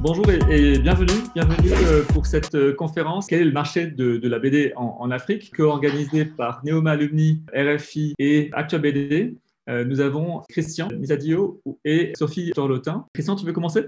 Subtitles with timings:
[0.00, 3.26] Bonjour et, bienvenue, bienvenue euh, pour cette euh, conférence.
[3.26, 8.50] Quel est le marché de, la BD en, Afrique, co-organisée par Neoma Alumni, RFI et
[8.52, 9.34] Actua BD.
[9.68, 13.06] Euh, nous avons Christian Misadio et Sophie Torlotin.
[13.14, 13.86] Christian, tu veux commencer?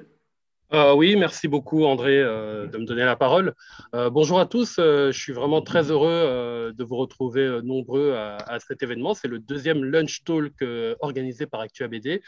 [0.73, 3.55] Oui, merci beaucoup André de me donner la parole.
[3.93, 9.15] bonjour à tous, je suis vraiment très heureux de vous retrouver nombreux à, cet événement.
[9.15, 10.62] C'est le deuxième lunch talk
[11.01, 12.23] organisé par Actua BD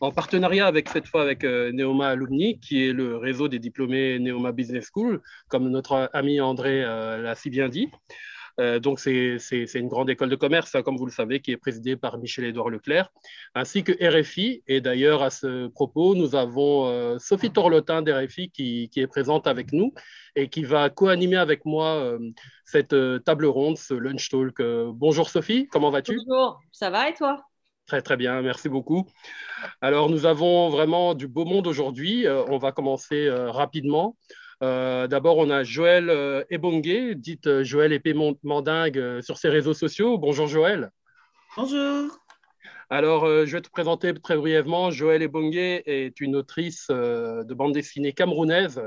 [0.00, 4.18] en partenariat avec cette fois avec euh, Neoma Alumni, qui est le réseau des diplômés
[4.18, 7.88] Neoma Business School, comme notre ami André euh, l'a si bien dit.
[8.60, 9.38] Euh, donc, c'est
[9.74, 12.70] une grande école de commerce, hein, comme vous le savez, qui est présidée par Michel-Édouard
[12.70, 13.10] Leclerc,
[13.54, 14.62] ainsi que RFI.
[14.68, 19.72] Et d'ailleurs, à ce propos, nous avons Sophie Torlotin d'RFI qui, qui, est présente avec
[19.72, 19.92] nous
[20.36, 22.16] et qui va co-animer avec moi
[22.64, 24.60] cette table ronde, ce lunch talk.
[24.92, 26.16] bonjour Sophie, comment vas-tu?
[26.26, 27.44] Bonjour, ça va et toi?
[27.86, 29.06] Très, très bien, merci beaucoup.
[29.82, 32.26] Alors, nous avons vraiment du beau monde aujourd'hui.
[32.26, 34.16] Euh, on va commencer euh, rapidement.
[34.64, 40.16] Euh, d'abord, on a Joël Ebongue, dite Joël Épée Mandingue sur ses réseaux sociaux.
[40.18, 40.90] Bonjour Joël.
[41.56, 42.18] Bonjour.
[42.90, 44.90] Alors, je vais te présenter très brièvement.
[44.90, 48.80] Joël Ebongue est une autrice de bande dessinée camerounaise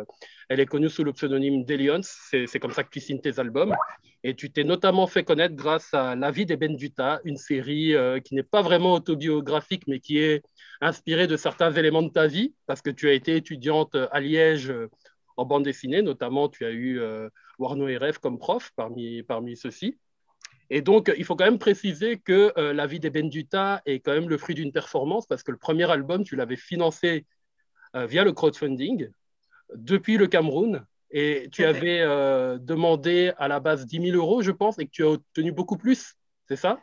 [0.50, 3.75] elle est connue sous le pseudonyme d'Elions, c'est comme ça que tu signes tes albums.
[4.23, 8.20] Et tu t'es notamment fait connaître grâce à La vie des Benduta, une série euh,
[8.20, 10.44] qui n'est pas vraiment autobiographique, mais qui est
[10.81, 14.72] inspirée de certains éléments de ta vie, parce que tu as été étudiante à Liège
[14.72, 14.89] euh,
[15.38, 19.55] en bande dessinée, notamment tu as eu euh, Warno et Rêve comme prof parmi, parmi
[19.55, 19.97] ceux-ci.
[20.69, 24.27] Et donc, il faut quand même préciser que La vie des Benduta est quand même
[24.27, 27.25] le fruit d'une performance, parce que le premier album, tu l'avais financé
[27.93, 29.09] via le crowdfunding
[29.73, 30.85] depuis le Cameroun.
[31.09, 34.91] Et tu avais euh, demandé à la base 10 000 euros, je pense, et que
[34.91, 36.15] tu as obtenu beaucoup plus,
[36.47, 36.81] c'est ça?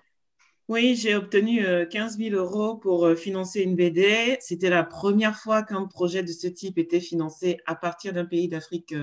[0.69, 4.39] Oui, j'ai obtenu 15 euh, 000 euros pour euh, financer une BD.
[4.41, 8.48] C'était la première fois qu'un projet de ce type était financé à partir d'un pays
[8.48, 8.95] d'Afrique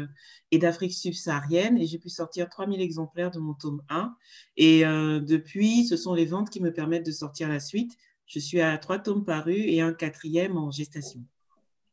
[0.50, 1.78] et d'Afrique subsaharienne.
[1.78, 4.16] Et j'ai pu sortir 3 000 exemplaires de mon tome 1.
[4.58, 4.84] Et
[5.22, 7.96] depuis, ce sont les ventes qui me permettent de sortir la suite.
[8.26, 11.20] Je suis à trois tomes parus et un quatrième en gestation.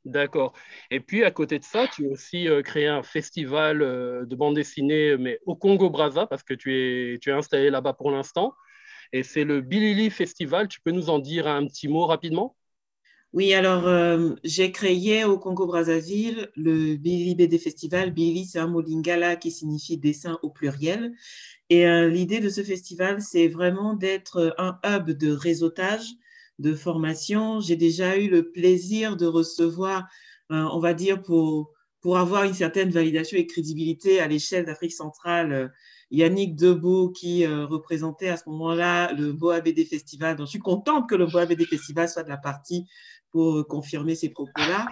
[0.04, 0.54] D'accord.
[0.90, 4.36] Et puis, à côté de ça, tu as aussi euh, créé un festival euh, de
[4.36, 8.54] bande dessinée, mais au Congo-Braza, parce que tu es, tu es installé là-bas pour l'instant.
[9.12, 10.68] Et c'est le Bilili Festival.
[10.68, 12.56] Tu peux nous en dire un petit mot rapidement?
[13.34, 18.12] Oui, alors, euh, j'ai créé au Congo-Brazzaville le Bilili BD Festival.
[18.12, 21.12] Bilili, c'est un mot lingala qui signifie dessin au pluriel.
[21.70, 26.06] Et l'idée de ce festival, c'est vraiment d'être un hub de réseautage
[26.58, 27.60] de formation.
[27.60, 30.08] J'ai déjà eu le plaisir de recevoir,
[30.50, 34.92] euh, on va dire, pour, pour avoir une certaine validation et crédibilité à l'échelle d'Afrique
[34.92, 35.68] centrale, euh,
[36.10, 40.36] Yannick Debout qui euh, représentait à ce moment-là le Boa BD Festival.
[40.36, 42.86] Donc, je suis contente que le Boa BD Festival soit de la partie
[43.30, 44.86] pour confirmer ces propos-là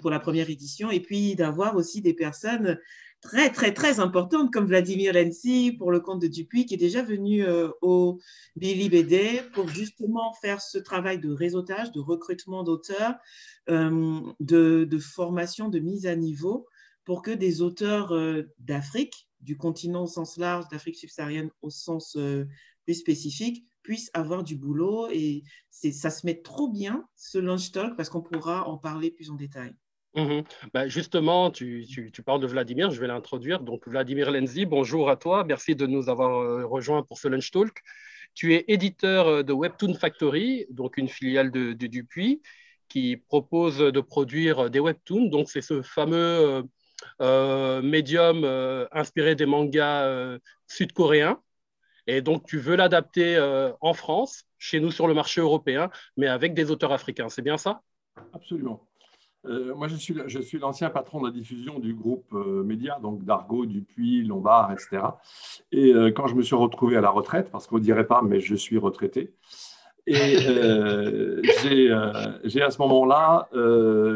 [0.00, 0.90] pour la première édition.
[0.90, 2.78] Et puis d'avoir aussi des personnes
[3.22, 7.02] très, très, très importante comme Vladimir Lenzi pour le compte de Dupuis, qui est déjà
[7.02, 8.18] venu euh, au
[8.56, 13.14] Billy BD pour justement faire ce travail de réseautage, de recrutement d'auteurs,
[13.70, 16.66] euh, de, formation, de mise à niveau
[17.04, 22.16] pour que des auteurs euh, d'Afrique, du continent au sens large, d'Afrique subsaharienne au sens
[22.84, 25.08] plus spécifique, puissent avoir du boulot.
[25.10, 29.30] Et ça se met trop bien, ce lunch talk, parce qu'on pourra en parler plus
[29.30, 29.74] en détail.
[30.14, 30.44] Mhm.
[30.74, 31.86] Bah, justement, tu,
[32.24, 33.60] parles de Vladimir, je vais l'introduire.
[33.60, 35.44] Donc, Vladimir Lenzi, bonjour à toi.
[35.44, 37.82] Merci de nous avoir euh, rejoints pour ce Lunch Talk.
[38.34, 42.42] Tu es éditeur euh, de Webtoon Factory, donc une filiale de, Dupuis,
[42.88, 45.28] qui propose de produire des webtoons.
[45.28, 46.62] Donc, c'est ce fameux euh,
[47.82, 48.44] médium
[48.92, 51.40] inspiré des mangas sud-coréens.
[52.06, 53.38] Et donc, tu veux l'adapter
[53.80, 57.28] en France, chez nous sur le marché européen, mais avec des auteurs africains.
[57.28, 57.82] C'est bien ça?
[58.32, 58.86] Absolument.
[59.46, 62.98] Euh, moi, je suis, je suis l'ancien patron de la diffusion du groupe euh, Média,
[63.02, 65.02] donc d'Argo, Dupuis, Lombard, etc.
[65.72, 68.22] Et euh, quand je me suis retrouvé à la retraite, parce qu'on ne dirait pas,
[68.22, 69.34] mais je suis retraité,
[70.06, 70.14] et
[72.44, 73.48] j'ai à ce moment-là,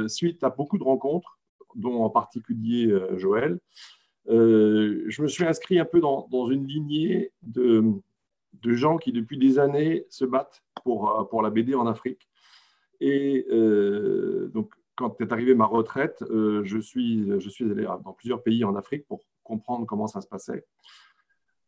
[0.09, 1.36] suite à beaucoup de rencontres,
[1.77, 3.59] dont en particulier Joël,
[4.27, 7.85] je me suis inscrit un peu dans, dans une lignée de,
[8.63, 12.29] de, gens qui, depuis des années, se battent pour, pour la BD en Afrique.
[13.01, 13.47] Et
[14.53, 18.65] donc, quand est arrivée ma retraite, euh, je, suis, je suis allé dans plusieurs pays
[18.65, 20.67] en Afrique pour comprendre comment ça se passait.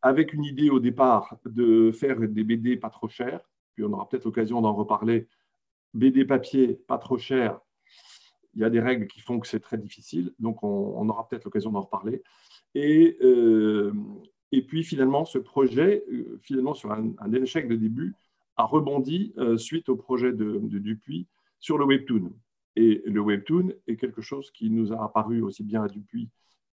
[0.03, 3.41] Avec une idée au départ de faire des BD pas trop chers,
[3.75, 5.29] puis on aura peut-être l'occasion d'en reparler.
[5.95, 7.61] BD papier pas trop cher,
[8.59, 11.45] il y a des règles qui font que c'est très difficile, donc on, aura peut-être
[11.45, 12.23] l'occasion d'en reparler.
[12.75, 13.93] Et, euh,
[14.67, 18.17] puis finalement, ce projet, euh, finalement sur un, échec de début,
[18.57, 21.29] a rebondi suite au projet de, Dupuis
[21.61, 22.33] sur le webtoon.
[22.75, 26.29] Et le webtoon est quelque chose qui nous a apparu aussi bien à Dupuis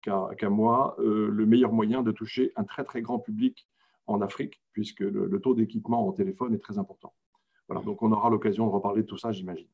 [0.02, 3.66] qu'à moi euh, le meilleur moyen de toucher un très très grand public
[4.06, 7.14] en Afrique, puisque le, taux d'équipement en téléphone est très important.
[7.68, 9.68] Voilà, donc on aura l'occasion de reparler de tout ça, j'imagine.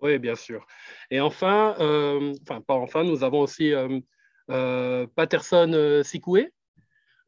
[0.00, 0.66] Oui, bien sûr.
[1.10, 6.52] Et enfin, euh, enfin pas enfin, nous avons aussi euh, Patterson Sikoué.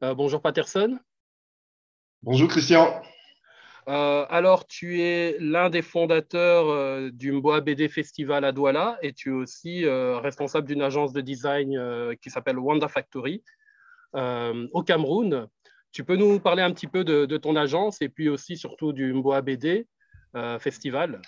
[0.01, 0.99] bonjour Patterson.
[2.23, 3.03] Bonjour Christian.
[3.89, 9.13] Euh, alors, tu es l'un des fondateurs euh, du Mboa BD Festival à Douala et
[9.13, 11.79] tu es aussi euh, responsable d'une agence de design
[12.21, 13.45] qui s'appelle Wanda Factory
[14.15, 15.47] au Cameroun.
[15.93, 19.13] Tu peux nous parler un petit peu de, ton agence et puis aussi surtout du
[19.13, 19.87] Mboa BD
[20.59, 21.21] Festival?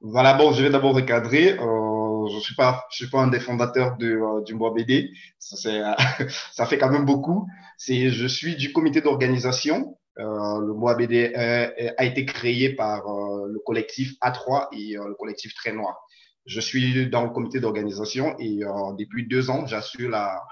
[0.00, 1.56] Voilà, bon, je vais d'abord recadrer.
[1.56, 5.10] je ne suis, pas, je suis pas un des fondateurs de, du Mboa BD.
[5.38, 5.96] Ça,
[6.52, 7.46] ça fait quand même beaucoup.
[7.78, 13.58] Je suis du comité d'organisation euh, le mois BD a été créé par euh, le
[13.60, 15.98] collectif A3 et euh, le collectif Très Noir.
[16.46, 18.60] Je suis dans le comité d'organisation et
[18.98, 20.42] depuis deux ans, j'assure la,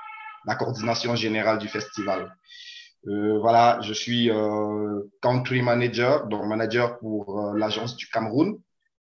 [0.46, 2.36] la, coordination générale du festival.
[3.04, 4.30] voilà, je suis
[5.22, 8.60] country manager, donc manager pour l'agence du Cameroun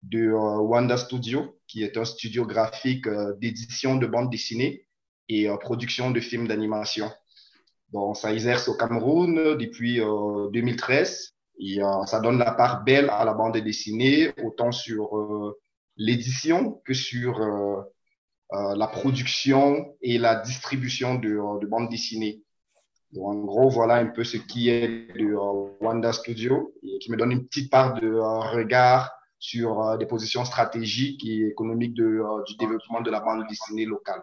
[0.03, 3.09] de Wanda Studio, qui est un studio graphique
[3.41, 4.87] d'édition de bandes dessinées
[5.29, 7.11] et production de films d'animation.
[7.91, 13.09] Bon, ça exerce au Cameroun depuis 2013 euh, et euh, ça donne la part belle
[13.09, 15.59] à la bande dessinée, autant sur euh,
[15.97, 17.41] l'édition que sur
[18.51, 22.43] la production et la distribution de, de bandes dessinées.
[23.19, 25.35] en gros, voilà un peu ce qui est de
[25.81, 31.25] Wanda Studio et qui me donne une petite part de regard sur des positions stratégiques
[31.25, 34.23] et économiques de, du développement de la bande dessinée locale.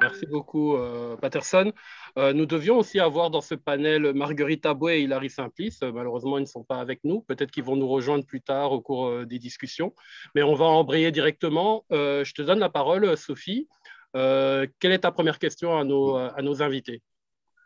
[0.00, 0.76] Merci beaucoup,
[1.20, 1.72] Patterson.
[2.18, 5.82] Euh, nous devions aussi avoir dans ce panel Marguerite Aboué et Hilary Simplice.
[5.82, 7.20] Euh, malheureusement, ils ne sont pas avec nous.
[7.20, 9.94] Peut-être qu'ils vont nous rejoindre plus tard au cours euh, des discussions.
[10.34, 11.84] Mais on va embrayer directement.
[11.90, 13.68] je te donne la parole, Sophie.
[14.14, 17.02] quelle est ta première question à nos, à nos invités?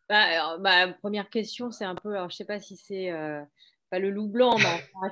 [0.08, 3.12] Bah, bah, Première question, c'est un peu, je ne sais pas si c'est
[3.90, 4.56] pas le loup blanc,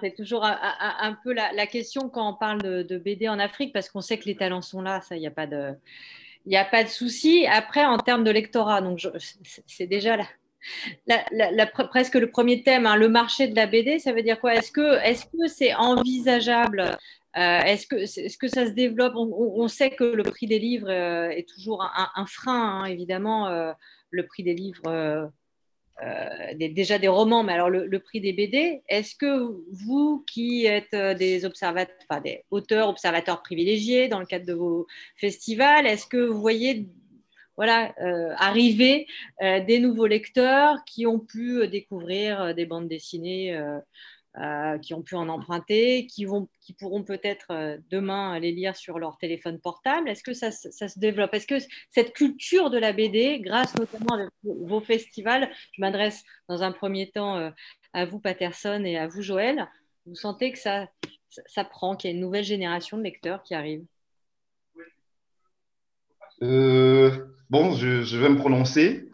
[0.00, 4.00] c'est toujours un, peu la, question quand on parle de, BD en Afrique, parce qu'on
[4.00, 5.74] sait que les talents sont là, ça, il n'y a pas de
[6.46, 7.46] il a pas de souci.
[7.46, 9.06] Après, en termes de lectorat, donc
[9.66, 10.16] c'est déjà
[11.90, 14.54] presque le premier thème, hein, le marché de la BD, ça veut dire quoi?
[14.54, 16.96] Est-ce que c'est -ce c'est envisageable?
[17.36, 19.14] Euh, Est-ce que, est -ce que ça se développe?
[19.16, 23.48] On, sait que le prix des livres euh, est toujours un, frein, hein, évidemment.
[23.48, 23.72] Euh,
[24.10, 25.30] le prix des livres
[26.02, 30.94] euh, déjà des romans, mais alors le, prix des BD, est-ce que vous qui êtes
[30.94, 31.44] euh, des
[32.50, 34.86] auteurs, observateurs privilégiés dans le cadre de vos
[35.16, 36.88] festivals, est-ce que vous voyez
[37.56, 39.08] voilà, euh, arriver
[39.40, 43.58] des nouveaux lecteurs qui ont pu découvrir des bandes dessinées
[44.40, 48.76] euh, qui ont pu en emprunter, qui, vont, qui pourront peut-être euh, demain les lire
[48.76, 50.08] sur leur téléphone portable.
[50.08, 51.34] Est-ce que ça, se développe?
[51.34, 51.58] Est-ce que
[51.90, 57.10] cette culture de la BD, grâce notamment à vos festivals, je m'adresse dans un premier
[57.10, 57.50] temps euh,
[57.92, 59.66] à vous Patterson et à vous Joël,
[60.06, 60.88] vous sentez que ça,
[61.46, 63.84] ça prend, qu'il y a une nouvelle génération de lecteurs qui arrive?
[66.40, 69.10] Bon, je, je, vais me prononcer.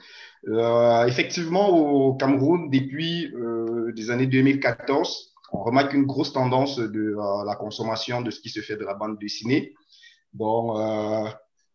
[0.49, 7.17] Euh, effectivement, au Cameroun, depuis euh, les années 2014, on remarque une grosse tendance de
[7.17, 9.75] euh, la consommation de ce qui se fait de la bande dessinée.
[10.33, 10.75] Bon,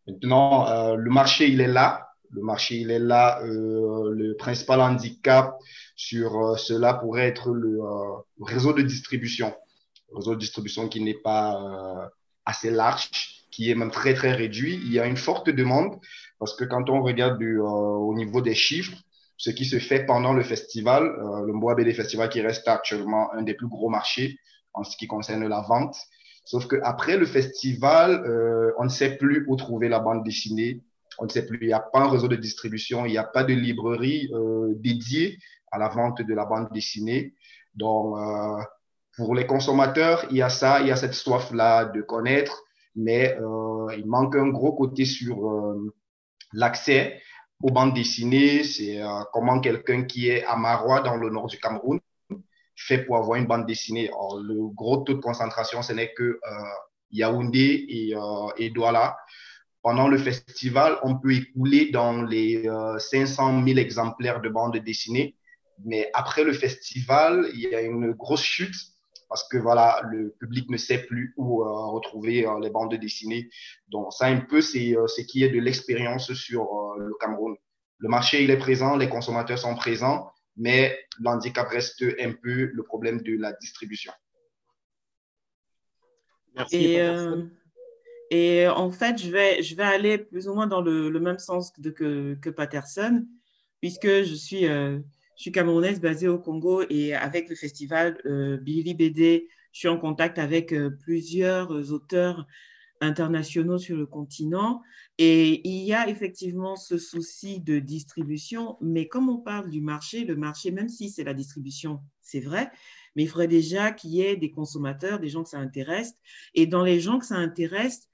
[0.06, 2.08] maintenant, le marché, il est là.
[2.30, 3.40] Le marché, il est là.
[3.42, 5.56] le principal handicap
[5.96, 7.78] sur cela pourrait être le,
[8.42, 9.54] réseau de distribution.
[10.10, 12.10] Le réseau de distribution qui n'est pas
[12.44, 13.08] assez large,
[13.50, 14.74] qui est même très, très réduit.
[14.84, 15.98] Il y a une forte demande
[16.40, 18.96] parce que quand on regarde euh, au niveau des chiffres,
[19.36, 23.32] ce qui se fait pendant le festival, euh, le Mboa BD Festival qui reste actuellement
[23.34, 24.38] un des plus gros marchés
[24.72, 25.96] en ce qui concerne la vente.
[26.46, 30.82] Sauf qu'après le festival, euh, on ne sait plus où trouver la bande dessinée.
[31.18, 33.24] On ne sait plus, il n'y a pas un réseau de distribution, il n'y a
[33.24, 34.30] pas de librairie
[34.76, 35.36] dédiée
[35.70, 37.34] à la vente de la bande dessinée.
[37.74, 38.16] Donc,
[39.16, 42.62] pour les consommateurs, il y a ça, il y a cette soif-là de connaître,
[42.94, 43.36] mais
[43.98, 45.76] il manque un gros côté sur
[46.52, 47.20] l'accès
[47.62, 51.58] aux bandes dessinées, c'est euh, comment quelqu'un qui est à Marois, dans le nord du
[51.58, 52.00] Cameroun,
[52.74, 54.08] fait pour avoir une bande dessinée.
[54.08, 56.38] le gros taux de concentration, ce n'est que euh,
[57.10, 59.18] Yaoundé et, euh, et, Douala.
[59.82, 65.36] Pendant le festival, on peut écouler dans les 500 000 exemplaires de bandes dessinées.
[65.86, 68.74] Mais après le festival, il y a une grosse chute
[69.30, 73.48] parce que voilà, le public ne sait plus où euh, retrouver euh, les bandes dessinées.
[73.88, 76.64] Donc ça un peu, c'est euh, ce qui est de l'expérience sur
[76.98, 77.56] le Cameroun.
[77.98, 82.82] Le marché, il est présent, les consommateurs sont présents, mais l'handicap reste un peu le
[82.82, 84.12] problème de la distribution.
[86.56, 86.76] Merci.
[86.76, 87.44] Et, euh,
[88.30, 91.38] et en fait, je vais, je vais aller plus ou moins dans le, le même
[91.38, 93.26] sens de, que, que Patterson,
[93.80, 94.98] puisque je suis, euh,
[95.40, 99.88] je suis camerounaise basée au Congo et avec le festival euh, Billy BD, je suis
[99.88, 102.46] en contact avec euh, plusieurs auteurs
[103.00, 104.82] internationaux sur le continent.
[105.16, 110.26] Et il y a effectivement ce souci de distribution, mais comme on parle du marché,
[110.26, 112.70] le marché, même si c'est la distribution, c'est vrai,
[113.16, 116.12] mais il faudrait déjà qu'il y ait des consommateurs, des gens que ça intéresse.
[116.52, 118.10] Et dans les gens que ça intéresse,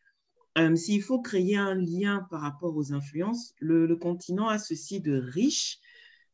[0.59, 5.01] euh, s'il faut créer un lien par rapport aux influences, le, le continent a ceci
[5.01, 5.81] de riche,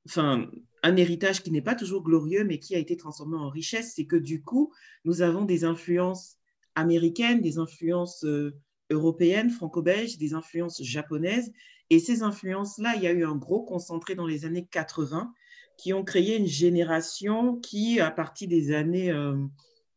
[0.06, 0.50] enfin,
[0.82, 4.06] un héritage qui n'est pas toujours glorieux, mais qui a été transformé en richesse, c'est
[4.06, 4.72] que du coup,
[5.04, 6.36] nous avons des influences
[6.74, 8.54] américaines, des influences euh,
[8.90, 11.52] européennes, franco-belges, des influences japonaises.
[11.90, 15.32] Et ces influences-là, il y a eu un gros concentré dans les années 80
[15.76, 19.36] qui ont créé une génération qui, à partir des années, euh,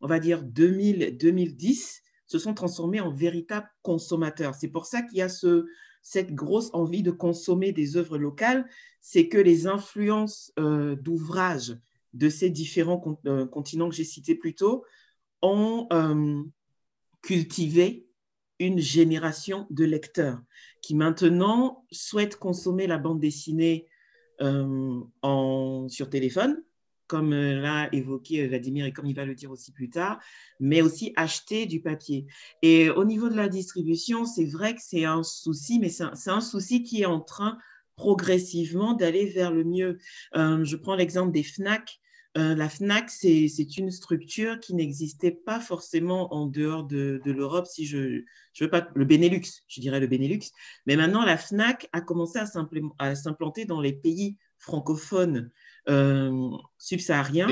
[0.02, 4.56] on va dire 2000, 2010, se sont transformés en véritables consommateurs.
[4.56, 5.66] C'est pour ça qu'il y a ce,
[6.06, 8.70] cette grosse envie de consommer des œuvres locales,
[9.02, 11.76] c'est que les influences euh, d'ouvrages
[12.14, 13.00] de ces différents
[13.52, 14.86] continents que j'ai cités plus tôt
[15.42, 15.88] ont
[17.24, 18.08] cultiver
[18.60, 20.40] une génération de lecteurs
[20.82, 23.88] qui maintenant souhaitent consommer la bande dessinée
[24.42, 25.02] euh,
[25.90, 26.64] sur téléphone,
[27.08, 30.20] comme euh, l'a évoqué euh, Vladimir et comme il va le dire aussi plus tard,
[30.60, 32.26] mais aussi acheter du papier.
[32.62, 36.42] Et au niveau de la distribution, c'est vrai que c'est un souci, mais c'est un,
[36.42, 37.58] souci qui est en train
[37.96, 39.98] progressivement d'aller vers le mieux.
[40.34, 42.00] je prends l'exemple des FNAC.
[42.38, 47.86] Euh, la FNAC, c'est une structure qui n'existait pas forcément en dehors de, l'Europe, si
[47.86, 50.52] je, je veux pas, le Benelux, je dirais le Benelux.
[50.86, 52.40] Mais maintenant, la FNAC a commencé
[53.00, 55.50] à s'implanter dans les pays francophones euh,
[56.78, 57.48] subsahariens.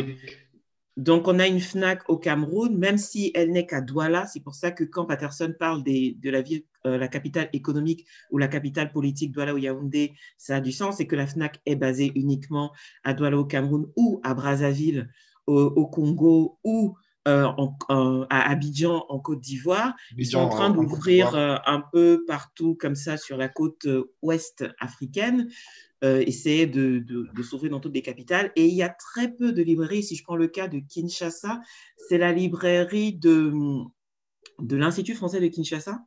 [0.95, 4.27] Donc, on a une FNAC au Cameroun, même si elle n'est qu'à Douala.
[4.27, 8.37] C'est pour ça que quand Patterson parle de la ville, euh, la capitale économique ou
[8.37, 10.99] la capitale politique, Douala ou Yaoundé, ça a du sens.
[10.99, 12.71] Et que la FNAC est basée uniquement
[13.03, 15.09] à Douala au Cameroun ou à Brazzaville
[15.47, 16.95] au, Congo ou
[17.27, 19.93] euh, à Abidjan en Côte d'Oivoire.
[20.17, 23.87] Ils sont en train d'ouvrir euh, un peu partout comme ça sur la côte
[24.21, 25.49] ouest africaine.
[26.03, 28.51] Euh, essayer de, de, s'ouvrir dans toutes les capitales.
[28.57, 30.03] Et il y a très peu de librairies.
[30.03, 31.61] Si je prends le cas de Kinshasa,
[31.95, 33.53] c'est la librairie de,
[34.59, 36.01] de l'Institut français de Kinshasa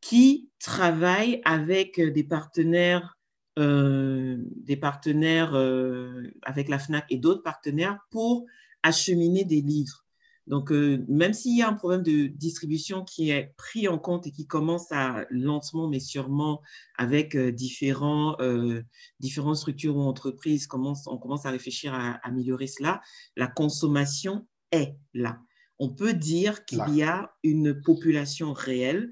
[0.00, 3.18] qui travaille avec des partenaires,
[3.58, 8.46] euh, des partenaires euh, avec la FNAC et d'autres partenaires pour
[8.84, 9.99] acheminer des livres.
[10.50, 14.26] Donc, euh, même s'il y a un problème de distribution qui est pris en compte
[14.26, 16.60] et qui commence à lentement, mais sûrement,
[16.98, 18.82] avec euh, différents, euh,
[19.20, 23.00] différentes structures ou entreprises, commence, on commence à réfléchir à, améliorer cela,
[23.36, 25.38] la consommation est là.
[25.78, 29.08] On peut dire qu'il y a une population réelle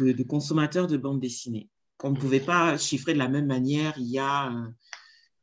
[0.00, 3.94] de, de consommateurs de bandes dessinées qu'on ne pouvait pas chiffrer de la même manière
[3.96, 4.52] il y a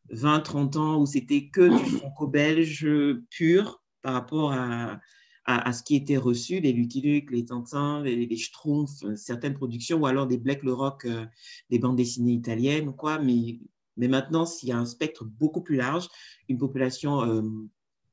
[0.09, 2.85] 20, 30 ans où c'était que du franco-belge
[3.29, 4.99] pur par rapport à,
[5.45, 9.99] à, ce qui était reçu, les Lucky Luke, les Tintins, les, Schtroumpfs, euh, certaines productions,
[9.99, 11.25] ou alors des Black le Rock, euh,
[11.71, 13.19] des bandes dessinées italiennes, quoi.
[13.19, 13.59] Mais,
[13.97, 16.07] mais maintenant, s'il y a un spectre beaucoup plus large,
[16.49, 17.41] une population euh,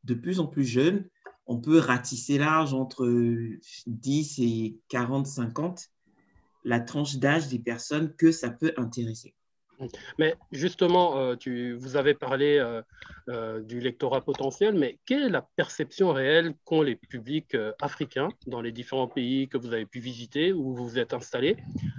[0.05, 1.09] de plus en plus jeune,
[1.47, 3.07] on peut ratisser large entre
[3.87, 5.91] 10 et 40, 50,
[6.65, 9.35] la tranche d'âge des personnes que ça peut intéresser.
[10.19, 12.83] Mais justement, euh, vous avez parlé euh,
[13.29, 18.61] euh, du lectorat potentiel, mais quelle est la perception réelle qu'ont les publics africains dans
[18.61, 21.57] les différents pays que vous avez pu visiter ou vous vous êtes installé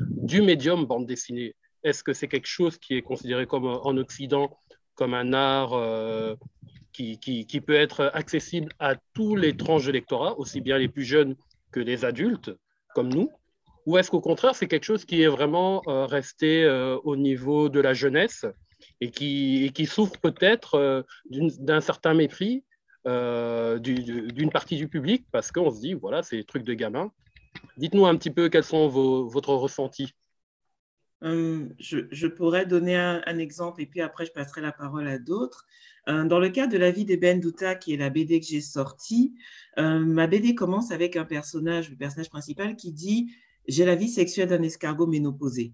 [0.10, 1.56] du médium bande dessinée?
[1.84, 4.58] Est-ce que c'est quelque chose qui est considéré comme en Occident
[4.96, 5.76] comme un art
[6.92, 10.88] qui, qui, qui, peut être accessible à tous les tranches de lectorat, aussi bien les
[10.88, 11.36] plus jeunes
[11.72, 12.50] que les adultes,
[12.96, 13.30] comme nous?
[13.88, 17.70] Ou est-ce qu'au contraire, c'est quelque chose qui est vraiment euh, resté euh, au niveau
[17.70, 18.46] de la jeunesse
[19.00, 22.64] et qui, qui souffre peut-être euh, d'un certain mépris
[23.06, 27.10] d'une partie du public parce qu'on se dit, voilà, c'est des trucs de gamin.
[27.78, 30.14] Dites-nous un petit peu quels sont vos, votre ressenti.
[31.22, 35.66] je, pourrais donner un, exemple et puis après je passerai la parole à d'autres.
[36.06, 39.34] dans le cas de La vie d'Eben Douta, qui est la BD que j'ai sortie,
[39.78, 43.32] ma BD commence avec un personnage, le personnage principal, qui dit
[43.68, 45.74] j'ai la vie sexuelle d'un escargot ménopausé.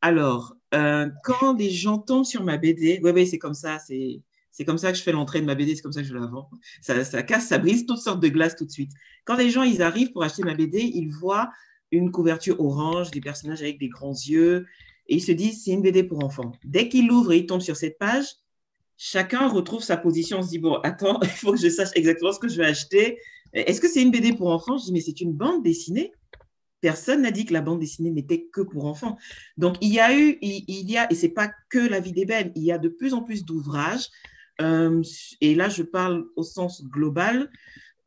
[0.00, 4.20] Alors, euh, quand des gens tombent sur ma BD, oui, oui, c'est comme ça, c'est,
[4.52, 6.14] c'est comme ça que je fais l'entrée de ma BD, c'est comme ça que je
[6.14, 6.48] la vends.
[6.80, 8.92] Ça, casse, ça brise toutes sortes de glaces tout de suite.
[9.24, 11.50] Quand les gens, ils arrivent pour acheter ma BD, ils voient
[11.90, 14.66] une couverture orange, des personnages avec des grands yeux,
[15.08, 16.52] et ils se disent, c'est une BD pour enfants.
[16.64, 18.26] Dès qu'ils l'ouvrent et ils tombent sur cette page,
[18.96, 22.32] chacun retrouve sa position, on se dit, bon, attends, il faut que je sache exactement
[22.32, 23.18] ce que je vais acheter.
[23.52, 24.78] est-ce que c'est une BD pour enfants?
[24.78, 26.12] Je dis, mais c'est une bande dessinée.
[26.86, 29.18] Personne n'a dit que la bande dessinée n'était que pour enfants.
[29.56, 32.52] Donc, il y a eu, il, y a, et c'est pas que La vie d'ébène,
[32.54, 34.06] il y a de plus en plus d'ouvrages,
[34.60, 35.02] euh,
[35.40, 37.50] et là, je parle au sens global,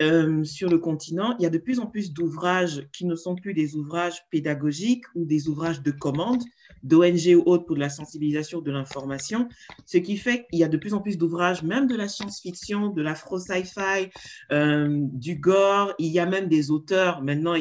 [0.01, 3.35] euh, sur le continent, il y a de plus en plus d'ouvrages qui ne sont
[3.35, 6.41] plus des ouvrages pédagogiques ou des ouvrages de commande,
[6.83, 9.49] d'ONG ou autres pour la sensibilisation de l'information,
[9.85, 12.91] ce qui fait qu'il y a de plus en plus d'ouvrages, même de la science-fiction,
[12.91, 14.09] de l'afro-sci-fi,
[14.53, 17.55] euh, du gore, il y a même des auteurs, maintenant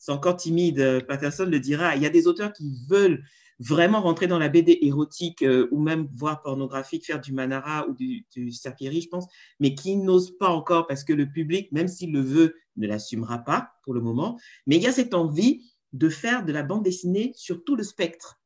[0.00, 3.22] c'est encore timide, Patterson le dira, il y a des auteurs qui veulent
[3.60, 7.94] vraiment rentrer dans la BD érotique euh, ou même voire pornographique, faire du Manara ou
[7.94, 9.26] du, du je pense,
[9.60, 13.38] mais qui n'ose pas encore parce que le public, même s'il le veut, ne l'assumera
[13.38, 14.40] pas pour le moment.
[14.66, 17.82] Mais il y a cette envie de faire de la bande dessinée sur tout le
[17.82, 18.40] spectre,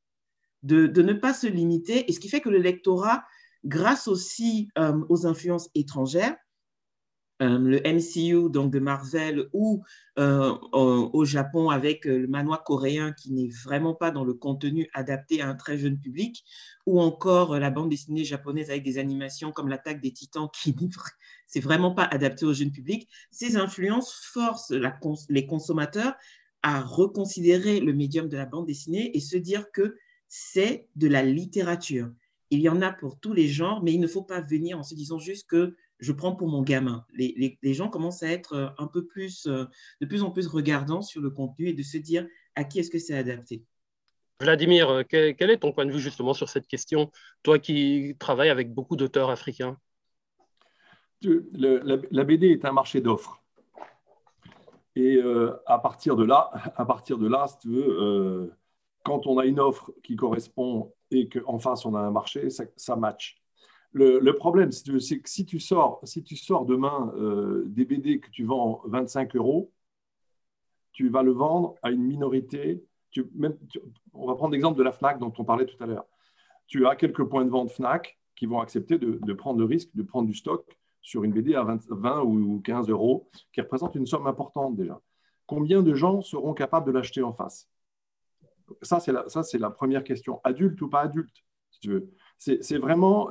[0.65, 3.23] de, ne pas se limiter, et ce qui fait que le lectorat,
[3.65, 6.37] grâce aussi euh, aux influences étrangères, euh,
[7.59, 9.83] le MCU donc de Marvel ou
[10.19, 14.89] euh, au, Japon avec euh, le manoir coréen qui n'est vraiment pas dans le contenu
[14.95, 16.45] adapté à un très jeune public
[16.87, 20.75] ou encore la bande dessinée japonaise avec des animations comme l'attaque des titans qui
[21.47, 23.09] c'est vraiment pas adapté au jeune public.
[23.31, 24.73] Ces influences forcent
[25.29, 26.15] les consommateurs
[26.63, 29.97] à reconsidérer le médium de la bande dessinée et se dire que
[30.29, 32.11] c'est de la littérature.
[32.51, 34.83] Il y en a pour tous les genres, mais il ne faut pas venir en
[34.83, 37.05] se disant juste que je prends pour mon gamin.
[37.15, 39.65] Les, gens commencent à être euh, un peu plus, euh,
[40.01, 42.91] de plus en plus regardants sur le contenu et de se dire à qui est-ce
[42.91, 43.65] que c'est adapté?
[44.41, 47.11] Vladimir, euh, quel, est ton point de vue justement sur cette question,
[47.43, 49.79] toi qui travailles avec beaucoup d'auteurs africains
[51.23, 53.43] la, BD est un marché d'offres.
[54.95, 55.19] Et
[55.65, 58.53] à partir de là, à partir de là, si tu veux,
[59.03, 62.65] quand on a une offre qui correspond et qu'en face on a un marché, ça,
[62.77, 63.43] ça match.
[63.95, 68.29] Le, problème, c'est que si tu sors, si tu sors demain euh, des BD que
[68.29, 69.73] tu vends 25 euros,
[70.93, 72.85] tu vas le vendre à une minorité.
[74.13, 76.07] on va prendre l'exemple de la FNAC dont on parlait tout à l'heure.
[76.67, 80.03] Tu as quelques points de vente FNAC qui vont accepter de, prendre le risque de
[80.03, 84.27] prendre du stock sur une BD à 20, ou 15 euros, qui représente une somme
[84.27, 85.01] importante déjà.
[85.47, 87.69] Combien de gens seront capables de l'acheter en face?
[88.83, 89.25] Ça, c'est la,
[89.61, 90.41] la première question.
[90.43, 93.29] Adulte ou pas adulte, si tu veux c'est vraiment,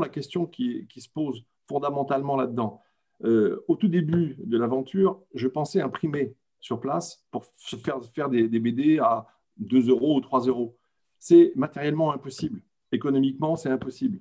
[0.00, 2.80] la question qui, se pose fondamentalement là-dedans.
[3.24, 7.44] Euh, au tout début de l'aventure, je pensais imprimer sur place pour
[7.84, 9.26] faire, faire des, BD à
[9.58, 10.76] 2 euros ou 3 euros.
[11.18, 12.60] C'est matériellement impossible.
[12.92, 14.20] Économiquement, c'est impossible.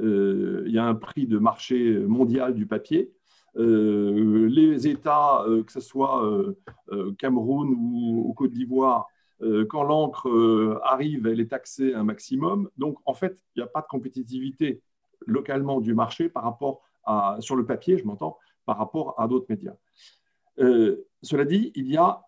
[0.00, 3.12] Euh, il y a un prix de marché mondial du papier.
[3.56, 6.22] Euh, les États, que ce soit
[7.18, 9.06] Cameroun ou Côte d'Ivoire,
[9.68, 12.68] quand l'encre euh, arrive, elle est taxée un maximum.
[12.76, 14.82] Donc, en fait, il n'y a pas de compétitivité
[15.26, 19.46] localement du marché par rapport à, sur le papier, je m'entends, par rapport à d'autres
[19.48, 19.74] médias.
[20.58, 22.22] Euh, cela dit, il y a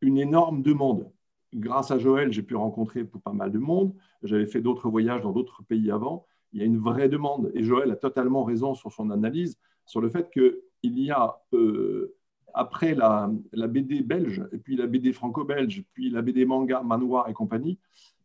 [0.00, 1.10] une énorme demande.
[1.52, 3.92] Grâce à Joël, j'ai pu rencontrer pas mal de monde.
[4.22, 6.26] J'avais fait d'autres voyages dans d'autres pays avant.
[6.52, 7.50] Il y a une vraie demande.
[7.54, 11.40] Et Joël a totalement raison sur son analyse, sur le fait qu'il y a
[12.54, 17.32] après la, BD belge, et puis la BD franco-belge, puis la BD manga, manoir et
[17.32, 17.78] compagnie,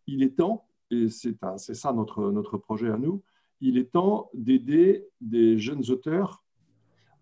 [0.08, 3.24] il est temps, et c'est ça notre, notre projet à nous,
[3.62, 6.44] il est temps d'aider des jeunes auteurs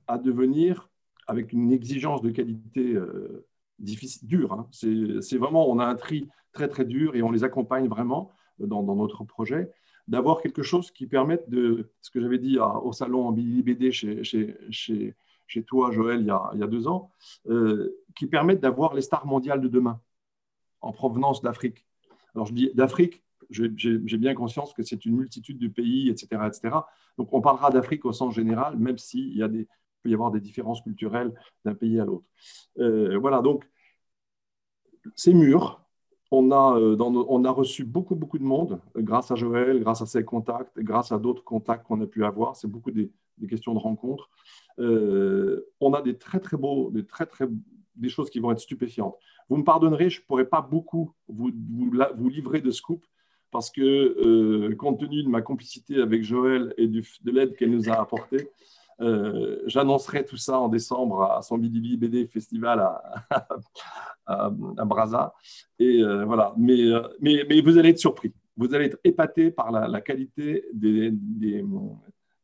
[0.08, 0.89] à devenir,
[1.28, 3.46] avec une exigence de qualité euh,
[3.80, 4.68] difficile, dure, hein.
[5.38, 9.24] vraiment, on a un tri très très dur et on les accompagne vraiment dans, notre
[9.24, 9.72] projet,
[10.08, 15.16] d'avoir quelque chose qui permette de, ce que j'avais dit au salon en BD chez
[15.54, 17.12] chez toi, Joël, il y a, deux ans,
[17.48, 20.02] euh, qui permettent d'avoir les stars mondiales de demain
[20.82, 21.86] en provenance d'Afrique.
[22.34, 26.42] Alors, je dis d'Afrique, j'ai bien conscience que c'est une multitude de pays, etc.
[26.48, 26.76] etc.
[27.20, 29.38] Donc, on parlera d'Afrique au sens général, même s'il
[30.02, 31.32] peut y avoir des différences culturelles
[31.63, 32.26] d'un pays à l'autre.
[32.80, 33.63] Euh, voilà, donc,
[35.16, 35.82] c'est mûr.
[36.32, 40.08] On a, euh, on a reçu beaucoup, beaucoup de monde grâce à Joël, grâce à
[40.08, 42.56] ses contacts, grâce à d'autres contacts qu'on a pu avoir.
[42.56, 44.30] C'est beaucoup des, des questions de rencontres.
[44.80, 47.48] Euh, on a des très très beaux, des très très
[47.96, 49.15] des choses qui vont être stupéfiantes.
[49.50, 53.06] Vous me pardonnerez, je ne pourrais pas beaucoup vous, vous, livrer de scoop
[53.52, 57.88] parce que euh, compte tenu de ma complicité avec Joël et de l'aide qu'elle nous
[57.89, 58.50] a apportée,
[59.02, 63.48] euh, j'annoncerai tout ça en décembre à son BDB BD Festival à,
[64.26, 65.36] à, Brazza.
[65.78, 66.56] Et voilà.
[66.58, 66.80] Mais,
[67.19, 68.34] mais, mais, vous allez être surpris.
[68.58, 71.12] Vous allez être épaté par la, qualité des,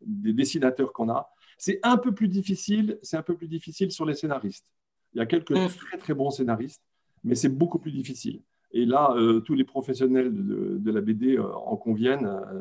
[0.01, 1.29] des dessinateurs qu'on a.
[1.57, 4.71] C'est un peu plus difficile, c'est un peu plus difficile sur les scénaristes.
[5.13, 5.67] Il y a quelques mm.
[5.67, 6.83] très très bons scénaristes,
[7.23, 8.41] mais c'est beaucoup plus difficile.
[8.71, 12.25] Et là, euh, tous les professionnels de, la BD euh, en conviennent.
[12.25, 12.59] Euh,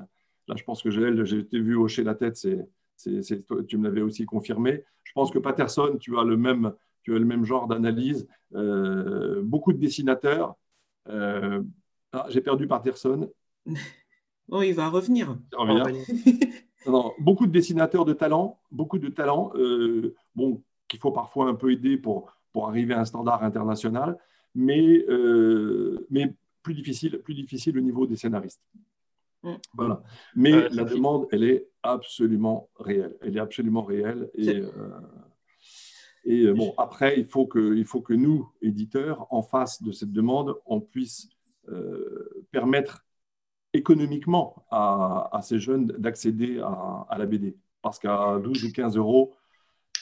[0.48, 4.85] là, je pense que j'ai été vu hocher la tête, tu me l'avais aussi confirmé.
[5.05, 6.72] Je pense que Patterson, tu as le même,
[7.03, 8.27] tu as le même genre d'analyse.
[8.51, 10.57] Beaucoup de dessinateurs.
[11.07, 13.31] Ah, j'ai perdu Patterson.
[14.51, 15.37] Oh, il va revenir.
[17.18, 21.72] beaucoup de dessinateurs de talent, beaucoup de talent, euh, bon, qu'il faut parfois un peu
[21.72, 24.18] aider pour, pour arriver à un standard international,
[24.54, 25.04] mais,
[26.10, 28.62] mais plus, difficile, plus difficile au niveau des scénaristes.
[29.42, 29.54] Mm.
[29.74, 30.02] Voilà.
[30.34, 33.16] Mais la demande, elle est absolument réelle.
[33.20, 34.30] Elle est absolument réelle.
[34.34, 34.70] Et, euh,
[36.24, 39.92] et euh, bon, après, il faut, que, il faut que nous, éditeurs, en face de
[39.92, 41.28] cette demande, on puisse
[41.68, 43.04] euh, permettre
[43.72, 47.57] économiquement à, à ces jeunes d'accéder à, à, la BD.
[47.83, 49.35] Parce qu'à 12 ou 15 euros,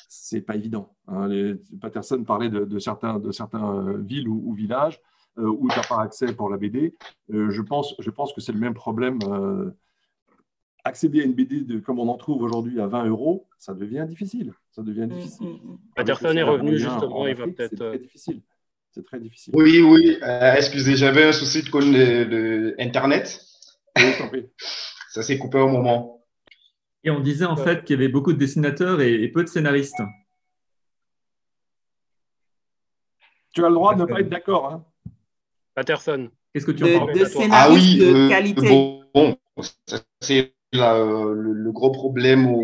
[0.09, 0.95] c'est pas évident.
[1.09, 1.29] Hein.
[1.29, 5.01] Les, Patterson parlait de, de certains, de certains villes ou villages
[5.39, 6.95] euh, où tu n'as pas accès pour la BD.
[7.33, 9.19] Euh, je, pense, je pense que c'est le même problème.
[9.29, 9.71] Euh,
[10.83, 14.07] accéder à une BD de, comme on en trouve aujourd'hui à 20 euros, ça devient
[14.09, 14.53] difficile.
[14.71, 15.47] Ça devient mm, difficile.
[15.49, 15.79] Mm, mm.
[15.95, 17.71] Patterson est revenu justement, il va peut-être.
[17.71, 18.41] C'est très difficile.
[18.93, 19.53] C'est très difficile.
[19.55, 20.17] Oui, oui.
[20.57, 23.45] excusez, j'avais un souci de, de, de Internet?
[25.11, 26.25] Ça s'est coupé au moment.
[27.05, 30.03] Et on disait en fait qu'il y avait beaucoup de dessinateurs et, peu de scénaristes.
[33.55, 34.73] Tu as le droit de ne pas être d'accord.
[34.73, 34.85] Hein.
[35.75, 36.31] Patterson.
[36.53, 37.15] Qu'est-ce que tu en penses?
[37.15, 38.69] De ah oui, de euh, qualité.
[39.15, 39.37] Bon,
[40.21, 42.57] c'est le, gros problème.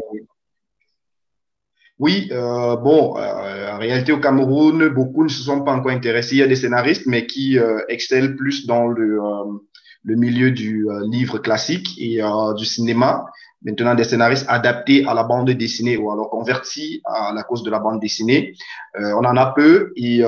[1.99, 6.37] Oui, euh, bon, euh, en réalité au Cameroun, beaucoup ne se sont pas encore intéressés.
[6.37, 9.21] Il y a des scénaristes, mais qui excellent plus dans le,
[10.05, 12.21] le milieu du livre classique et
[12.57, 13.27] du cinéma.
[13.65, 17.71] Maintenant, des scénaristes adaptés à la bande dessinée ou alors convertis à la cause de
[17.71, 18.55] la bande dessinée.
[18.99, 20.25] on en a peu et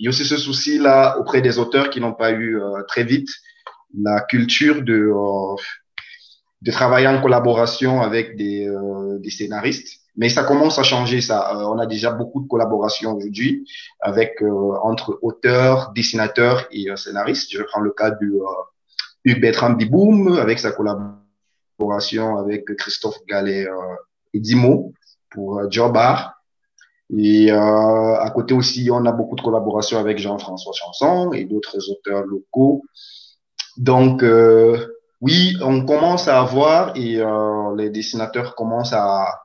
[0.00, 3.04] il y a aussi ce souci-là auprès des auteurs qui n'ont pas eu euh, très
[3.04, 3.28] vite
[4.00, 5.56] la culture de, euh,
[6.62, 9.98] de travailler en collaboration avec des, euh, des scénaristes.
[10.20, 11.20] Mais ça commence à changer.
[11.20, 13.66] Ça, on a déjà beaucoup de collaborations aujourd'hui
[14.00, 14.40] avec
[14.82, 17.50] entre auteurs, dessinateurs et scénaristes.
[17.50, 18.40] Je prends le cas de
[19.24, 23.66] Hugues Bertrand Biboum avec sa collaboration avec Christophe Gallet
[24.34, 24.92] et Dimo
[25.30, 26.40] pour Jobar.
[27.16, 31.90] Et euh, à côté aussi, on a beaucoup de collaborations avec Jean-François Chanson et d'autres
[31.90, 32.82] auteurs locaux.
[33.76, 39.40] Donc, euh, oui, on commence à avoir et euh, les dessinateurs commencent à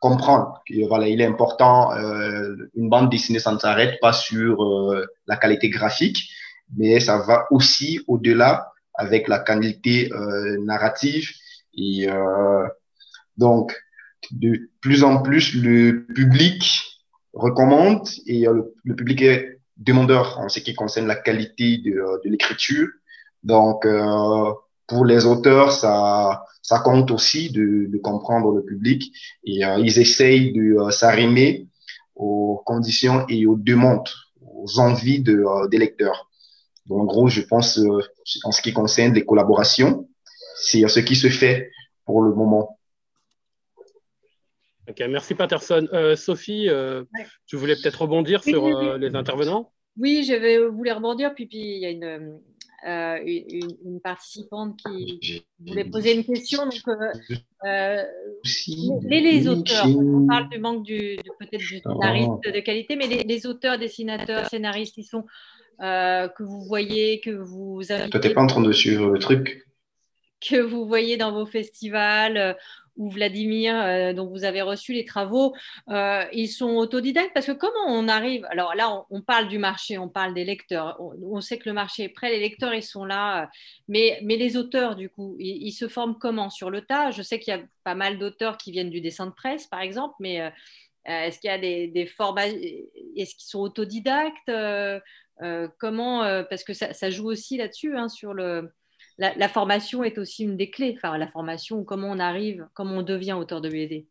[0.00, 1.92] comprendre que voilà, il est important.
[1.92, 6.30] Euh, une bande dessinée, ça ne s'arrête pas sur euh, la qualité graphique,
[6.76, 11.30] mais ça va aussi au-delà avec la qualité euh, narrative.
[11.76, 12.06] Et
[13.36, 13.74] donc,
[14.30, 17.02] de plus en plus, le public
[17.32, 22.86] recommande et le, public est demandeur en ce qui concerne la qualité de, l'écriture.
[23.42, 23.84] Donc,
[24.86, 29.12] pour les auteurs, ça, ça compte aussi de, de comprendre le public
[29.44, 31.68] et ils essayent de s'arrimer
[32.14, 34.08] aux conditions et aux demandes,
[34.40, 36.28] aux envies de, des lecteurs.
[36.86, 37.80] Donc, en gros, je pense,
[38.44, 40.08] en ce qui concerne les collaborations,
[40.56, 41.70] c'est ce qui se fait
[42.04, 42.78] pour le moment
[45.08, 45.88] merci Patterson.
[45.92, 47.04] Euh, Sophie, euh,
[47.46, 49.72] tu voulais peut-être rebondir sur euh, les intervenants?
[49.96, 51.34] Oui, je vais, voulais rebondir.
[51.34, 52.40] Puis, puis il y a une,
[52.84, 56.64] une, participante qui voulait poser une question.
[56.64, 56.82] Donc,
[57.62, 63.46] les, les, auteurs, on parle du manque du, peut-être du scénariste de qualité, mais les,
[63.46, 65.24] auteurs, dessinateurs, scénaristes, ils sont
[65.80, 68.10] que vous voyez, que vous invitez.
[68.10, 69.64] Toi, t'es pas en train de suivre le truc
[70.46, 72.56] que vous voyez dans vos festivals
[72.96, 75.54] ou Vladimir, euh, dont vous avez reçu les travaux,
[75.90, 77.32] euh, ils sont autodidactes?
[77.34, 78.44] Parce que comment on arrive?
[78.50, 81.00] Alors là, on, parle du marché, on parle des lecteurs.
[81.00, 83.50] On, sait que le marché est prêt, les lecteurs, ils sont là.
[83.88, 86.50] Mais, mais les auteurs, du coup, ils, se forment comment?
[86.50, 87.10] Sur le tas?
[87.10, 89.80] Je sais qu'il y a pas mal d'auteurs qui viennent du dessin de presse, par
[89.80, 90.50] exemple, mais euh,
[91.06, 92.56] est-ce qu'il y a des, des formations
[93.16, 94.50] Est-ce qu'ils sont autodidactes
[95.78, 98.70] Comment Parce que ça, ça joue aussi là-dessus, hein, sur le
[99.18, 100.94] la, formation est aussi une des clés.
[100.96, 104.08] Enfin, la formation, comment on arrive, comment on devient auteur de BD.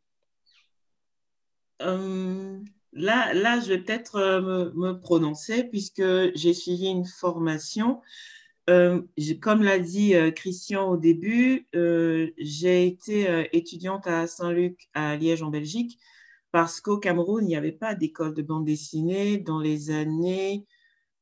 [1.82, 2.60] Euh,
[2.94, 6.04] là, là, je vais peut-être euh, me, prononcer puisque
[6.36, 8.02] j'ai suivi une formation.
[8.70, 9.02] Euh,
[9.42, 16.00] comme l'a dit Christian au début, j'ai été étudiante à Saint-Luc, à Liège, en Belgique,
[16.54, 20.66] parce qu'au Cameroun, il n'y avait pas d'école de bande dessinée dans les années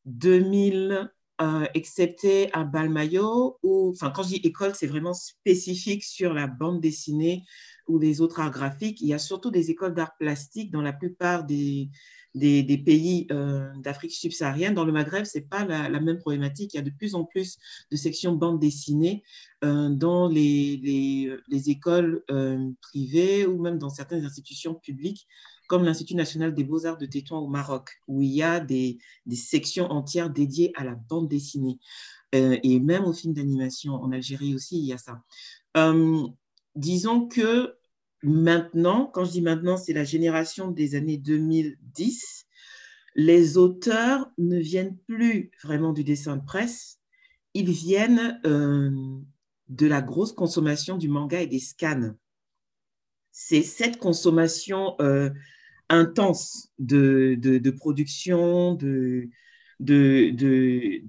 [0.06, 1.10] 2000
[1.42, 6.46] euh, excepté à Balmayo, où, enfin, quand je dis école, c'est vraiment spécifique sur la
[6.46, 7.44] bande dessinée
[7.88, 9.02] ou les autres arts graphiques.
[9.02, 11.90] Il y a surtout des écoles d'art plastique dans la plupart des,
[12.36, 13.28] pays
[13.78, 14.76] d'Afrique subsaharienne.
[14.76, 16.74] Dans le Maghreb, ce n'est pas la, même problématique.
[16.74, 17.58] Il y a de plus en plus
[17.90, 19.24] de sections bande dessinée
[19.64, 22.24] dans les, les, les écoles
[22.82, 25.28] privées ou même dans certaines institutions publiques
[25.72, 29.00] comme l'Institut national des beaux-arts de Tétouan au Maroc, où il y a des,
[29.34, 31.80] sections entières dédiées à la bande dessinée.
[32.36, 35.24] Euh, et même au film d'animation en Algérie aussi, il y a ça.
[35.78, 36.28] Euh,
[36.76, 37.78] disons que
[38.22, 42.48] maintenant, quand je dis maintenant, c'est la génération des années 2010,
[43.16, 47.00] les auteurs ne viennent plus vraiment du dessin de presse,
[47.54, 48.92] ils viennent euh,
[49.70, 52.12] de la grosse consommation du manga et des scans.
[53.32, 54.98] C'est cette consommation
[55.92, 59.30] intense de, de, de production, d'œuvres
[59.80, 61.02] de,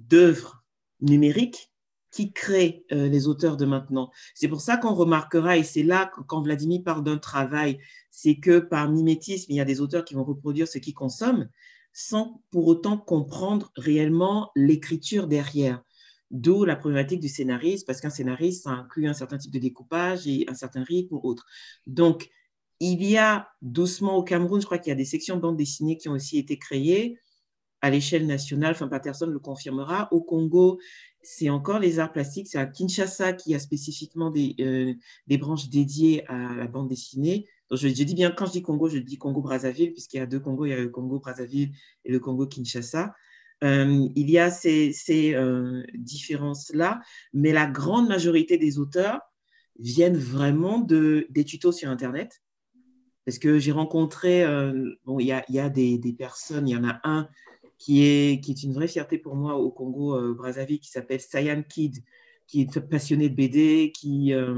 [1.01, 1.73] numérique
[2.11, 4.11] qui crée euh, les auteurs de maintenant.
[4.35, 7.79] C'est pour ça qu'on remarquera, et c'est là quand Vladimir parle d'un travail,
[8.11, 11.49] c'est que par mimétisme, il y a des auteurs qui vont reproduire ce qu'ils consomment
[11.93, 15.83] sans pour autant comprendre réellement l'écriture derrière.
[16.31, 20.27] D'où la problématique du scénariste, parce qu'un scénariste, ça inclut un certain type de découpage
[20.27, 21.45] et un certain rythme ou autre.
[21.87, 22.31] Donc,
[22.85, 25.57] il y a doucement au Cameroun, je crois qu'il y a des sections de bande
[25.57, 27.17] dessinée qui ont aussi été créées
[27.81, 30.09] à l'échelle nationale, enfin, Patterson le confirmera.
[30.13, 30.81] Au Congo,
[31.23, 32.49] c'est encore les arts plastiques.
[32.49, 34.95] C'est à Kinshasa qui a spécifiquement des, euh,
[35.39, 37.47] branches dédiées à la bande dessinée.
[37.71, 40.41] Donc, je, dis bien, quand je dis Congo, je dis Congo-Brazzaville, puisqu'il y a deux
[40.41, 41.73] Congos, il y a le Congo-Brazzaville
[42.05, 43.15] et le Congo-Kinshasa.
[43.65, 47.01] Euh, il y a ces, ces euh, différences-là,
[47.33, 49.21] mais la grande majorité des auteurs
[49.79, 52.43] viennent vraiment de, des tutos sur Internet.
[53.25, 54.45] Parce que j'ai rencontré,
[55.05, 57.29] bon, il y a, des, personnes, il y en a un
[57.83, 61.97] qui est, une vraie fierté pour moi au Congo euh, qui s'appelle Sayan Kid,
[62.47, 64.57] qui est passionné de BD, qui, euh,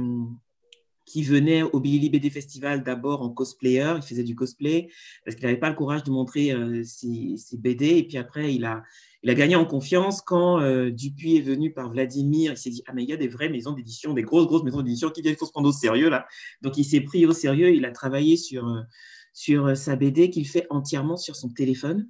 [1.04, 4.88] qui venait au Billy BD Festival d'abord en cosplayer, il faisait du cosplay,
[5.24, 8.64] parce qu'il n'avait pas le courage de montrer euh, ses, BD, et puis après, il
[8.64, 8.82] a,
[9.24, 13.08] gagné en confiance quand Dupuis est venu par Vladimir, il s'est dit, ah mais il
[13.08, 15.10] y a des vraies maisons d'édition, des grosses, grosses maisons d'édition.
[15.10, 16.26] Qui viennent, il faut se prendre au sérieux là?
[16.60, 18.84] Donc il s'est pris au sérieux, il a travaillé sur,
[19.32, 22.06] sur sa BD qu'il fait entièrement sur son téléphone.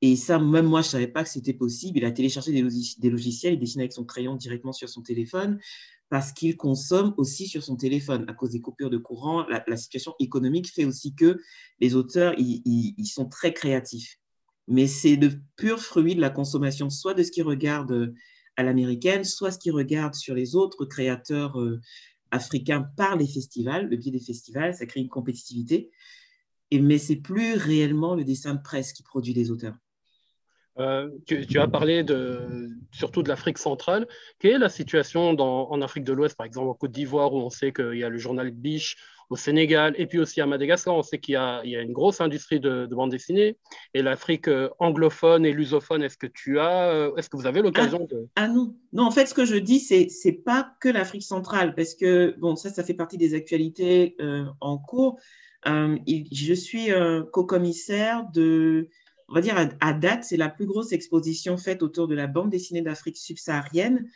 [0.00, 1.98] Et ça, même moi, je ne savais pas que c'était possible.
[1.98, 2.62] Il a téléchargé des,
[3.10, 5.58] logiciels, il dessine avec son crayon directement sur son téléphone
[6.08, 9.44] parce qu'il consomme aussi sur son téléphone à cause des coupures de courant.
[9.66, 11.38] La, situation économique fait aussi que
[11.80, 14.18] les auteurs, ils, sont très créatifs.
[14.68, 18.14] Mais c'est le pur fruit de la consommation, soit de ce qu'ils regardent
[18.56, 21.80] à l'américaine, soit ce qu'ils regardent sur les autres créateurs euh,
[22.30, 25.90] africains par les festivals, le biais des festivals, ça crée une compétitivité.
[26.70, 29.76] Et, mais c'est plus réellement le dessin de presse qui produit les auteurs.
[30.78, 34.06] Euh, tu, as parlé de, surtout de l'Afrique centrale.
[34.38, 37.50] Quelle est la situation en Afrique de l'Ouest, par exemple en Côte d'Ivoire, où on
[37.50, 38.96] sait qu'il y a le journal Biche,
[39.30, 42.60] au Sénégal, et puis aussi à Madagascar, on sait qu'il y, a une grosse industrie
[42.60, 43.56] de, bande dessinée.
[43.92, 47.60] Et l'Afrique euh, anglophone et lusophone, est-ce que tu as, euh, est-ce que vous avez
[47.60, 48.28] l'occasion ah, de...
[48.36, 51.74] Ah non, non, en fait, ce que je dis, c'est c'est pas que l'Afrique centrale,
[51.74, 54.16] parce que bon, ça, ça fait partie des actualités
[54.60, 55.18] en cours.
[55.66, 56.88] je suis
[57.32, 58.88] co-commissaire de
[59.28, 62.50] on va dire à, date, c'est la plus grosse exposition faite autour de la bande
[62.50, 64.08] dessinée d'Afrique subsaharienne.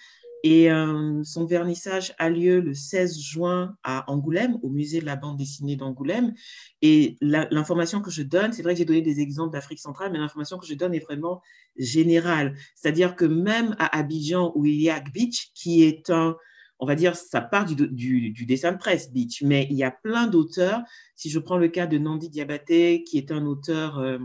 [0.44, 5.14] Et euh, son vernissage a lieu le 16 juin à Angoulême, au musée de la
[5.14, 6.34] bande dessinée d'Angoulême.
[6.80, 10.18] Et l'information que je donne, c'est vrai que j'ai donné des exemples d'Afrique centrale, mais
[10.18, 11.42] l'information que je donne est vraiment
[11.76, 12.56] générale.
[12.74, 16.36] C'est-à-dire que même à Abidjan, où il y a Beach, qui est un,
[16.80, 20.26] on va dire, ça part du, dessin de presse, Beach, mais il y a plein
[20.26, 20.80] d'auteurs.
[21.14, 23.98] Si je prends le cas de Nandi Diabaté, qui est un auteur...
[23.98, 24.18] Euh,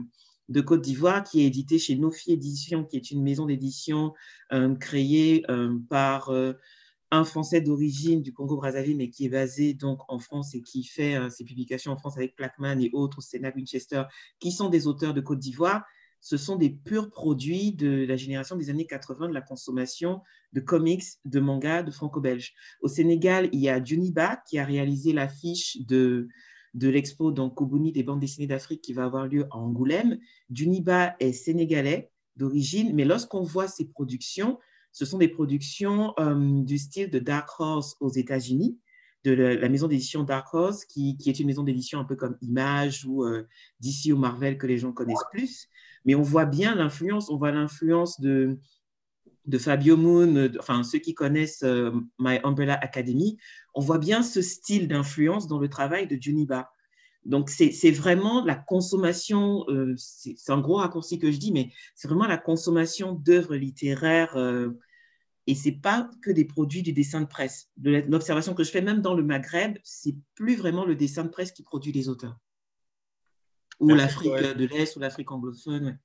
[0.49, 4.13] de Côte d'Ivoire qui est édité chez Nofi Édition, qui est une maison d'édition
[4.53, 6.53] euh, créée euh, par euh,
[7.11, 11.17] un Français d'origine du Congo-Brazzaville, mais qui est basé donc en France et qui fait
[11.29, 14.03] ses publications en France avec Plackman et autres, Sénat Winchester,
[14.39, 15.85] qui sont des auteurs de Côte d'Ivoire.
[16.19, 20.59] Ce sont des purs produits de la génération des années 80 de la consommation de
[20.59, 22.53] comics, de mangas, de franco-belge.
[22.81, 26.27] Au Sénégal, il y a Juniba qui a réalisé l'affiche de
[26.77, 30.19] de l'expo donc Koubouni des bandes dessinées d'Afrique qui va avoir lieu à Angoulême.
[30.49, 34.59] Duniba est sénégalais d'origine, mais lorsqu'on voit ses productions,
[34.91, 38.77] ce sont des productions euh, du style de Dark Horse aux États-Unis,
[39.23, 43.05] de la, maison d'édition Dark Horse, qui, est une maison d'édition un peu comme Image
[43.05, 43.47] ou euh,
[43.81, 45.67] DC ou Marvel que les gens connaissent plus.
[46.05, 48.59] Mais on voit bien l'influence, on voit l'influence de,
[49.47, 53.37] de Fabio Moon, enfin ceux qui connaissent euh, My Umbrella Academy,
[53.73, 56.69] on voit bien ce style d'influence dans le travail de Juniba.
[57.23, 62.07] Donc c'est vraiment la consommation, euh, c'est un gros raccourci que je dis, mais c'est
[62.07, 64.69] vraiment la consommation d'œuvres littéraires euh,
[65.45, 67.69] et c'est pas que des produits du dessin de presse.
[67.81, 71.51] L'observation que je fais même dans le Maghreb, c'est plus vraiment le dessin de presse
[71.51, 72.37] qui produit les auteurs.
[73.79, 75.99] ou l'Afrique de l'Est ou l'Afrique anglophone.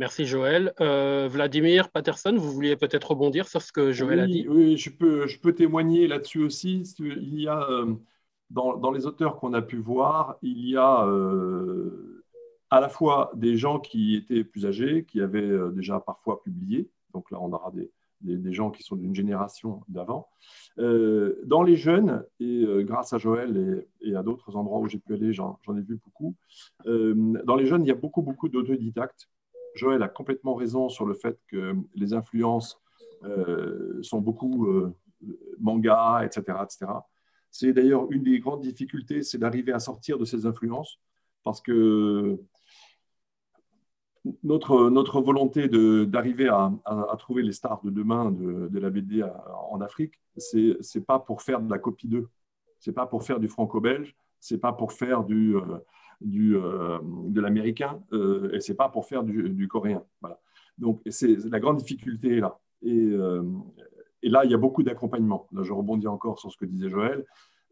[0.00, 0.72] Merci Joël.
[0.80, 4.46] Euh, Vladimir Patterson, vous vouliez peut-être rebondir sur ce que Joël a dit?
[4.48, 6.82] Oui, je peux, je peux témoigner là-dessus aussi.
[6.98, 7.94] Il y a, euh,
[8.50, 12.24] dans, dans, les auteurs qu'on a pu voir, il y a euh,
[12.70, 16.90] à la fois des gens qui étaient plus âgés, qui avaient déjà parfois publié.
[17.12, 17.88] Donc là, on aura des,
[18.20, 20.26] des, gens qui sont d'une génération d'avant.
[20.76, 25.14] dans les jeunes, et grâce à Joël et, et à d'autres endroits où j'ai pu
[25.14, 26.34] aller, j'en ai vu beaucoup,
[26.84, 29.28] dans les jeunes, il y a beaucoup, beaucoup d'autodidactes
[29.74, 32.80] Joël a complètement raison sur le fait que les influences
[33.24, 34.94] euh, sont beaucoup euh,
[35.58, 36.58] manga, etc.
[36.64, 36.92] etc.
[37.50, 40.98] C'est d'ailleurs une des grandes difficultés, c'est d'arriver à sortir de ces influences,
[41.42, 42.38] parce que
[44.42, 45.68] notre, notre volonté
[46.06, 49.22] d'arriver à, à, trouver les stars de demain de, la BD
[49.70, 52.28] en Afrique, c'est n'est pas pour faire de la copie d'eux,
[52.80, 55.78] c'est pas pour faire du franco-belge, c'est pas pour faire du, euh,
[56.20, 60.04] du, euh, de l'américain euh, et c'est pas pour faire du, coréen.
[60.20, 60.40] Voilà.
[60.78, 62.58] Donc, c'est la grande difficulté là.
[62.82, 63.42] Et, euh,
[64.22, 65.48] et là, il y a beaucoup d'accompagnement.
[65.52, 67.24] Je rebondis encore sur ce que disait Joël.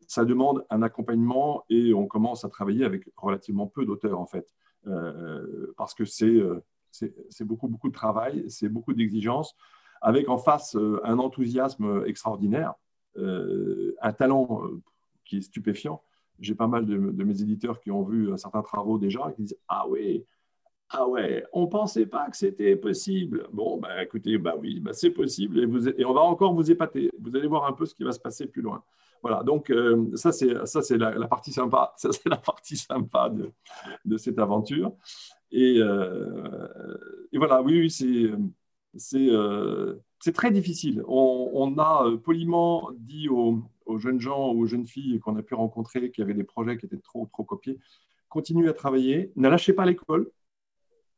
[0.06, 4.52] Ça demande un accompagnement et on commence à travailler avec relativement peu d'auteurs, en fait,
[5.76, 6.42] parce que c'est
[6.90, 9.56] c'est beaucoup, beaucoup de travail, c'est beaucoup d'exigences,
[10.02, 12.74] avec en face un enthousiasme extraordinaire,
[13.16, 14.62] un talent
[15.24, 16.02] qui est stupéfiant
[16.42, 19.58] j'ai pas mal de, mes éditeurs qui ont vu certains travaux déjà et qui disent
[19.68, 20.24] Ah ouais,
[20.94, 23.48] ah ouais, on ne pensait pas que c'était possible.
[23.52, 26.70] Bon, bah, écoutez, bah oui, bah, c'est possible et, vous, et on va encore vous
[26.70, 27.10] épater.
[27.18, 28.82] Vous allez voir un peu ce qui va se passer plus loin.
[29.22, 33.30] Voilà, donc euh, ça, c'est, ça, c'est la, partie sympa, ça, c'est la partie sympa
[33.30, 33.50] de,
[34.04, 34.92] de cette aventure.
[35.50, 36.96] Et, euh,
[37.32, 38.30] et voilà, oui, oui c'est,
[38.94, 41.02] c'est, euh, c'est très difficile.
[41.06, 45.54] On, on, a poliment dit aux, aux jeunes gens, aux jeunes filles qu'on a pu
[45.54, 47.78] rencontrer qui avaient des projets qui étaient trop, trop copiés,
[48.28, 50.30] continuez à travailler, ne lâchez pas l'école,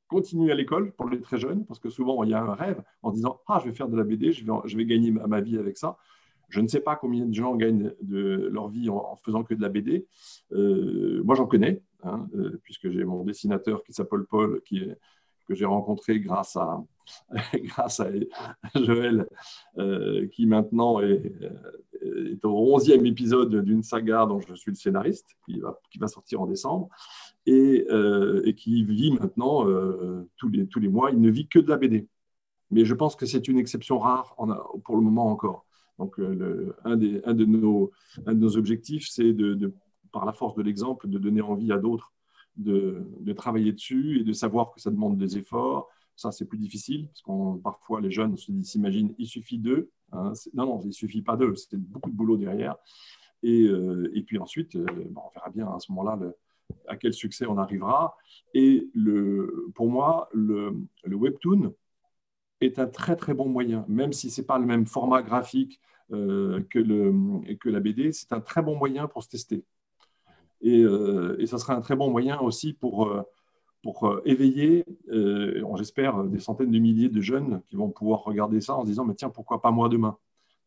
[0.09, 2.83] continuez à l'école pour les très jeunes, parce que souvent il y a un rêve
[3.03, 5.40] en disant Ah, je vais faire de la BD, je vais, je vais gagner ma,
[5.40, 5.96] vie avec ça.
[6.50, 9.62] Je ne sais pas combien de gens gagnent de leur vie en, faisant que de
[9.62, 10.07] la BD.
[10.53, 14.87] Euh, moi, j'en connais, hein, euh, puisque j'ai mon dessinateur qui s'appelle Paul, qui
[15.46, 16.83] que j'ai rencontré grâce à,
[17.55, 18.09] grâce à
[18.75, 19.27] Joël,
[19.79, 21.33] euh, qui maintenant est,
[22.03, 25.61] est au 11e épisode d'une saga dont je suis le scénariste, qui
[25.99, 26.88] va, sortir en décembre,
[27.47, 31.11] et, euh, qui vit maintenant euh, tous, les, mois.
[31.11, 32.07] Il ne vit que de la BD.
[32.71, 34.35] Mais je pense que c'est une exception rare
[34.85, 35.67] pour le moment encore.
[35.99, 39.73] Donc, un, de nos, objectifs, c'est de,
[40.12, 42.14] par la force de l'exemple, de donner envie à d'autres
[42.57, 45.88] de, travailler dessus et de savoir que ça demande des efforts.
[46.16, 49.90] Ça, c'est plus difficile, parce que parfois les jeunes s'imaginent il suffit d'eux.
[50.12, 50.33] Hein.
[50.55, 52.77] non, non, il ne suffit pas d'eux, c'est beaucoup de boulot derrière.
[53.42, 56.18] Et, euh, et puis ensuite, euh, on verra bien à ce moment-là
[56.88, 58.16] à quel succès on arrivera.
[58.55, 61.74] Et le, pour moi, le, webtoon
[62.61, 65.81] est un très très bon moyen, même si ce n'est pas le même format graphique
[66.12, 67.12] euh, que, le,
[67.57, 69.64] que la BD, c'est un très bon moyen pour se tester.
[70.62, 70.81] Et,
[71.38, 73.27] et ça sera un très bon moyen aussi pour
[73.85, 78.62] pour euh, éveiller, euh, j'espère, des centaines de milliers de jeunes qui vont pouvoir regarder
[78.62, 80.16] ça en se disant, mais tiens, pourquoi pas moi demain?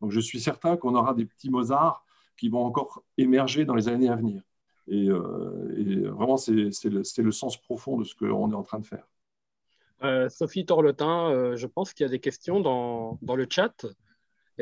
[0.00, 2.04] Donc je suis certain qu'on aura des petits Mozart
[2.36, 4.40] qui vont encore émerger dans les années à venir.
[4.86, 8.86] Et, euh, vraiment, c'est le, le, sens profond de ce qu'on est en train de
[8.86, 9.08] faire.
[10.30, 13.84] Sophie Torletin, je pense qu'il y a des questions dans, dans le chat.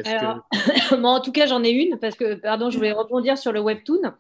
[0.03, 0.49] Alors,
[0.93, 4.15] en tout cas, j'en ai une parce que, pardon, je voulais rebondir sur le webtoon.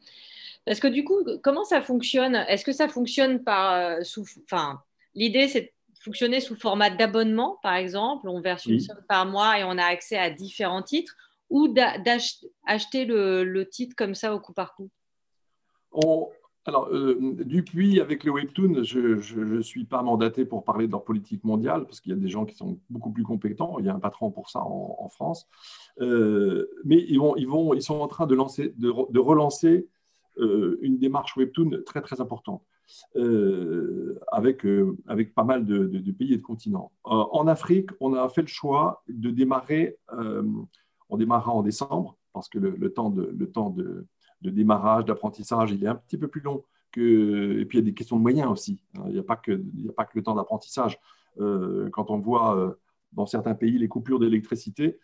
[0.66, 2.35] Parce que du coup, comment ça fonctionne?
[2.48, 4.83] Est-ce que ça fonctionne par euh, sous, enfin,
[5.14, 5.70] l'idée c'est de
[6.02, 9.85] fonctionner sous format d'abonnement, par exemple, on verse une somme par mois et on a
[9.85, 11.16] accès à différents titres,
[11.48, 14.90] ou d'acheter le, titre comme ça au coup par coup?
[16.64, 21.05] Alors, euh, depuis, avec le Webtoon, je ne suis pas mandaté pour parler de leur
[21.05, 23.76] politique mondiale, parce qu'il y a des gens qui sont beaucoup plus compétents.
[23.79, 25.46] Il y a un patron pour ça en, France.
[26.00, 29.87] Euh, mais ils, vont, ils, vont, ils sont en train de, lancer, de, de relancer
[30.38, 32.62] une démarche Webtoon très importante.
[33.16, 36.92] Euh, avec, euh, avec pas mal de, pays et de continents.
[37.05, 39.96] en Afrique, on a fait le choix de démarrer,
[41.09, 44.06] on démarrera en décembre, parce que le, temps, de,
[44.42, 46.63] démarrage, d'apprentissage, il est un petit peu plus long.
[46.96, 48.83] Et puis il y a des questions de moyens aussi.
[48.96, 49.02] Hein.
[49.08, 50.98] Il n'y a, pas que, a pas que le temps d'apprentissage.
[51.38, 52.79] quand on voit
[53.13, 54.98] dans certains pays les coupures d'électricité,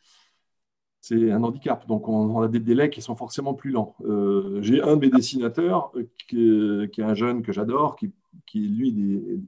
[1.02, 1.86] c'est un handicap.
[1.88, 3.96] Donc, on, a des délais qui sont forcément plus lents.
[4.04, 8.12] Euh, j'ai un de mes dessinateurs, euh, qui, est un jeune que j'adore, qui,
[8.46, 9.42] qui, lui,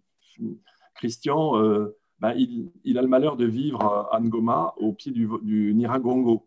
[0.97, 5.73] Christian, euh, ben, il, a le malheur de vivre à Ngoma, au pied du, du
[5.75, 6.45] Niragongo.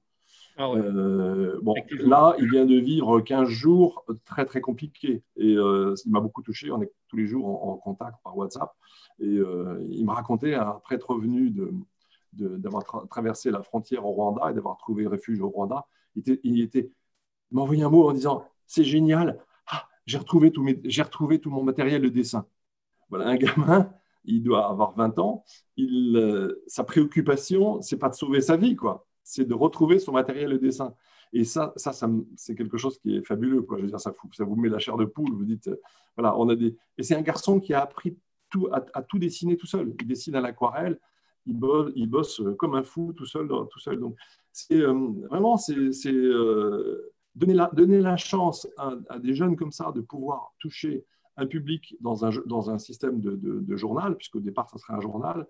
[0.60, 5.94] Ah euh, bon, là, il vient de vivre 15 jours très très compliqués et euh,
[6.04, 6.72] il m'a beaucoup touché.
[6.72, 8.72] On est tous les jours en, contact par WhatsApp
[9.20, 11.54] et euh, il me racontait après être revenu
[12.34, 15.86] d'avoir traversé la frontière au Rwanda et d'avoir trouvé refuge au Rwanda.
[16.16, 16.92] Il, était,
[17.52, 21.64] m'a envoyé un mot en disant c'est génial, ah, j'ai retrouvé tout retrouvé tout mon
[21.64, 22.46] matériel de dessin.
[23.10, 23.92] Voilà un gamin.
[24.26, 25.46] Il doit avoir 20 ans.
[25.78, 30.52] Il, sa préoccupation, c'est pas de sauver sa vie, quoi c'est de retrouver son matériel
[30.52, 30.96] de dessin.
[31.34, 31.92] Et ça, ça,
[32.38, 33.62] c'est quelque chose qui est fabuleux.
[33.62, 33.78] Quoi.
[33.78, 35.34] Je veux dire, ça, ça vous met la chair de poule.
[35.34, 35.82] Vous dites, euh,
[36.16, 36.78] voilà, on a des.
[36.98, 38.18] Et c'est un garçon qui a appris
[38.50, 39.94] tout, à, tout dessiner tout seul.
[40.00, 40.98] Il dessine à l'aquarelle.
[41.48, 43.48] Il bosse, euh, comme un fou tout seul.
[43.48, 44.16] Donc,
[44.52, 44.94] c'est euh,
[45.30, 45.76] vraiment, c'est
[47.36, 51.06] donner, la, donner la chance à, des jeunes comme ça de pouvoir toucher
[51.38, 55.02] un public dans un, dans un système de, de, journal, puisqu'au départ, ça serait un
[55.02, 55.48] journal.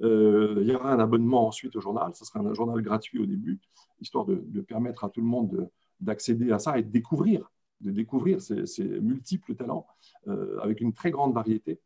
[0.00, 3.26] Euh, il y aura un abonnement ensuite au journal, ça sera un journal gratuit au
[3.26, 3.60] début,
[4.00, 5.70] histoire de, permettre à tout le monde
[6.00, 7.50] d'accéder à ça et de découvrir,
[7.82, 9.86] de découvrir ces, multiples talents
[10.26, 11.80] euh, avec une très grande variété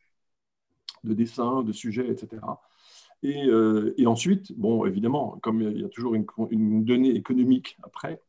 [1.02, 2.42] de dessins, de sujets, etc.
[3.24, 8.20] Euh, et, ensuite, bon, évidemment, comme il y a toujours une, une donnée économique après,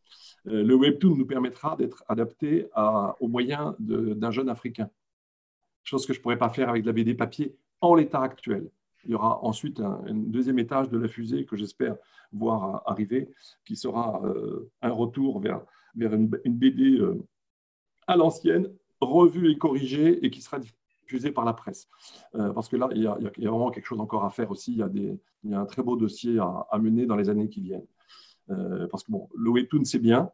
[0.45, 4.89] le Webtoon nous permettra d'être adapté à, aux moyens d'un jeune Africain
[5.83, 8.69] chose que je ne pourrais pas faire avec la BD papier en l'état actuel.
[9.05, 11.95] Il y aura ensuite un, deuxième étage de la fusée que j'espère
[12.31, 13.29] voir arriver,
[13.65, 15.61] qui sera euh, un retour vers,
[15.95, 17.21] vers une, BD euh,
[18.07, 20.59] à l'ancienne, revue et corrigée, et qui sera
[21.11, 21.87] diffusée par la presse.
[22.35, 23.17] Euh, parce que là, il y, a,
[23.49, 24.71] vraiment quelque chose encore à faire aussi.
[24.71, 27.29] Il y a, des, il y a un très beau dossier à, mener dans les
[27.29, 27.87] années qui viennent.
[28.89, 30.29] parce que bon, le webtoon, c'est bien,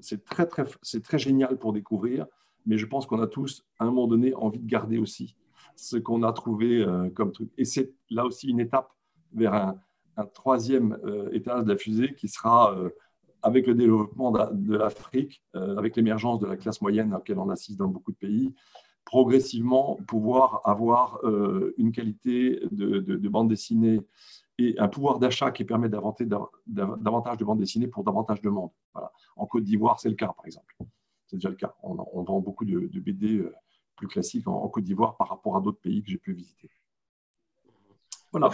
[0.00, 2.26] c'est très, très, très génial pour découvrir,
[2.66, 5.36] mais je pense qu'on a tous, à un moment donné, envie de garder aussi
[5.76, 7.50] ce qu'on a trouvé euh, comme truc.
[7.58, 8.90] Et c'est là aussi une étape
[9.32, 9.80] vers un,
[10.32, 12.88] troisième euh, étage de la fusée qui sera, euh,
[13.42, 17.78] avec le développement de, l'Afrique, avec l'émergence de la classe moyenne à laquelle on assiste
[17.78, 18.54] dans beaucoup de pays,
[19.06, 21.20] progressivement pouvoir avoir
[21.78, 24.00] une qualité de, bande dessinée
[24.58, 26.26] et un pouvoir d'achat qui permet d'inventer
[26.66, 28.70] davantage de bandes dessinées pour davantage de monde.
[29.36, 30.76] En Côte d'Ivoire, c'est le cas, par exemple
[31.26, 31.74] c'est déjà le cas.
[31.82, 33.54] On, vend beaucoup de, BD euh,
[33.96, 36.70] plus classiques en, Côte d'Ivoire par rapport à d'autres pays que j'ai pu visiter.
[38.32, 38.50] Voilà.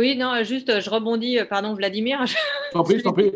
[0.00, 2.24] Oui, non, juste, je rebondis, euh, pardon Vladimir.
[2.72, 3.32] T'en prie, t'en prie.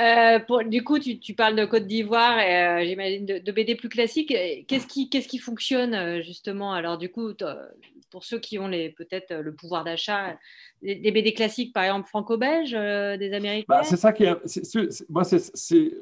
[0.00, 4.34] Euh, du coup, tu, parles de Côte d'Ivoire et j'imagine de, BD plus classiques.
[4.66, 6.72] Qu'est-ce qui, qu'est-ce qui fonctionne justement?
[6.72, 7.34] Alors, du coup,
[8.10, 10.38] pour ceux qui ont peut-être le pouvoir d'achat,
[10.82, 13.66] des, BD classiques, par exemple franco-belges, des Américains?
[13.68, 14.36] Bah, C'est ça qui est.
[15.10, 15.92] moi, c'est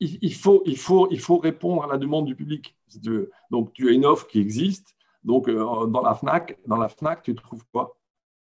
[0.00, 2.74] il, faut, il, faut, il faut répondre à la demande du public.
[3.50, 4.96] Donc, tu as une offre qui existe.
[5.22, 7.96] Donc, euh, dans la FNAC, dans la FNAC, tu trouves quoi?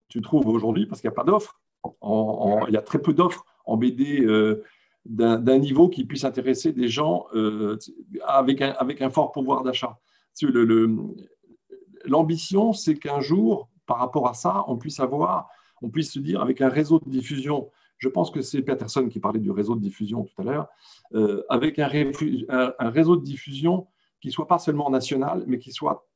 [0.09, 1.61] Tu trouves aujourd'hui, parce qu'il n'y a pas d'offres,
[2.03, 4.63] il y a très peu d'offres en BD euh,
[5.05, 7.79] d'un niveau qui puisse intéresser des gens euh,
[8.27, 9.99] avec, un, avec un fort pouvoir d'achat.
[12.05, 15.49] L'ambition, c'est qu'un jour, par rapport à ça, on puisse avoir,
[15.83, 19.21] on puisse se dire, avec un réseau de diffusion je pense que c'est Peterson qui
[19.21, 20.69] parlait du réseau de diffusion tout à l'heure,
[21.15, 23.87] euh, avec un, réseau de diffusion
[24.21, 26.07] qui soit pas seulement national, mais qui soit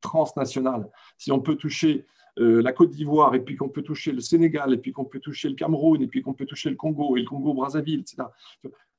[0.00, 0.90] transnational.
[1.18, 2.06] Si on peut toucher
[2.38, 5.20] euh, la Côte d'Ivoire, et puis qu'on peut toucher le Sénégal, et puis qu'on peut
[5.20, 8.28] toucher le Cameroun, et puis qu'on peut toucher le Congo, et le Congo-Brazzaville, etc.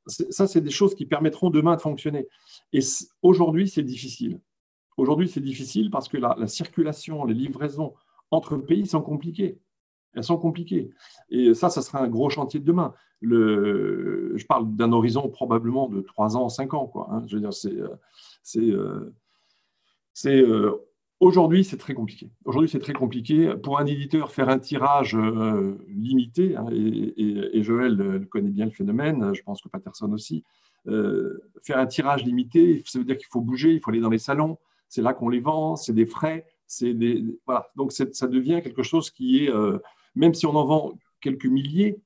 [0.08, 2.28] Ça, c'est des choses qui permettront demain de fonctionner.
[2.74, 2.80] Et
[3.22, 4.40] aujourd'hui, c'est difficile.
[4.98, 7.94] Aujourd'hui, c'est difficile parce que la circulation, les livraisons
[8.32, 9.60] entre pays sont compliquées
[10.14, 10.90] elles sont compliquées.
[11.30, 12.94] Et ça, ça sera un gros chantier de demain.
[13.22, 16.88] Je parle d'un horizon probablement de 3 ans, 5 ans.
[16.88, 17.24] Quoi, hein.
[17.28, 17.78] Je veux dire, c'est,
[18.44, 19.14] c'est, euh,
[20.14, 20.72] c'est euh,
[21.22, 22.30] aujourd'hui, c'est très compliqué.
[22.44, 23.54] Aujourd'hui, c'est très compliqué.
[23.64, 29.34] Pour un éditeur, faire un tirage euh, limité, hein, et, Joël connaît bien le phénomène,
[29.34, 30.44] je pense que Patterson aussi,
[30.86, 34.18] faire un tirage limité, ça veut dire qu'il faut bouger, il faut aller dans les
[34.18, 34.58] salons,
[34.90, 36.46] c'est là qu'on les vend, c'est des frais.
[36.66, 37.24] C'est des.
[37.76, 39.52] Donc ça devient quelque chose qui est
[40.16, 42.00] même si on en vend quelques milliers,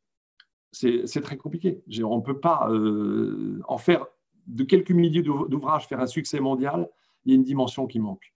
[0.71, 1.81] c'est très compliqué.
[2.03, 4.05] On ne peut pas euh, en faire
[4.47, 6.89] de quelques milliers d'ouvrages faire un succès mondial.
[7.23, 8.34] Il y a une dimension qui manque.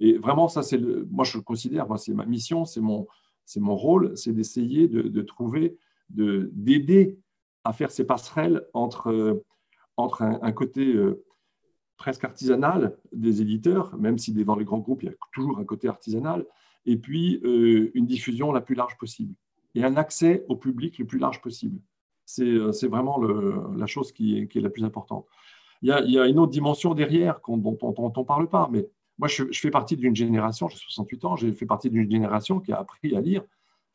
[0.00, 0.78] Et vraiment, ça, c'est
[1.10, 3.06] moi je le considère, moi c'est ma mission, c'est mon,
[3.56, 5.76] mon rôle, c'est d'essayer de, trouver,
[6.10, 7.18] d'aider
[7.64, 9.42] à faire ces passerelles entre,
[9.96, 11.24] entre un, côté euh,
[11.96, 15.64] presque artisanal des éditeurs, même si dans les grands groupes, il y a toujours un
[15.64, 16.46] côté artisanal,
[16.86, 19.34] et puis euh, une diffusion la plus large possible
[19.74, 21.80] et un accès au public le plus large possible.
[22.24, 25.26] C'est euh, vraiment la chose qui est, la plus importante.
[25.82, 28.88] Il y, a, une autre dimension derrière dont on ne parle pas, mais
[29.18, 32.72] moi je, fais partie d'une génération, j'ai 68 ans, j'ai fait partie d'une génération qui
[32.72, 33.42] a appris à lire,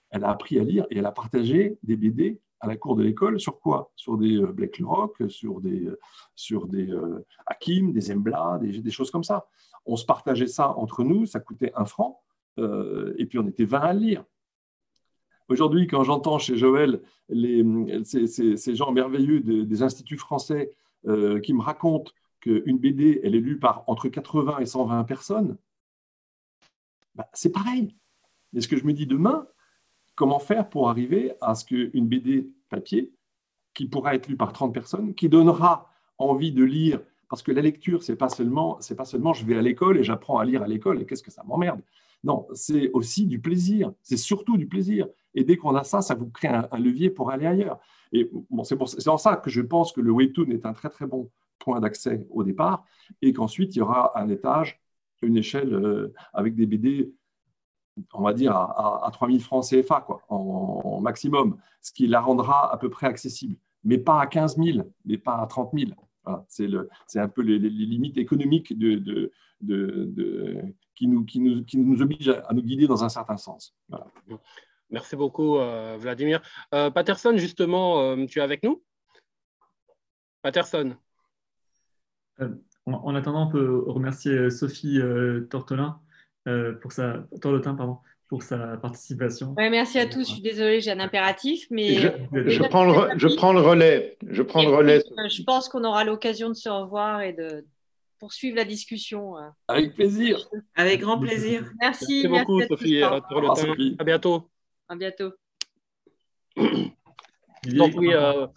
[0.09, 3.03] elle a appris à lire et elle a partagé des BD à la cour de
[3.03, 3.91] l'école sur quoi?
[3.95, 5.89] Sur des Black Rock, sur des,
[6.35, 6.89] sur des
[7.45, 9.47] Hakim, des Embla, des, choses comme ça.
[9.85, 12.21] On se partageait ça entre nous, ça coûtait un franc,
[12.57, 14.23] et puis on était 20 à lire.
[15.49, 17.01] Aujourd'hui, quand j'entends chez Joël
[18.03, 20.71] ces, gens merveilleux des, instituts français
[21.03, 22.11] qui me racontent
[22.43, 25.57] qu'une BD, elle est lue par entre 80 et 120 personnes,
[27.15, 27.95] bah, c'est pareil.
[28.51, 29.47] Mais ce que je me dis demain,
[30.15, 33.13] comment faire pour arriver à ce qu'une BD papier,
[33.73, 37.61] qui pourra être lue par 30 personnes, qui donnera envie de lire, parce que la
[37.61, 40.67] lecture, c'est pas seulement, pas seulement je vais à l'école et j'apprends à lire à
[40.67, 41.81] l'école et qu'est-ce que ça m'emmerde.
[42.23, 43.91] Non, c'est aussi du plaisir.
[44.01, 45.07] C'est surtout du plaisir.
[45.33, 47.79] Et dès qu'on a ça, ça vous crée un, levier pour aller ailleurs.
[48.11, 48.29] Et
[48.63, 51.31] c'est, pour, en ça que je pense que le webtoon est un très très bon
[51.63, 52.85] point d'accès au départ,
[53.21, 54.81] et qu'ensuite il y aura un étage,
[55.21, 57.13] une échelle euh, avec des BD
[58.13, 62.73] on va dire, à, à, 3000 francs CFA, quoi, en, maximum, ce qui la rendra
[62.73, 65.91] à peu près accessible, mais pas à 15 000, mais pas à 30 000.
[66.47, 69.31] c'est un peu les, limites économiques de,
[70.95, 73.75] qui, nous, qui, nous, qui, nous, obligent à nous guider dans un certain sens.
[74.89, 76.41] Merci beaucoup, euh, Vladimir.
[76.73, 78.83] Euh, Patterson, justement, euh, tu es avec nous?
[80.41, 80.95] Patterson.
[82.85, 84.99] En, attendant, on peut remercier Sophie
[85.49, 85.99] Tortolin
[86.47, 89.55] euh, pour sa pardon, pour sa participation.
[89.57, 90.27] merci à tous.
[90.27, 94.17] Je suis désolée, j'ai un impératif, mais je, prends le, je prends le relais.
[94.27, 95.01] Je prends le relais.
[95.29, 97.65] Je pense qu'on aura l'occasion de se revoir et de
[98.19, 99.37] poursuivre la discussion.
[99.37, 99.47] Euh.
[99.69, 100.49] Avec plaisir.
[100.75, 101.63] Avec grand plaisir.
[101.79, 103.01] Merci, merci beaucoup, Sophie.
[103.03, 103.21] À,
[103.99, 104.49] à bientôt.
[104.89, 105.31] À bientôt.
[106.57, 108.47] Donc oui, euh,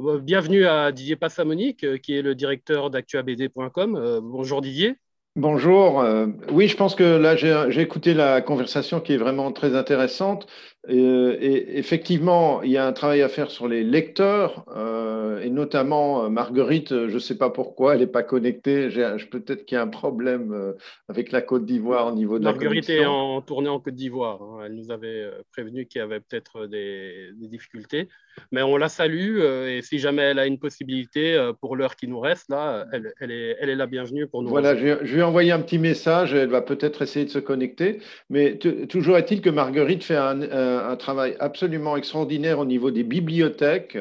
[0.00, 4.20] bienvenue à Didier Passamonique, qui est le directeur d'actuabd.com.
[4.22, 4.96] bonjour Didier.
[5.36, 6.00] Bonjour.
[6.00, 10.48] Euh, oui, je pense que là, j'ai écouté la conversation qui est vraiment très intéressante.
[10.88, 15.50] Euh, et, effectivement, il y a un travail à faire sur les lecteurs, euh, et
[15.50, 18.88] notamment Marguerite, je ne sais pas pourquoi, elle n'est pas connectée.
[19.30, 20.74] Peut-être qu'il y a un problème
[21.08, 23.94] avec la Côte d'Ivoire au niveau de Marguerite la Marguerite est en tournée en Côte
[23.94, 24.42] d'Ivoire.
[24.42, 24.62] Hein.
[24.66, 28.08] Elle nous avait prévenu qu'il y avait peut-être des, difficultés.
[28.50, 32.20] Mais on la salue, et si jamais elle a une possibilité pour l'heure qui nous
[32.20, 34.48] reste, là, elle, elle, est, elle est la bienvenue pour nous.
[34.48, 38.00] Voilà, je, envoyé un petit message, elle va peut-être essayer de se connecter.
[38.28, 43.96] Mais toujours est-il que Marguerite fait un travail absolument extraordinaire au niveau des bibliothèques.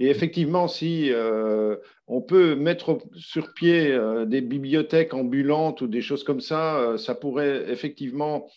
[0.00, 1.76] Et effectivement, si euh,
[2.06, 6.96] on peut mettre sur pied euh, des bibliothèques ambulantes ou des choses comme ça, euh,
[6.96, 8.48] ça pourrait effectivement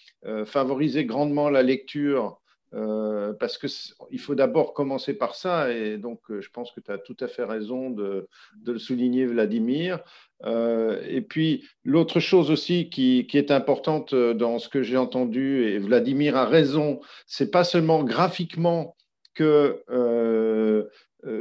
[0.45, 2.40] favoriser grandement la lecture.
[2.71, 7.17] Parce qu'il faut d'abord commencer par ça, et donc je pense que tu as tout
[7.19, 8.27] à fait raison de,
[8.65, 9.99] le souligner, Vladimir.
[10.45, 15.65] Euh, et puis, l'autre chose aussi qui, est importante euh, dans ce que j'ai entendu,
[15.65, 18.95] et Vladimir a raison, c'est pas seulement graphiquement
[19.33, 20.85] que, euh,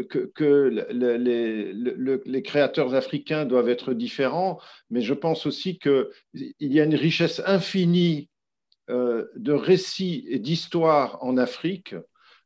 [0.09, 0.85] que,
[2.27, 4.59] les, créateurs africains doivent être différents,
[4.91, 6.07] mais je pense aussi qu'il
[6.61, 8.29] y a une richesse infinie
[8.91, 11.95] de récits et d'histoires en Afrique.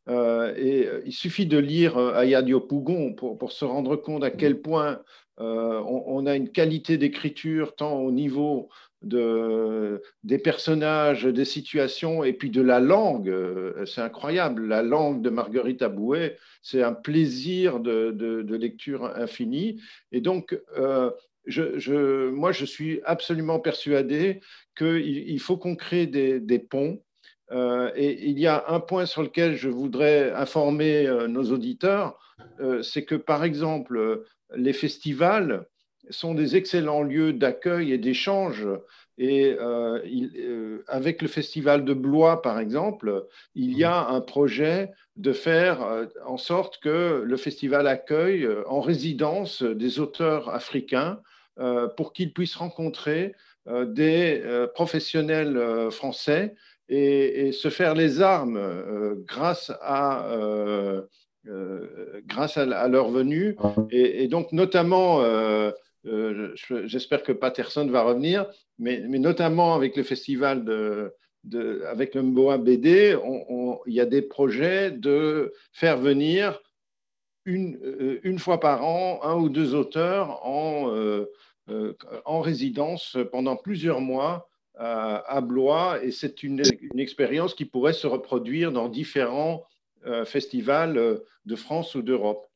[0.09, 5.01] et il suffit de lire Ayadio Pougon pour, pour, se rendre compte à quel point
[5.41, 8.69] euh, on, a une qualité d'écriture tant au niveau
[9.03, 13.29] de, des personnages, des situations et puis de la langue.
[13.29, 14.67] Euh, c'est incroyable.
[14.67, 19.81] La langue de Marguerite Aboué, c'est un plaisir de, lecture infini.
[20.13, 21.11] Et donc, euh,
[21.47, 24.41] moi, je suis absolument persuadé
[24.77, 27.03] qu'il faut qu'on crée des, ponts.
[27.53, 32.19] et il y a un point sur lequel je voudrais informer nos auditeurs,
[32.83, 34.25] c'est que, par exemple,
[34.57, 35.67] les festivals
[36.11, 38.67] sont des excellents lieux d'accueil et d'échange.
[39.17, 40.01] Et euh,
[40.37, 45.83] euh, avec le festival de Blois, par exemple, il y a un projet de faire
[45.83, 51.21] euh, en sorte que le festival accueille en résidence des auteurs africains
[51.97, 53.35] pour qu'ils puissent rencontrer
[53.67, 54.43] des
[54.75, 56.55] professionnels français
[56.89, 60.27] et, se faire les armes grâce à
[61.47, 63.55] euh, grâce à, leur venue.
[63.91, 65.71] Et, donc, notamment, euh,
[66.07, 66.55] euh,
[66.87, 68.47] j'espère que Patterson va revenir,
[68.79, 71.13] mais, notamment avec le festival de,
[71.87, 73.19] avec le Mboa BD,
[73.87, 76.63] il y a des projets de faire venir
[77.45, 80.91] une, une, fois par an un ou deux auteurs en,
[82.25, 88.07] en résidence pendant plusieurs mois à, Blois, et c'est une, une, expérience qui pourrait se
[88.07, 89.65] reproduire dans différents
[90.07, 92.47] euh, festival euh, de France ou d'Europe.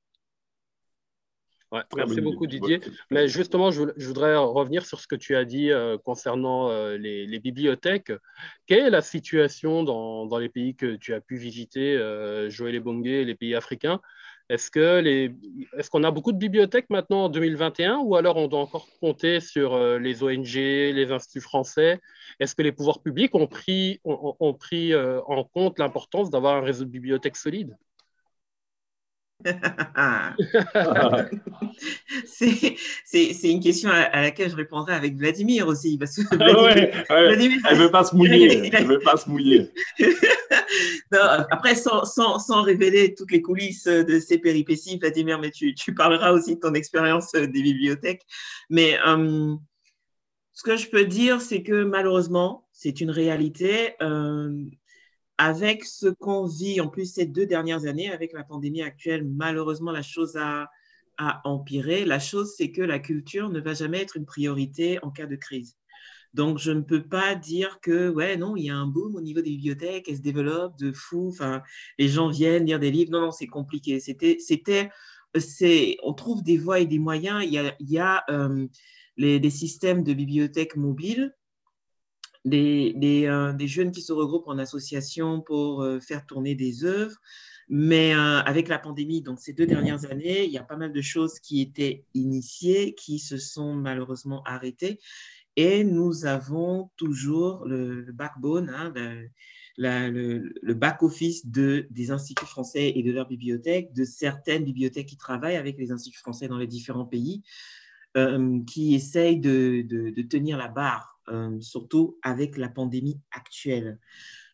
[1.96, 2.80] merci beaucoup Didier.
[3.10, 7.38] Mais justement, je, voudrais revenir sur ce que tu as dit euh, concernant euh, les,
[7.38, 8.12] bibliothèques.
[8.66, 12.80] Quelle est la situation dans, les pays que tu as pu visiter, euh, Joël et
[12.80, 14.00] Bongué, les pays africains?
[14.48, 15.34] Est-ce qu'on est
[15.90, 19.78] qu'on a beaucoup de bibliothèques maintenant en 2021 ou alors on doit encore compter sur
[19.98, 22.00] les ONG, les instituts français?
[22.40, 26.84] Est-ce que les pouvoirs publics ont pris, ont pris en compte l'importance d'avoir un réseau
[26.84, 27.76] de bibliothèques solide?
[32.26, 32.76] c'est
[33.44, 35.96] une question à, laquelle je répondrai avec Vladimir aussi.
[35.96, 38.70] Parce que Vladimir, elle ne veut pas se mouiller.
[38.72, 39.70] Elle veut pas se mouiller.
[41.50, 45.94] après, sans, sans, sans, révéler toutes les coulisses de ces péripéties, Vladimir, mais tu, tu
[45.94, 48.26] parleras aussi de ton expérience des bibliothèques.
[48.70, 49.54] Mais euh,
[50.52, 53.94] ce que je peux dire, c'est que malheureusement, c'est une réalité.
[54.02, 54.52] Euh,
[55.38, 59.92] avec ce qu'on vit en plus ces deux dernières années, avec la pandémie actuelle, malheureusement,
[59.92, 60.68] la chose a,
[61.44, 62.04] empiré.
[62.04, 65.34] La chose, c'est que la culture ne va jamais être une priorité en cas de
[65.34, 65.76] crise.
[66.32, 69.20] Donc, je ne peux pas dire que, ouais, non, il y a un boom au
[69.20, 71.60] niveau des bibliothèques, elles se développent de fou, enfin,
[71.98, 73.10] les gens viennent lire des livres.
[73.10, 73.98] Non, non, c'est compliqué.
[73.98, 74.90] C'était, c'était,
[75.36, 77.42] c'est, on trouve des voies et des moyens.
[77.44, 78.68] Il y a, il y a euh,
[79.16, 81.34] les, des systèmes de bibliothèques mobiles
[82.54, 87.16] euh, des, jeunes qui se regroupent en association pour euh, faire tourner des œuvres.
[87.68, 90.92] Mais euh, avec la pandémie, donc ces deux dernières années, il y a pas mal
[90.92, 95.00] de choses qui étaient initiées, qui se sont malheureusement arrêtées.
[95.56, 98.94] Et nous avons toujours le, backbone, hein,
[99.76, 105.56] le, back-office de, des instituts français et de leurs bibliothèques, de certaines bibliothèques qui travaillent
[105.56, 107.42] avec les instituts français dans les différents pays,
[108.66, 111.17] qui essayent de, tenir la barre
[111.60, 113.98] surtout avec la pandémie actuelle.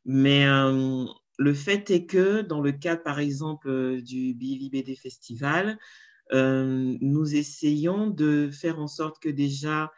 [0.05, 1.05] Mais euh,
[1.39, 5.79] le fait est que dans le cas, par exemple, euh, du BD Festival,
[6.33, 9.93] nous essayons de faire en sorte que déjà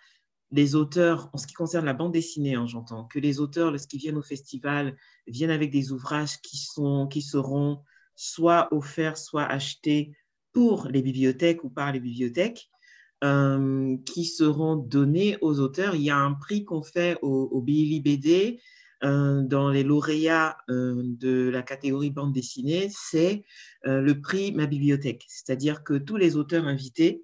[0.53, 3.99] les auteurs, en ce qui concerne la bande dessinée, hein, j'entends, que les auteurs, lorsqu'ils
[3.99, 4.97] viennent au festival,
[5.27, 7.83] viennent avec des ouvrages qui, sont, qui seront
[8.15, 10.17] soit offerts, soit achetés
[10.53, 12.71] pour les bibliothèques ou par les bibliothèques.
[13.27, 15.97] Euh, qui seront donnés aux auteurs.
[15.97, 17.65] Il y a un prix qu'on fait au, au
[19.05, 23.43] euh, dans les lauréats euh, de la catégorie bande dessinée, c'est
[23.85, 25.25] le prix Ma Bibliothèque.
[25.29, 27.21] C'est-à-dire que tous les auteurs invités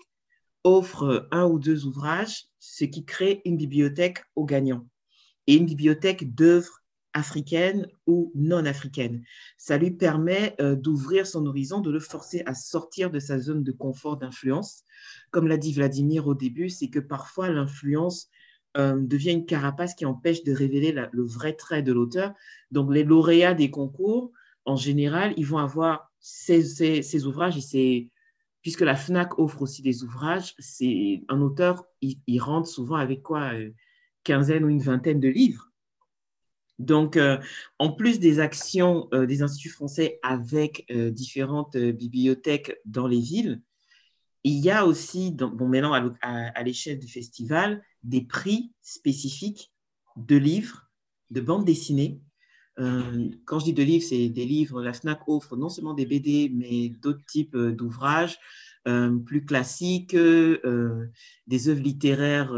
[0.65, 4.89] offrent un ou deux ouvrages, ce qui crée une bibliothèque aux gagnants.
[5.47, 6.82] Et une bibliothèque d'œuvres
[7.15, 9.23] africaine ou non africaine.
[9.57, 13.63] Ça lui permet euh, d'ouvrir son horizon, de le forcer à sortir de sa zone
[13.63, 14.85] de confort d'influence.
[15.31, 18.29] Comme l'a dit Vladimir au début, c'est que parfois l'influence
[18.77, 22.33] euh, devient une carapace qui empêche de révéler le vrai trait de l'auteur.
[22.71, 24.33] Donc les lauréats des concours,
[24.65, 28.11] en général, ils vont avoir ces, ouvrages et
[28.63, 30.55] puisque la FNAC offre aussi des ouvrages,
[31.29, 33.71] un auteur, il, rentre souvent avec quoi, euh,
[34.25, 35.72] quinzaine ou une vingtaine de livres.
[36.83, 37.39] Donc, euh,
[37.79, 43.63] en plus des actions euh, des instituts français avec euh, différentes bibliothèques dans les villes,
[44.43, 49.73] il y a aussi, bon, maintenant à, l'échelle du festival, des prix spécifiques
[50.17, 50.91] de livres,
[51.31, 52.21] de bandes dessinées.
[52.77, 56.51] quand je dis de livres, c'est des livres, la FNAC offre non seulement des BD,
[56.53, 58.37] mais d'autres types d'ouvrages.
[58.85, 62.53] Plus classiques, des œuvres littéraires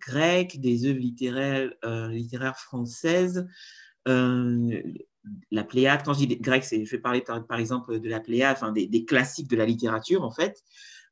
[0.00, 1.70] grecques, des œuvres littéraires,
[2.10, 3.46] littéraires françaises,
[5.50, 8.72] la Pléiade, quand je dis grec, je vais parler par, exemple de la Pléiade, enfin,
[8.72, 10.62] des, classiques de la littérature en fait,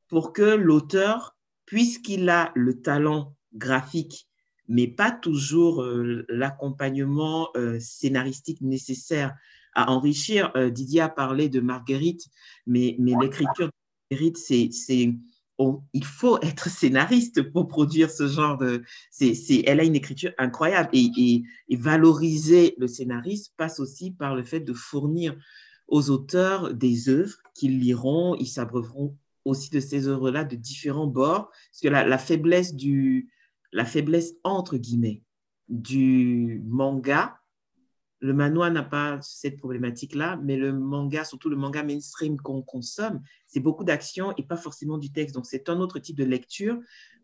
[0.08, 1.36] pour que l'auteur,
[1.66, 4.28] puisqu'il a le talent graphique,
[4.68, 5.84] mais pas toujours
[6.28, 7.48] l'accompagnement
[7.80, 9.34] scénaristique nécessaire
[9.74, 10.52] à enrichir.
[10.70, 12.26] Didier a parlé de Marguerite,
[12.66, 13.70] mais, mais l'écriture
[15.92, 18.82] il faut être scénariste pour produire ce genre de.
[19.20, 21.42] Elle a une écriture incroyable et,
[21.76, 25.36] valoriser le scénariste passe aussi par le fait de fournir
[25.88, 31.50] aux auteurs des œuvres qu'ils liront, ils s'abreuveront aussi de ces œuvres-là de différents bords,
[31.70, 33.28] parce que la, faiblesse du,
[33.72, 35.22] la faiblesse entre guillemets
[35.68, 37.41] du manga
[38.23, 43.20] le manoir n'a pas cette problématique-là, mais le manga, surtout le manga mainstream qu'on consomme,
[43.49, 45.35] c'est beaucoup d'action et pas forcément du texte.
[45.35, 46.79] Donc, c'est un autre type de lecture,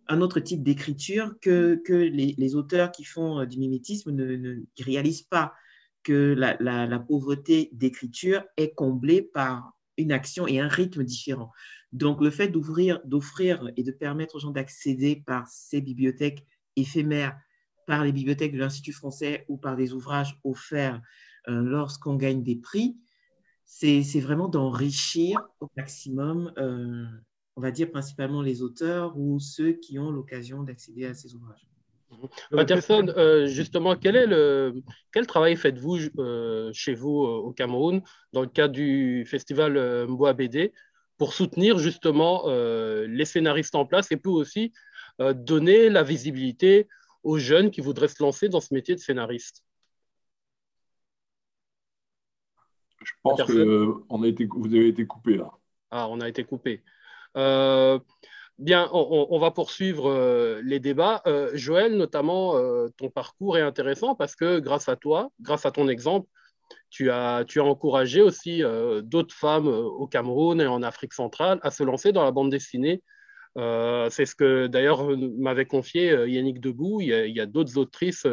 [0.09, 5.23] un autre type d'écriture que, que les, auteurs qui font euh, du mimétisme ne, réalisent
[5.23, 5.55] pas
[6.03, 11.53] que la, pauvreté d'écriture est comblée par une action et un rythme différent.
[11.93, 16.45] Donc, le fait d'ouvrir, d'offrir et de permettre aux gens d'accéder par ces bibliothèques
[16.75, 17.39] éphémères
[17.89, 21.01] par les bibliothèques de l'Institut français ou par des ouvrages offerts
[21.49, 22.99] euh, lorsqu'on gagne des prix,
[23.65, 27.05] c'est vraiment d'enrichir au maximum euh,
[27.57, 31.67] on va dire principalement les auteurs ou ceux qui ont l'occasion d'accéder à ces ouvrages.
[32.51, 34.75] Patterson, euh, justement, quel, est le,
[35.13, 40.35] quel travail faites-vous euh, chez vous euh, au Cameroun dans le cadre du festival Mboa
[40.35, 40.73] BD
[41.17, 44.73] pour soutenir justement les scénaristes en place et puis aussi
[45.19, 46.87] donner la visibilité
[47.23, 49.65] aux jeunes qui voudraient se lancer dans ce métier de scénariste
[53.03, 55.51] Je pense que on a été, vous avez été coupé là.
[55.91, 56.83] Ah, on a été coupé.
[58.59, 61.23] Bien, on, va poursuivre euh, les débats.
[61.29, 65.71] Euh, Joël, notamment, euh, ton parcours est intéressant parce que grâce à toi, grâce à
[65.71, 66.29] ton exemple,
[66.91, 68.63] tu as, tu as encouragé aussi
[69.03, 73.03] d'autres femmes au Cameroun et en Afrique centrale à se lancer dans la bande dessinée.
[73.57, 77.01] C'est ce que d'ailleurs m'avait confié Yannick Debout.
[77.01, 78.27] Il y a, d'autres autrices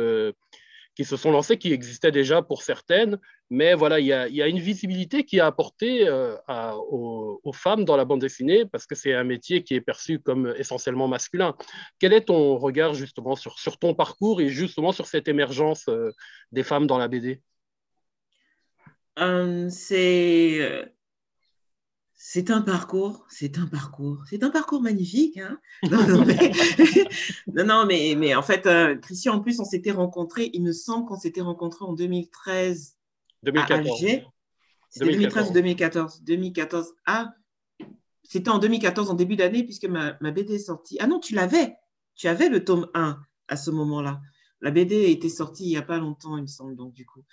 [0.95, 4.59] qui se sont lancées, qui existaient déjà pour certaines, mais voilà, il y a, une
[4.59, 9.24] visibilité qui est apportée euh, aux, femmes dans la bande dessinée parce que c'est un
[9.24, 11.55] métier qui est perçu comme essentiellement masculin.
[11.99, 16.11] Quel est ton regard justement sur, sur ton parcours et justement sur cette émergence euh,
[16.51, 17.41] des femmes dans la BD
[19.20, 20.94] euh, C'est
[22.28, 25.38] c'est un parcours, c'est un parcours, c'est un parcours magnifique.
[25.38, 25.59] Hein
[27.53, 31.05] non, mais, mais, en fait, euh, Christian, en plus, on s'était rencontrés, il me semble
[31.05, 32.97] qu'on s'était rencontrés en 2013
[33.43, 33.71] 2014.
[33.71, 34.26] à Alger.
[34.89, 36.93] C'était 2013 ou 2014 2014.
[37.05, 37.32] Ah,
[38.23, 40.97] c'était en 2014, en début d'année, puisque ma, ma, BD est sortie.
[40.99, 41.76] Ah non, tu l'avais.
[42.15, 43.19] Tu avais le tome 1
[43.49, 44.19] à ce moment-là.
[44.61, 47.23] La BD était sortie il n'y a pas longtemps, il me semble, donc du coup.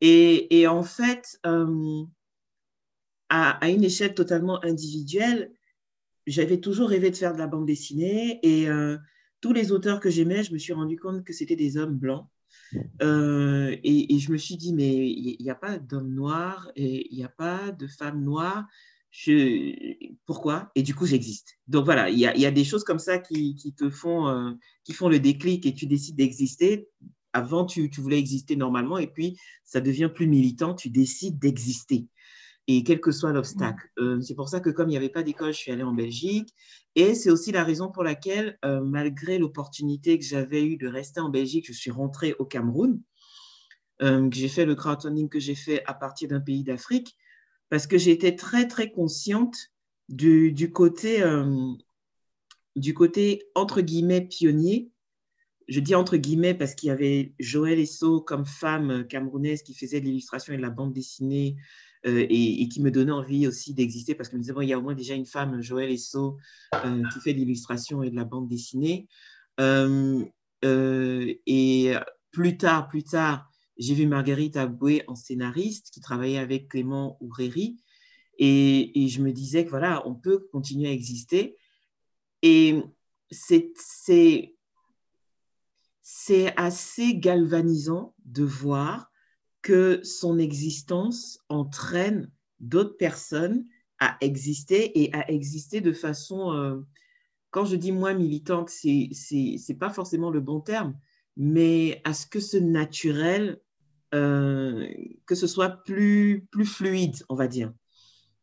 [0.00, 2.04] Et, et en fait, euh,
[3.30, 5.52] à, une échelle totalement individuelle,
[6.26, 8.98] j'avais toujours rêvé de faire de la bande dessinée et euh,
[9.40, 12.26] tous les auteurs que j'aimais, je me suis rendu compte que c'était des hommes blancs.
[13.02, 17.16] Euh, et, je me suis dit, mais il n'y a pas d'hommes noirs et il
[17.16, 18.66] n'y a pas de femmes noires.
[19.10, 19.72] Je...
[20.26, 20.70] Pourquoi?
[20.74, 21.58] Et du coup, j'existe.
[21.68, 24.52] Donc voilà, il y, a, des choses comme ça qui, te font, euh,
[24.84, 26.88] qui font le déclic et tu décides d'exister.
[27.32, 32.08] Avant, tu voulais exister normalement et puis ça devient plus militant, tu décides d'exister
[32.76, 33.88] et quel que soit l'obstacle.
[33.98, 35.92] Euh, c'est pour ça que comme il n'y avait pas d'école, je suis allée en
[35.92, 36.54] Belgique.
[36.94, 41.20] Et c'est aussi la raison pour laquelle, euh, malgré l'opportunité que j'avais eue de rester
[41.20, 43.00] en Belgique, je suis rentrée au Cameroun.
[44.02, 47.16] Euh, j'ai fait le crowdfunding que j'ai fait à partir d'un pays d'Afrique,
[47.68, 49.56] parce que j'étais très, très consciente
[50.08, 51.22] du, du côté,
[52.74, 54.90] du côté, entre guillemets, pionnier.
[55.68, 60.00] Je dis entre guillemets parce qu'il y avait Joël Esso comme femme camerounaise qui faisait
[60.00, 61.56] de l'illustration et de la bande dessinée
[62.06, 64.78] euh, et, qui me donnait envie aussi d'exister parce que nous avons il y a
[64.78, 66.38] au moins déjà une femme, Joël Esso,
[66.74, 69.06] euh, qui fait de l'illustration et de la bande dessinée.
[69.60, 70.24] Euh,
[70.62, 71.92] et
[72.30, 77.76] plus tard, plus tard, j'ai vu Marguerite Aboué en scénariste qui travaillait avec Clément Oureri.
[78.38, 81.58] Et, et, je me disais que voilà, on peut continuer à exister.
[82.40, 82.82] Et
[83.30, 84.54] c'est
[86.56, 89.09] assez galvanisant de voir
[89.62, 92.30] que son existence entraîne
[92.60, 93.66] d'autres personnes
[93.98, 96.78] à exister et à exister de façon, euh,
[97.50, 99.10] quand je dis moins militante, c'est
[99.68, 100.98] n'est pas forcément le bon terme,
[101.36, 103.60] mais à ce que ce naturel,
[104.14, 104.88] euh,
[105.26, 107.72] que ce soit plus, plus fluide, on va dire.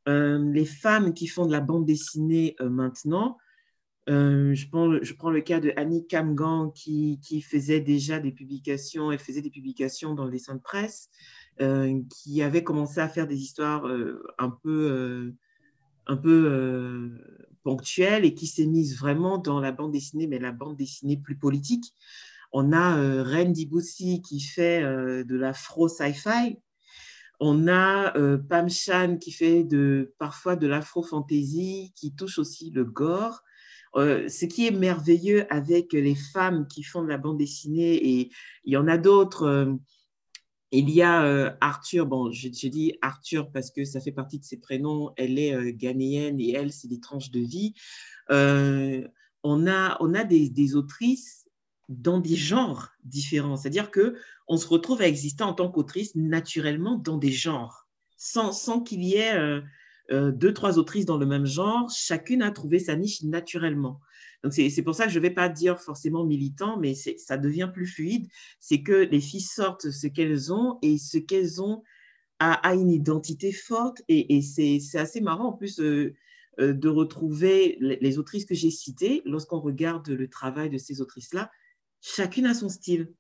[0.08, 3.38] Euh, les femmes qui font de la bande dessinée maintenant,
[4.10, 9.42] euh, je, prends, le cas de Annie Kamgan qui, faisait déjà des publications, elle faisait
[9.42, 11.10] des publications dans le dessin de presse,
[11.62, 15.34] euh, qui avait commencé à faire des histoires euh, un peu,
[16.08, 17.12] un peu
[17.64, 21.38] ponctuelles et qui s'est mise vraiment dans la bande dessinée, mais la bande dessinée plus
[21.38, 21.94] politique.
[22.54, 26.58] On a Ren Diboussi qui fait de l'afro sci-fi.
[27.42, 28.14] On a
[28.50, 29.68] Pam Chan qui fait
[30.18, 33.44] parfois de l'afro-fantasy, qui touche aussi le gore.
[33.98, 38.32] Euh, ce qui est merveilleux avec les femmes qui font de la bande dessinée, et
[38.64, 39.74] il y en a d'autres, euh,
[40.72, 44.44] il y a euh, Arthur, bon, je, dis Arthur parce que ça fait partie de
[44.44, 47.74] ses prénoms, elle est ghanéenne et elle, c'est des tranches de vie.
[48.30, 51.48] on a, on a des, des, autrices
[51.90, 54.16] dans des genres différents, c'est-à-dire que
[54.48, 57.88] on se retrouve à exister en tant qu'autrice naturellement dans des genres,
[58.18, 59.62] sans, sans qu'il y ait
[60.12, 64.00] euh, deux, trois autrices dans le même genre, chacune a trouvé sa niche naturellement.
[64.44, 67.70] Donc, c'est pour ça que je ne vais pas dire forcément militant, mais ça devient
[67.74, 68.28] plus fluide.
[68.60, 71.84] C'est que les filles sortent ce qu'elles ont et ce qu'elles ont
[72.40, 74.02] a, une identité forte.
[74.08, 76.14] Et, c'est assez marrant en plus euh,
[76.60, 79.24] euh, de retrouver les, autrices que j'ai citées.
[79.26, 81.52] Lorsqu'on regarde le travail de ces autrices-là,
[82.00, 83.12] chacune a son style.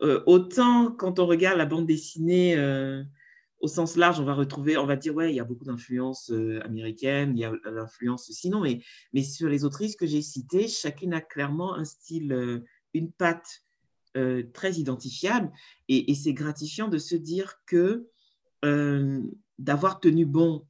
[0.00, 2.56] autant quand on regarde la bande dessinée
[3.60, 6.32] au sens large, on va retrouver, on va dire, ouais, il y a beaucoup d'influences
[6.62, 8.80] américaines, il y a l'influence sinon, mais,
[9.12, 13.62] mais sur les autrices que j'ai citées, chacune a clairement un style, une patte
[14.54, 15.52] très identifiable.
[15.88, 18.08] Et c'est gratifiant de se dire que
[19.58, 20.66] d'avoir tenu bon,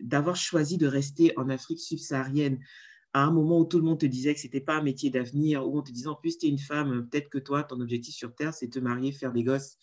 [0.00, 2.58] d'avoir choisi de rester en Afrique subsaharienne
[3.14, 5.08] à un moment où tout le monde te disait que ce n'était pas un métier
[5.08, 7.80] d'avenir, où on te disait en plus tu es une femme, peut-être que toi, ton
[7.80, 9.78] objectif sur Terre, c'est te marier, faire des gosses,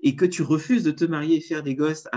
[0.00, 2.08] et que tu refuses de te marier et faire des gosses,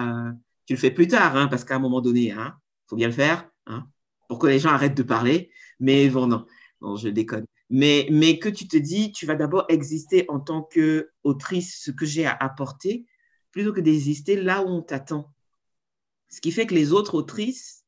[0.67, 2.55] tu le fais plus tard, hein, parce qu'à un moment donné, il hein,
[2.87, 3.87] faut bien le faire, hein,
[4.27, 5.49] pour que les gens arrêtent de parler,
[5.79, 6.45] mais bon, non,
[6.81, 7.45] non je déconne.
[7.71, 12.05] Mais, mais que tu te dis, tu vas d'abord exister en tant qu'autrice, ce que
[12.05, 13.07] j'ai à apporter,
[13.51, 15.33] plutôt que d'exister là où on t'attend.
[16.29, 17.78] Ce qui fait que les autres autrices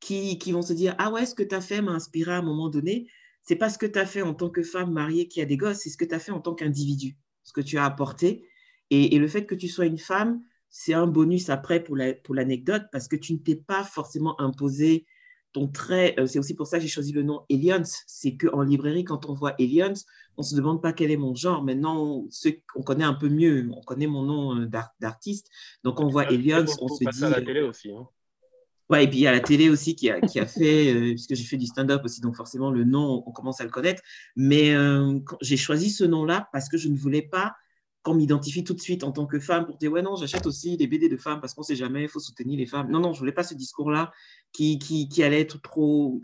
[0.00, 2.42] qui, vont se dire Ah ouais, ce que tu as fait m'a inspiré à un
[2.42, 3.06] moment donné.
[3.42, 5.56] C'est pas ce que tu as fait en tant que femme mariée qui a des
[5.56, 8.46] gosses, c'est ce que tu as fait en tant qu'individu, ce que tu as apporté.
[8.90, 11.96] Et, le fait que tu sois une femme, c'est un bonus après pour
[12.34, 15.06] l'anecdote parce que tu ne t'es pas forcément imposé
[15.52, 16.14] ton trait.
[16.18, 17.82] Euh, c'est aussi pour ça que j'ai choisi le nom Aliens.
[18.06, 19.94] C'est qu'en librairie, quand on voit Aliens,
[20.36, 21.62] on ne se demande pas quel est mon genre.
[21.62, 22.24] Maintenant,
[22.74, 24.68] on connaît un peu mieux, on connaît mon nom euh,
[25.00, 25.48] d'artiste.
[25.84, 27.24] Donc on voit Aliens, on se dit.
[27.24, 27.92] à la télé aussi.
[27.92, 28.08] Hein.
[28.90, 31.10] Ouais, et puis il y a la télé aussi qui a, qui a fait, euh,
[31.10, 34.02] puisque j'ai fait du stand-up aussi, donc forcément le nom, on commence à le connaître.
[34.34, 37.54] Mais euh, j'ai choisi ce nom-là parce que je ne voulais pas
[38.02, 40.76] qu'on m'identifie tout de suite en tant que femme pour dire ouais non j'achète aussi
[40.78, 42.90] des BD de femmes parce qu'on sait jamais il faut soutenir les femmes.
[42.90, 44.10] Non non je voulais pas ce discours là
[44.52, 46.20] qui, qui, allait être trop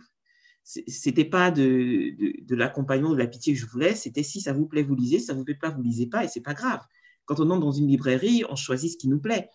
[0.65, 3.95] c'était pas de, de, de l'accompagnement de la pitié que je voulais.
[3.95, 6.25] C'était si ça vous plaît vous lisez si ça vous plaît pas vous lisez pas
[6.25, 6.81] et c'est pas grave.
[7.27, 9.49] Quand on entre dans une librairie on choisit ce qui nous plaît.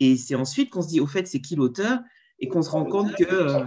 [0.00, 2.00] Et c'est ensuite qu'on se dit au fait c'est qui l'auteur
[2.40, 3.64] et qu'on se rend compte que euh,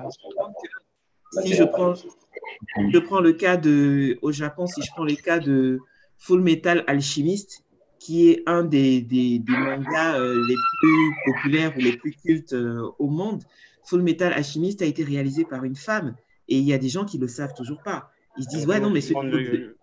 [1.43, 5.39] si je prends, je prends le cas de, au Japon, si je prends le cas
[5.39, 5.79] de
[6.17, 7.63] Full Metal Alchemist,
[7.99, 12.89] qui est un des, des, mangas euh, les plus populaires ou les plus cultes euh,
[12.99, 13.43] au monde,
[13.85, 16.15] Full Metal Alchemist a été réalisé par une femme
[16.47, 18.11] et il y a des gens qui ne le savent toujours pas.
[18.37, 19.13] Ils se disent, ouais, non, mais c'est.
[19.13, 19.77] Le,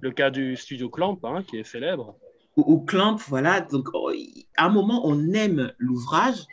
[0.00, 2.16] le, cas du studio Clamp, hein, qui est célèbre.
[2.56, 3.60] Ou, Clamp, voilà.
[3.60, 4.10] Donc, oh,
[4.56, 6.46] à un moment, on aime l'ouvrage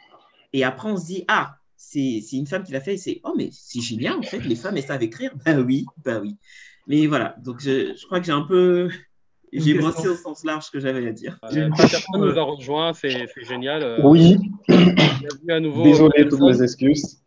[0.54, 2.98] et après, on se dit, ah, c'est une femme qui l'a fait.
[2.98, 4.40] C'est oh mais c'est génial en fait.
[4.40, 5.32] Les femmes elles savent écrire.
[5.46, 6.38] Bah oui, bah oui.
[6.88, 7.36] Mais voilà.
[7.44, 8.90] Donc je, je crois que j'ai un peu
[9.54, 11.38] j'ai brossé au sens large ce que j'avais à dire.
[11.54, 13.84] Euh, personne nous a rejoint, c'est génial.
[13.84, 14.38] Euh, oui.
[15.50, 17.18] À nouveau, Désolé, toutes mes excuses.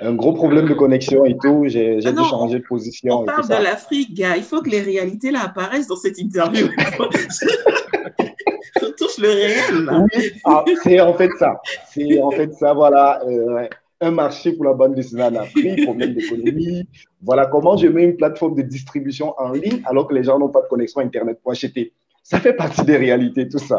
[0.00, 1.64] Un gros problème de connexion et tout.
[1.66, 3.20] J'ai ah dû changer de position.
[3.20, 4.36] On parle de l'Afrique, gars.
[4.36, 6.66] Il faut que les réalités là apparaissent dans cette interview.
[6.98, 9.84] on touche le réel.
[9.84, 10.04] Là.
[10.14, 11.60] Oui, ah, c'est en fait ça.
[11.90, 13.22] C'est en fait ça, voilà.
[13.24, 13.68] Euh,
[14.04, 16.88] un marché pour la bande dessinée en Afrique, problème d'économie.
[17.22, 20.50] Voilà comment je mets une plateforme de distribution en ligne alors que les gens n'ont
[20.50, 21.92] pas de connexion Internet pour acheter.
[22.22, 23.78] Ça fait partie des réalités, tout ça.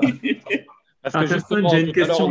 [1.02, 2.30] Parce que j'ai une question,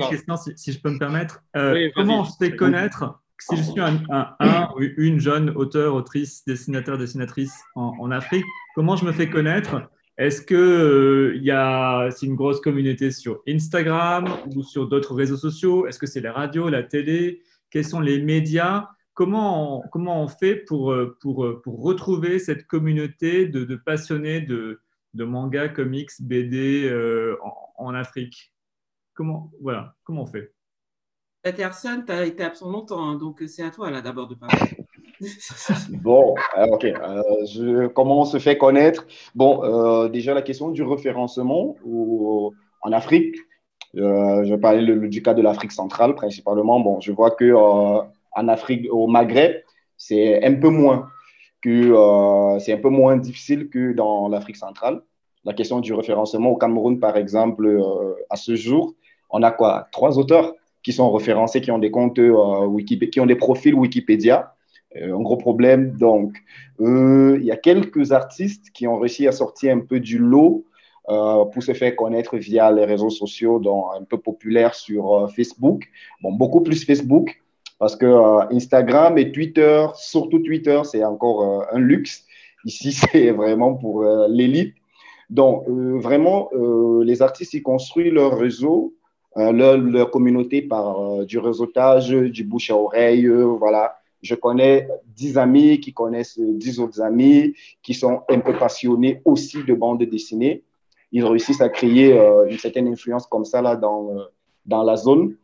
[0.56, 1.42] si, je peux me permettre.
[1.56, 6.44] Euh, comment on se fait connaître si je suis un, ou une jeune auteur, autrice,
[6.46, 9.82] dessinateur, dessinatrice en, Afrique, comment je me fais connaître?
[10.16, 15.14] Est-ce que euh, il y a c'est une grosse communauté sur Instagram ou sur d'autres
[15.14, 15.88] réseaux sociaux?
[15.88, 17.42] Est-ce que c'est la radio, la télé?
[17.74, 22.38] Quels sont les médias, comment on, comment on fait pour, euh, pour, euh, pour retrouver
[22.38, 24.80] cette communauté de, de passionnés de,
[25.14, 27.36] de manga, comics, BD euh,
[27.76, 28.52] en, Afrique?
[29.12, 30.54] Comment, voilà, comment on fait?
[31.42, 34.78] Peterson, tu as été absent longtemps, hein, donc c'est à toi là d'abord de parler.
[36.00, 36.84] bon, ok.
[36.84, 39.04] je, comment on se fait connaître?
[39.34, 41.76] Bon, déjà la question du référencement
[42.82, 43.34] en Afrique.
[43.96, 46.80] Euh, je vais parler du cas de l'Afrique centrale principalement.
[46.80, 49.56] Bon, je vois que euh, en Afrique, au Maghreb,
[49.96, 51.08] c'est un peu moins
[51.66, 55.00] euh, c'est un peu moins difficile que dans l'Afrique centrale.
[55.44, 57.80] La question du référencement au Cameroun, par exemple,
[58.28, 58.94] à ce jour,
[59.30, 59.88] on a quoi?
[59.90, 64.54] Trois auteurs qui sont référencés, qui ont des comptes Wikipédia, qui ont des profils Wikipédia.
[64.94, 65.96] un gros problème.
[65.96, 66.36] Donc,
[66.80, 70.66] il y a quelques artistes qui ont réussi à sortir un peu du lot
[71.10, 75.26] euh, pour se faire connaître via les réseaux sociaux, donc un peu populaires sur euh,
[75.26, 75.84] Facebook.
[76.22, 77.42] Bon, beaucoup plus Facebook,
[77.78, 82.24] parce que euh, Instagram et Twitter, surtout Twitter, c'est encore un luxe.
[82.64, 84.74] Ici, c'est vraiment pour l'élite.
[85.28, 86.50] Donc, vraiment,
[87.02, 88.94] les artistes, ils construisent leur réseau,
[89.36, 95.80] leur, leur, communauté par du réseautage, du bouche à oreille, voilà je connais dix amis
[95.80, 100.62] qui connaissent dix autres amis qui sont un peu passionnés aussi de bande dessinée
[101.14, 104.24] ils réussissent à créer euh, une certaine influence comme ça là, dans, euh,
[104.66, 105.36] dans la zone.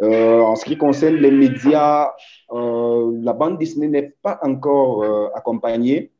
[0.00, 2.12] Euh, en ce qui concerne les médias,
[2.52, 5.04] la bande dessinée n'est pas encore
[5.34, 6.12] accompagnée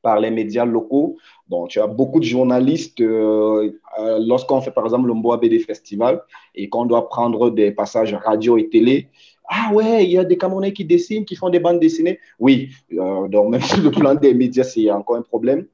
[0.00, 1.16] par les médias locaux.
[1.48, 6.22] Donc, tu as beaucoup de journalistes, lorsqu'on fait par exemple le Mboa BD Festival
[6.54, 9.08] et qu'on doit prendre des passages radio et télé,
[9.48, 12.20] ah ouais, il y a des Camerounais qui dessinent, qui font des bandes dessinées.
[12.38, 15.66] Oui, donc même sur le plan des médias, c'est encore un problème.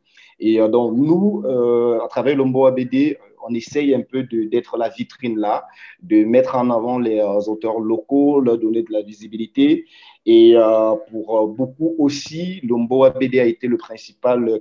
[0.45, 1.45] Et donc, nous,
[2.03, 3.17] à travers le Mboa BD,
[3.49, 5.65] on essaye un peu d'être la vitrine là,
[6.03, 9.85] de mettre en avant les auteurs locaux, leur donner de la visibilité
[10.25, 14.61] et euh, pour euh, beaucoup aussi, l'Ombo BD a été le principal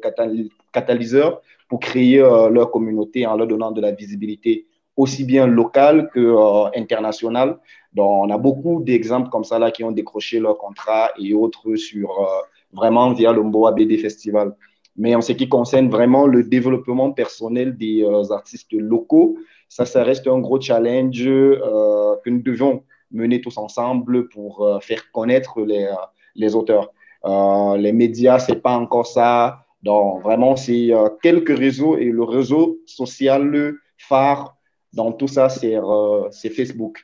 [0.71, 4.67] catalyseur pour créer euh, leur communauté en leur donnant de la visibilité
[4.97, 7.57] aussi bien locale que internationale.
[7.93, 11.75] Donc, on a beaucoup d'exemples comme ça là qui ont décroché leur contrat et autres
[11.75, 12.27] sur
[12.73, 14.55] vraiment via l'Ombo BD Festival.
[14.97, 19.37] Mais en ce qui concerne vraiment le développement personnel des artistes locaux,
[19.69, 25.11] ça, ça reste un gros challenge que nous devons mener tous ensemble pour euh, faire
[25.11, 25.93] connaître les, euh,
[26.35, 26.91] les auteurs.
[27.25, 29.65] Euh, les médias, c'est pas encore ça.
[29.83, 30.91] Donc, vraiment, c'est
[31.23, 34.55] quelques réseaux et le réseau social phare
[34.93, 35.79] dans tout ça, c'est
[36.49, 36.99] Facebook.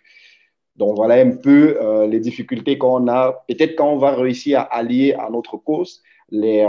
[0.75, 1.75] Donc, voilà un peu
[2.07, 3.43] les difficultés qu'on a.
[3.47, 6.63] Peut-être quand on va réussir à allier à notre cause les,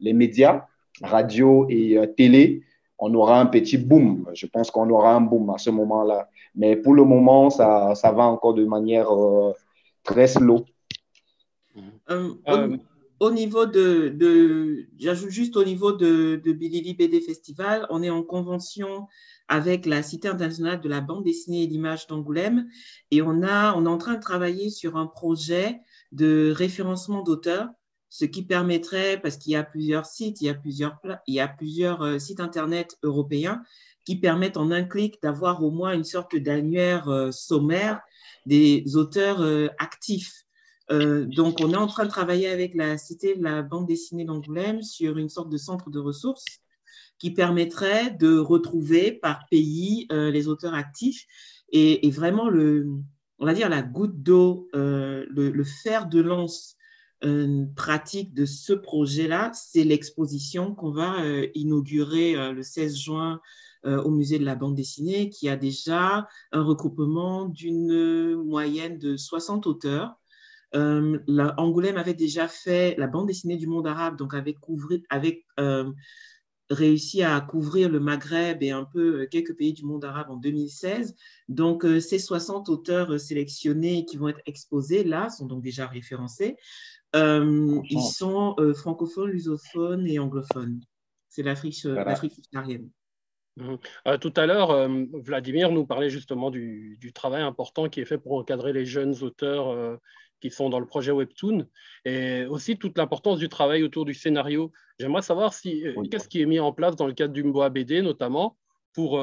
[0.00, 0.66] les médias,
[1.02, 2.62] radio et télé,
[2.98, 4.26] on aura un petit boom.
[4.34, 6.28] Je pense qu'on aura un boom à ce moment-là.
[6.54, 9.52] Mais pour le moment, ça, ça va encore de manière euh,
[10.02, 10.64] très slow.
[12.10, 12.76] Euh, euh,
[13.20, 18.10] au, niveau de, de j'ajoute juste au niveau de, de Bilili BD Festival, on est
[18.10, 19.06] en convention
[19.46, 22.68] avec la Cité internationale de la bande dessinée et l'image d'Angoulême
[23.12, 25.80] et on, a, on est en train de travailler sur un projet
[26.10, 27.68] de référencement d'auteurs
[28.10, 30.98] ce qui permettrait, parce qu'il y a plusieurs sites, il y a plusieurs,
[31.58, 33.62] plusieurs sites Internet européens
[34.08, 38.00] qui permettent en un clic d'avoir au moins une sorte d'annuaire euh, sommaire
[38.46, 40.46] des auteurs euh, actifs.
[40.90, 44.24] Euh, donc, on est en train de travailler avec la Cité de la bande dessinée
[44.24, 46.46] d'Angoulême sur une sorte de centre de ressources
[47.18, 51.26] qui permettrait de retrouver par pays les auteurs actifs
[51.70, 52.48] et, vraiment
[53.40, 56.77] on va dire la goutte d'eau, le, fer de lance
[57.74, 61.16] pratique de ce projet-là, c'est l'exposition qu'on va
[61.54, 63.40] inaugurer le 16 juin
[63.86, 69.16] euh, au musée de la bande dessinée, qui a déjà un regroupement d'une moyenne de
[69.16, 70.16] 60 auteurs.
[70.74, 71.18] Euh,
[71.56, 74.56] Angoulême avait déjà fait la bande dessinée du monde arabe, donc avec,
[75.10, 75.92] avec euh,
[76.70, 81.14] réussi à couvrir le Maghreb et un peu quelques pays du monde arabe en 2016.
[81.48, 86.56] Donc, ces 60 auteurs sélectionnés qui vont être exposés là sont donc déjà référencés.
[87.14, 90.80] ils sont francophones, lusophones et anglophones.
[91.28, 92.90] C'est l'Afrique subsaharienne.
[94.06, 98.18] Euh, tout à l'heure, euh, Vladimir nous parlait justement du, travail important qui est fait
[98.18, 99.96] pour encadrer les jeunes auteurs euh,
[100.40, 101.66] qui sont dans le projet Webtoon
[102.04, 104.72] et aussi toute l'importance du travail autour du scénario.
[104.98, 108.02] J'aimerais savoir si, qu'est-ce qui est mis en place dans le cadre du Mboa BD
[108.02, 108.56] notamment
[108.94, 109.20] pour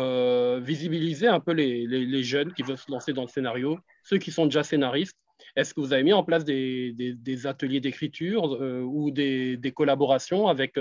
[0.61, 4.45] visibiliser un peu les, jeunes qui veulent se lancer dans le scénario, ceux qui sont
[4.45, 5.17] déjà scénaristes.
[5.55, 8.43] Est-ce que vous avez mis en place des, ateliers d'écriture
[8.83, 10.79] ou des, collaborations avec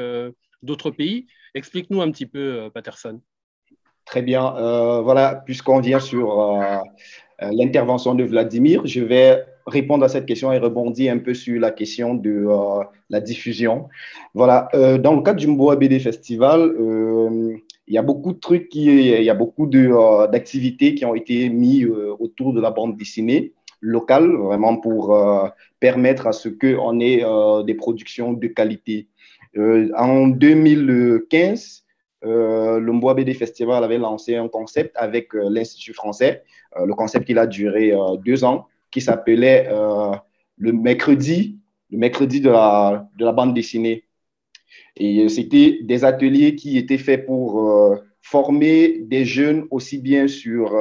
[0.62, 1.26] d'autres pays?
[1.54, 3.20] Explique-nous un petit peu, Patterson.
[4.04, 4.54] Très bien.
[4.56, 6.76] Euh, voilà, puisqu'on vient sur euh,
[7.42, 11.60] euh, l'intervention de Vladimir, je vais répondre à cette question et rebondir un peu sur
[11.60, 12.46] la question de
[13.10, 13.88] la diffusion.
[14.34, 16.74] Voilà, dans le cadre du Mboa BD Festival,
[17.86, 21.48] il y a beaucoup de trucs, qui, il y a beaucoup d'activités qui ont été
[21.48, 21.88] mises
[22.18, 25.16] autour de la bande dessinée locale, vraiment pour
[25.80, 27.24] permettre à ce qu'on ait
[27.64, 29.08] des productions de qualité.
[29.56, 31.84] en 2015,
[32.24, 36.42] euh, le Mboa BD Festival avait lancé un concept avec euh, l'Institut français.
[36.76, 37.92] Euh, le concept, il a duré
[38.24, 39.68] deux ans, qui s'appelait
[40.56, 41.58] le mercredi,
[41.90, 44.04] le mercredi de la, de la bande dessinée.
[44.96, 50.72] Et c'était des ateliers qui étaient faits pour former des jeunes aussi bien sur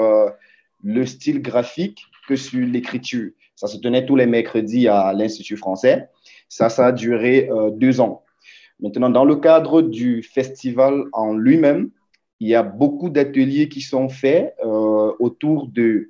[0.83, 3.31] le style graphique que sur l'écriture.
[3.55, 6.07] Ça se tenait tous les mercredis à l'Institut français.
[6.49, 8.23] Ça, ça a duré deux ans.
[8.79, 11.89] Maintenant, dans le cadre du festival en lui-même,
[12.43, 16.09] il y a beaucoup d'ateliers qui sont faits euh, autour de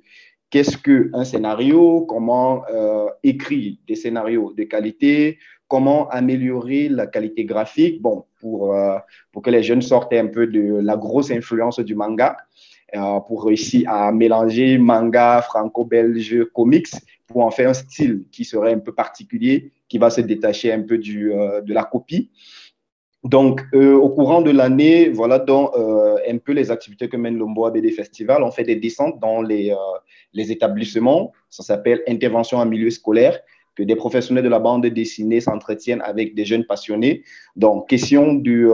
[0.54, 8.00] qu'est-ce qu'un scénario, comment euh, écrire des scénarios de qualité, comment améliorer la qualité graphique,
[8.00, 8.96] bon, pour, euh,
[9.32, 12.36] pour que les jeunes sortent un peu de la grosse influence du manga,
[13.26, 16.92] pour réussir à mélanger manga, franco-belge, comics,
[17.26, 20.82] pour en faire un style qui serait un peu particulier, qui va se détacher un
[20.82, 21.32] peu du,
[21.68, 22.30] de la copie.
[23.24, 27.38] Donc, euh, au courant de l'année, voilà donc euh, un peu les activités que mène
[27.38, 28.42] l'Omboa BD Festival.
[28.42, 29.76] On fait des descentes dans les, euh,
[30.34, 31.32] les établissements.
[31.48, 33.40] Ça s'appelle intervention en milieu scolaire.
[33.76, 37.24] que des professionnels de la bande dessinée s'entretiennent avec des jeunes passionnés.
[37.56, 38.70] Donc, question de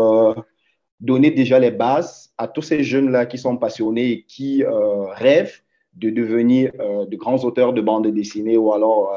[1.01, 4.63] donner déjà les bases à tous ces jeunes-là qui sont passionnés et qui
[5.23, 5.63] rêvent
[5.95, 6.71] de devenir
[7.13, 9.11] de grands auteurs de bande dessinée ou alors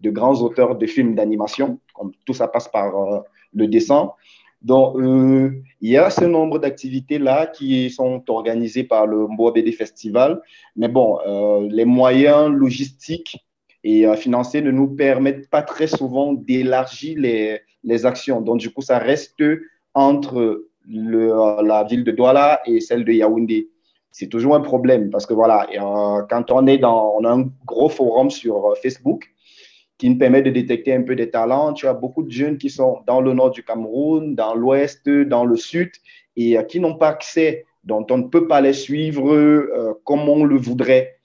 [0.00, 1.78] de grands auteurs de films d'animation.
[2.26, 3.22] Tout ça passe par
[3.54, 4.10] le dessin.
[4.60, 4.96] Donc,
[5.80, 10.42] il y a ce nombre d'activités-là qui sont organisées par le Mboa BD Festival.
[10.74, 11.18] Mais bon,
[11.70, 13.38] les moyens logistiques
[13.84, 18.40] et euh, financiers ne nous permettent pas très souvent d'élargir les, les, actions.
[18.40, 19.42] Donc, du coup, ça reste
[19.94, 23.70] entre euh, la ville de Douala et celle de Yaoundé.
[24.10, 27.48] C'est toujours un problème parce que voilà, euh, quand on est dans, on a un
[27.66, 29.30] gros forum sur Facebook
[29.98, 31.72] qui nous permet de détecter un peu des talents.
[31.72, 35.44] Tu as beaucoup de jeunes qui sont dans le nord du Cameroun, dans l'ouest, dans
[35.44, 35.90] le sud
[36.36, 40.56] et qui n'ont pas accès, dont on ne peut pas les suivre comme on le
[40.56, 41.18] voudrait.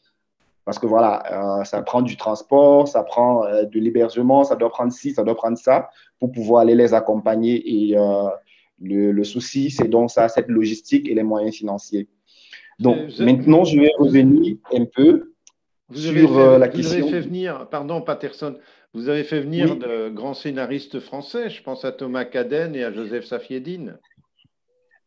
[0.65, 4.69] Parce que voilà, euh, ça prend du transport, ça prend euh, de l'hébergement, ça doit
[4.69, 7.89] prendre ci, ça doit prendre ça pour pouvoir aller les accompagner.
[7.89, 8.29] Et euh,
[8.81, 12.07] le, souci, c'est donc ça, cette logistique et les moyens financiers.
[12.79, 15.32] Donc maintenant, je vais revenir un peu
[15.95, 16.99] sur la question.
[16.99, 18.55] Vous avez fait venir, pardon Patterson,
[18.93, 22.91] vous avez fait venir de grands scénaristes français, je pense à Thomas Caden et à
[22.91, 23.97] Joseph Safiedine.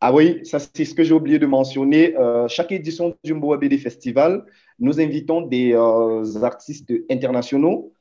[0.01, 2.15] Ah oui, ça c'est ce que j'ai oublié de mentionner.
[2.49, 4.45] chaque édition du Mboa BD Festival,
[4.79, 7.93] nous invitons des euh, artistes internationaux.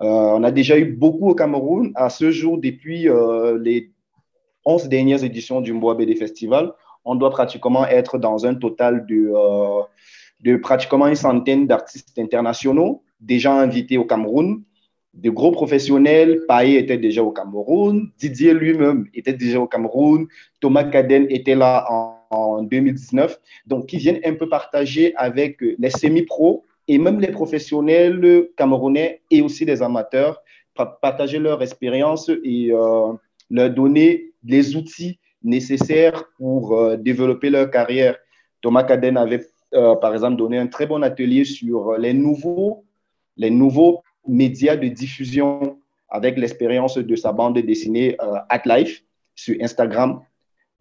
[0.00, 1.92] Euh, on a déjà eu beaucoup au Cameroun.
[1.94, 3.90] À ce jour, depuis euh, les
[4.64, 6.72] 11 dernières éditions du Mboa BD Festival,
[7.04, 9.32] on doit pratiquement être dans un total de,
[10.42, 14.62] de pratiquement une centaine d'artistes internationaux déjà invités au Cameroun
[15.14, 16.40] de gros professionnels.
[16.48, 20.26] Paye était déjà au Cameroun, Didier lui-même était déjà au Cameroun,
[20.60, 25.90] Thomas Caden était là en en 2019, donc qui viennent un peu partager avec les
[25.90, 30.42] semi-pros et même les professionnels camerounais et aussi les amateurs,
[31.00, 33.12] partager leur expérience et euh,
[33.50, 38.16] leur donner les outils nécessaires pour euh, développer leur carrière.
[38.62, 42.84] Thomas Caden avait, euh, par exemple, donné un très bon atelier sur les nouveaux,
[43.36, 48.16] les nouveaux médias de diffusion avec l'expérience de sa bande dessinée
[48.48, 49.02] At Life
[49.34, 50.20] sur Instagram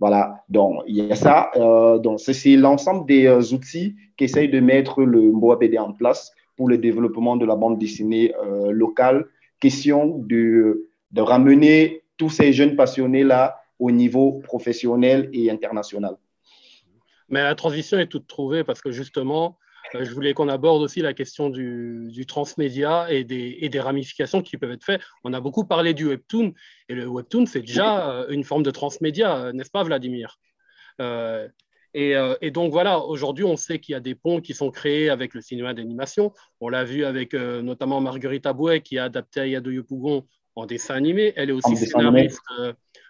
[0.01, 1.51] voilà, donc il y a ça.
[1.55, 6.67] Euh, donc, c'est l'ensemble des euh, outils qu'essaye de mettre le MOAPD en place pour
[6.67, 9.27] le développement de la bande dessinée euh, locale.
[9.59, 16.17] Question de, de ramener tous ces jeunes passionnés-là au niveau professionnel et international.
[17.31, 19.57] Mais la transition est toute trouvée parce que justement,
[19.95, 24.71] euh, je voulais qu'on aborde aussi la question du, transmédia et des, ramifications qui peuvent
[24.71, 25.01] être faites.
[25.23, 26.53] On a beaucoup parlé du webtoon,
[26.89, 30.39] et le webtoon, c'est déjà euh, une forme de transmédia, euh, n'est-ce pas, Vladimir?
[31.93, 35.33] Et, donc voilà, aujourd'hui, on sait qu'il y a des ponts qui sont créés avec
[35.33, 36.31] le cinéma d'animation.
[36.59, 40.25] On l'a vu avec notamment Marguerite Abouet qui a adapté Ayado Yopougon
[40.55, 41.33] en dessin animé.
[41.35, 42.39] Elle est aussi scénariste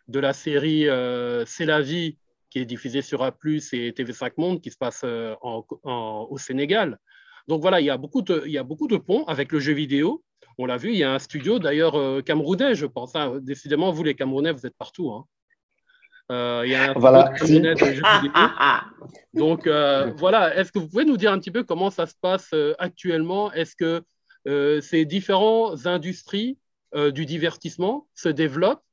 [0.08, 0.86] de la série
[1.46, 2.18] C'est la vie
[2.52, 7.00] qui est diffusé sur A+, et TV5 Monde, qui se passe euh, au Sénégal.
[7.48, 9.60] Donc voilà, il y, a beaucoup de, il y a beaucoup de ponts avec le
[9.60, 10.22] jeu vidéo.
[10.58, 13.16] On l'a vu, il y a un studio d'ailleurs euh, camerounais, je pense.
[13.16, 13.40] Hein.
[13.42, 15.12] Décidément, vous les Camerounais, vous êtes partout.
[15.12, 15.26] Hein.
[16.32, 17.30] Euh, il y a un voilà.
[17.30, 18.32] camerounais de jeux vidéo.
[19.34, 19.68] Donc
[20.20, 23.52] voilà, est-ce que vous pouvez nous dire un petit peu comment ça se passe actuellement?
[23.54, 24.04] Est-ce que
[24.82, 26.58] ces différentes industries
[26.94, 28.84] du divertissement se développent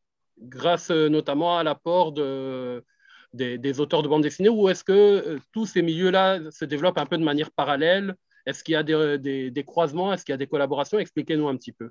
[0.41, 2.85] grâce notamment à l'apport de,
[3.33, 7.07] des, auteurs de bande dessinée ou est-ce que euh, tous ces milieux-là se développent un
[7.07, 8.15] peu de manière parallèle?
[8.47, 10.13] Est-ce qu'il y a des, croisements?
[10.13, 10.99] Est-ce qu'il y a des collaborations?
[10.99, 11.91] Expliquez-nous un petit peu.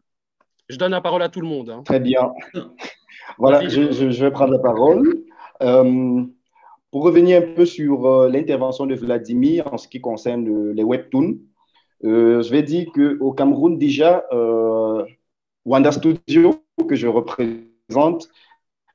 [0.70, 1.70] Je donne la parole à tout le monde.
[1.70, 1.84] Hein.
[1.86, 2.32] Très bien.
[3.38, 5.24] voilà, je, vais prendre la parole.
[5.62, 6.24] Euh,
[6.92, 11.38] pour revenir un peu sur euh, l'intervention de Vladimir en ce qui concerne les webtoons,
[12.04, 14.24] je vais dire qu'au Cameroun, déjà,
[15.66, 18.26] Wanda Studio, que je représente, euh,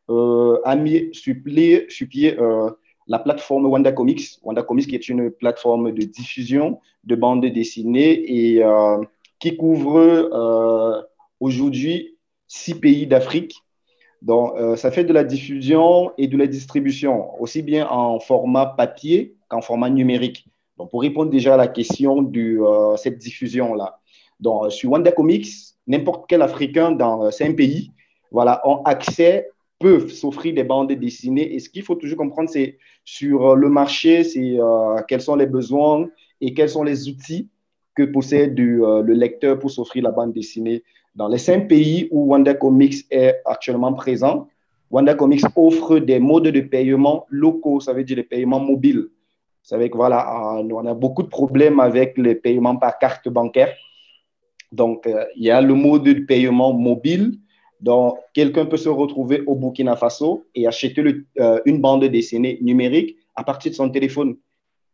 [0.09, 2.71] a mis sur pied, euh,
[3.07, 4.39] la plateforme Wanda Comics.
[4.43, 8.99] Wanda Comics qui est une plateforme de diffusion de bandes dessinées et euh,
[9.39, 11.09] qui couvre
[11.41, 12.17] aujourd'hui
[12.47, 13.57] six pays d'Afrique.
[14.21, 19.35] Donc, ça fait de la diffusion et de la distribution, aussi bien en format papier
[19.49, 20.47] qu'en format numérique.
[20.79, 22.61] Donc, pour répondre déjà à la question de
[22.97, 23.99] cette diffusion-là.
[24.39, 25.49] Donc, sur Wanda Comics,
[25.89, 27.91] n'importe quel Africain dans cinq pays
[28.33, 29.52] voilà, ont accès
[29.83, 31.55] peuvent s'offrir des bandes dessinées.
[31.55, 35.35] Et ce qu'il faut toujours comprendre, c'est sur euh, le marché, c'est euh, quels sont
[35.35, 36.09] les besoins
[36.41, 37.49] et quels sont les outils
[37.95, 40.85] que possède euh, le lecteur pour s'offrir la bande dessinée.
[41.15, 44.49] Dans les cinq pays où Wanda Comics est actuellement présent,
[44.91, 49.09] Wanda Comics offre des modes de paiement locaux, ça veut dire des paiements mobiles.
[49.09, 53.73] Vous savez que voilà, on a beaucoup de problèmes avec les paiements par carte bancaire.
[54.73, 57.39] Donc, il y a le mode de paiement mobile.
[57.83, 61.03] Donc, quelqu'un peut se retrouver au Burkina Faso et acheter
[61.41, 64.37] euh, une bande dessinée numérique à partir de son téléphone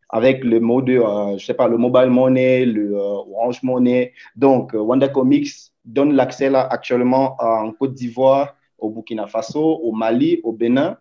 [0.09, 4.15] avec le mode, euh, je sais pas, le mobile money, le Orange Money.
[4.36, 5.51] Donc, Wanda Comics
[5.85, 10.97] donne l'accès là actuellement en Côte d'Ivoire, au Burkina Faso, au Mali, au Bénin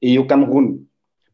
[0.00, 0.84] et au Cameroun.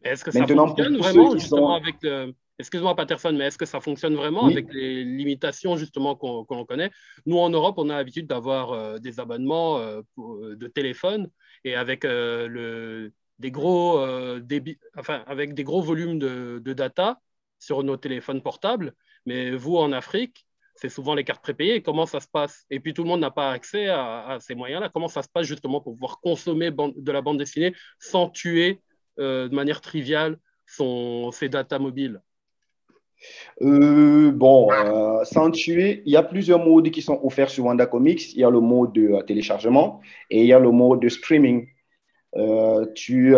[0.03, 4.15] Est-ce que ça fonctionne vraiment justement avec le, excuse-moi Patterson, mais est-ce que ça fonctionne
[4.15, 6.91] vraiment avec les limitations justement qu'on connaît?
[7.27, 11.29] Nous, en Europe, on a l'habitude d'avoir euh, des abonnements euh, euh, de téléphone
[11.65, 14.07] et avec, le, des gros,
[14.41, 17.21] débit, enfin, avec des gros volumes de, data
[17.59, 18.95] sur nos téléphones portables.
[19.27, 20.47] Mais vous, en Afrique,
[20.77, 21.83] c'est souvent les cartes prépayées.
[21.83, 22.65] Comment ça se passe?
[22.71, 24.89] Et puis tout le monde n'a pas accès à, ces moyens-là.
[24.89, 28.81] Comment ça se passe justement pour pouvoir consommer de la bande dessinée sans tuer
[29.19, 32.23] de manière triviale son, ses data mobiles?
[33.63, 37.87] Euh, bon, euh, sans tuer, il y a plusieurs modes qui sont offerts sur Wanda
[37.87, 38.33] Comics.
[38.35, 41.09] Il y a le mode de euh, téléchargement et il y a le mode de
[41.09, 41.67] streaming.
[42.95, 43.35] tu,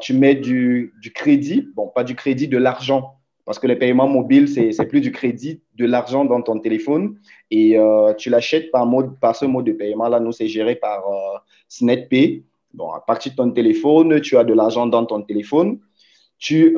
[0.00, 3.14] tu mets du, du, crédit, bon, pas du crédit, de l'argent,
[3.44, 7.16] parce que les paiements mobiles, c'est plus du crédit, de l'argent dans ton téléphone
[7.50, 7.78] et
[8.18, 10.08] tu l'achètes par, mode, par ce mode de paiement.
[10.08, 11.04] Là, nous, c'est géré par
[11.68, 12.42] SnetPay.
[12.74, 15.78] Bon, à partir de ton téléphone, tu as de l'argent dans ton téléphone.
[16.38, 16.76] Tu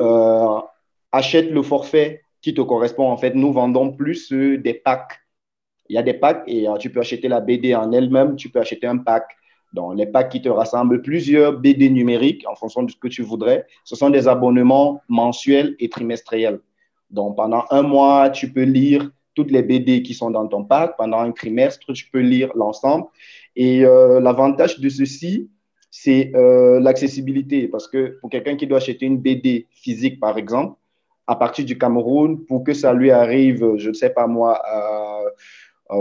[1.11, 3.09] achètes le forfait qui te correspond.
[3.09, 5.19] En fait, nous vendons plus euh, des packs.
[5.89, 8.49] Il y a des packs et euh, tu peux acheter la BD en elle-même, tu
[8.49, 9.25] peux acheter un pack.
[9.73, 13.21] Donc, les packs qui te rassemblent plusieurs BD numériques en fonction de ce que tu
[13.21, 13.65] voudrais.
[13.83, 16.59] Ce sont des abonnements mensuels et trimestriels.
[17.09, 20.95] Donc, pendant un mois, tu peux lire toutes les BD qui sont dans ton pack.
[20.97, 23.05] Pendant un trimestre, tu peux lire l'ensemble.
[23.55, 25.49] Et euh, l'avantage de ceci,
[25.91, 27.67] c'est l'accessibilité.
[27.67, 30.77] Parce que pour quelqu'un qui doit acheter une BD physique, par exemple,
[31.27, 34.61] à partir du Cameroun pour que ça lui arrive, je ne sais pas moi,
[35.91, 35.95] euh,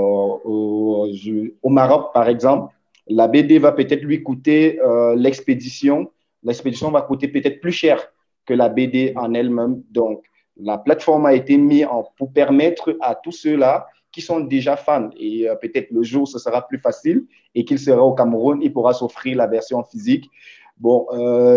[1.62, 2.72] au, Maroc, par exemple,
[3.08, 6.10] la BD va peut-être lui coûter euh, l'expédition.
[6.42, 8.12] L'expédition va coûter peut-être plus cher
[8.46, 9.82] que la BD en elle-même.
[9.90, 10.22] Donc,
[10.56, 11.86] la plateforme a été mise
[12.16, 16.38] pour permettre à tous ceux-là qui sont déjà fans, et euh, peut-être le jour ce
[16.38, 20.30] sera plus facile et qu'il sera au Cameroun, il pourra s'offrir la version physique.
[20.78, 21.06] Bon,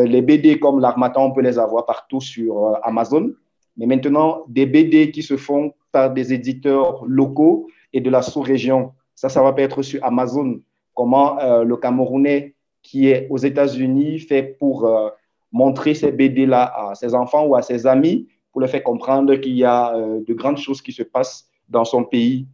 [0.05, 3.31] les BD comme l'Armatan, on peut les avoir partout sur Amazon.
[3.79, 8.91] Mais maintenant, des BD qui se font par des éditeurs locaux et de la sous-région,
[9.15, 10.59] ça, ça va pas être sur Amazon.
[10.93, 15.09] Comment euh, le Camerounais qui est aux États-Unis fait pour euh,
[15.53, 19.55] montrer ces BD-là à ses enfants ou à ses amis, pour leur faire comprendre qu'il
[19.55, 22.47] y a euh, de grandes choses qui se passent dans son pays.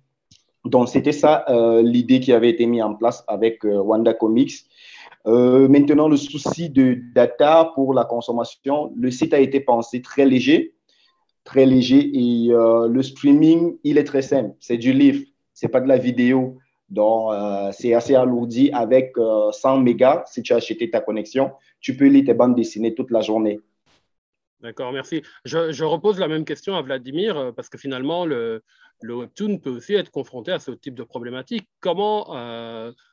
[0.63, 1.45] Donc, c'était ça
[1.83, 4.65] l'idée qui avait été mise en place avec Wanda Comics.
[5.25, 10.75] maintenant, le souci de data pour la consommation, le site a été pensé très léger
[11.45, 14.53] très léger et euh, le streaming, il est très simple.
[14.59, 15.23] C'est du livre,
[15.53, 16.57] c'est pas de la vidéo.
[16.89, 20.23] Donc, euh, c'est assez alourdi avec 100 euh, mégas.
[20.25, 23.59] Si tu as acheté ta connexion, tu peux lire tes bandes dessinées toute la journée.
[24.59, 25.21] D'accord, merci.
[25.45, 28.63] Je, repose la même question à Vladimir parce que finalement, le,
[29.03, 31.67] Webtoon peut aussi être confronté à ce type de problématique.
[31.79, 32.33] Comment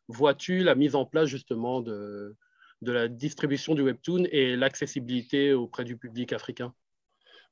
[0.09, 2.35] vois-tu la mise en place justement de
[2.81, 6.73] la distribution du Webtoon et l'accessibilité auprès du public africain?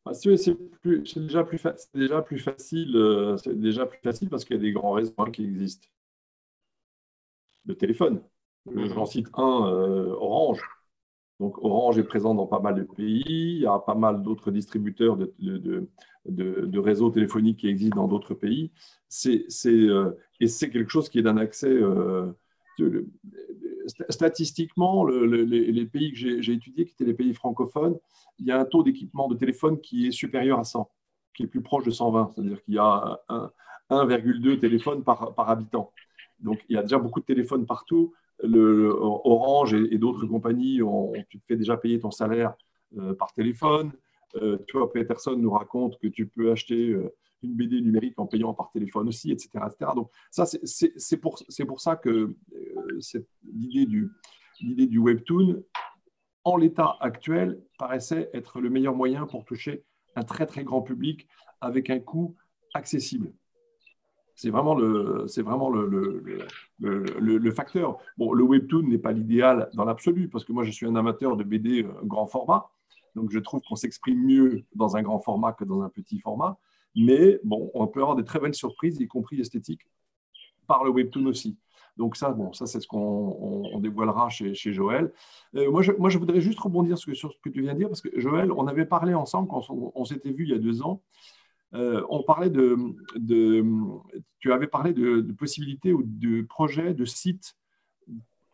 [0.06, 2.96] Ah, c'est déjà, plus déjà plus facile.
[2.96, 5.86] Euh, c'est déjà plus facile parce qu'il y a des grands réseaux hein, qui existent.
[7.66, 8.22] Le téléphone.
[8.66, 8.86] Mhm.
[8.94, 10.62] J'en cite un, euh, Orange.
[11.38, 13.24] Donc Orange est présent dans pas mal de pays.
[13.26, 15.32] Il y a pas mal d'autres distributeurs de,
[16.26, 18.72] de, réseaux téléphoniques qui existent dans d'autres pays.
[19.08, 21.74] C'est, euh, et c'est quelque chose qui est d'un accès
[24.08, 27.96] statistiquement, les, pays que j'ai étudiés, qui étaient les pays francophones,
[28.38, 30.90] il y a un taux d'équipement de téléphone qui est supérieur à 100,
[31.34, 33.20] qui est plus proche de 120, c'est-à-dire qu'il y a
[33.90, 35.92] 1,2 téléphones par, habitant.
[36.38, 38.14] Donc il y a déjà beaucoup de téléphones partout.
[38.42, 42.54] Le, Orange et, d'autres compagnies, ont, tu te fais déjà payer ton salaire
[42.98, 43.92] euh, par téléphone.
[44.36, 47.12] Euh, tu vois, Peterson nous raconte que tu peux acheter euh,
[47.42, 49.50] une BD numérique en payant par téléphone aussi, etc.
[49.66, 49.92] etc.
[49.94, 53.00] Donc, ça, c'est pour, pour, ça que euh,
[53.52, 53.86] l'idée
[54.86, 55.62] du, webtoon,
[56.44, 59.84] en l'état actuel, paraissait être le meilleur moyen pour toucher
[60.16, 61.28] un très, très grand public
[61.60, 62.36] avec un coût
[62.74, 63.32] accessible.
[64.34, 66.22] C'est vraiment le, vraiment le,
[66.78, 67.98] le, facteur.
[68.16, 71.36] Bon, le webtoon n'est pas l'idéal dans l'absolu, parce que moi, je suis un amateur
[71.36, 72.70] de BD euh, grand format.
[73.14, 76.58] Donc, je trouve qu'on s'exprime mieux dans un grand format que dans un petit format.
[76.96, 79.86] Mais bon, on peut avoir des très belles surprises, y compris esthétiques,
[80.66, 81.56] par le webtoon aussi.
[81.96, 85.12] Donc ça, bon, ça c'est ce qu'on dévoilera chez, Joël.
[85.54, 87.88] Euh, moi, je, moi, je voudrais juste rebondir sur, ce que tu viens de dire,
[87.88, 90.82] parce que Joël, on avait parlé ensemble quand on, s'était vu il y a deux
[90.82, 91.02] ans.
[91.72, 92.76] on parlait de,
[93.16, 93.64] de,
[94.38, 97.56] tu avais parlé de, de possibilités ou de projets, de sites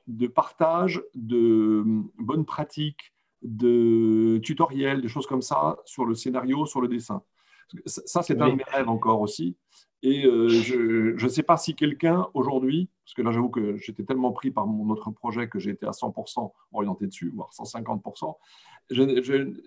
[0.07, 1.83] de partage de
[2.19, 7.23] bonnes pratiques, de tutoriels, des choses comme ça sur le scénario, sur le dessin.
[7.87, 9.57] Ça, c'est un de mes rêves encore aussi.
[10.03, 14.05] Et euh, je ne sais pas si quelqu'un aujourd'hui, parce que là j'avoue que j'étais
[14.05, 18.37] tellement pris par mon autre projet que j'ai été à 100% orienté dessus, voire 150%,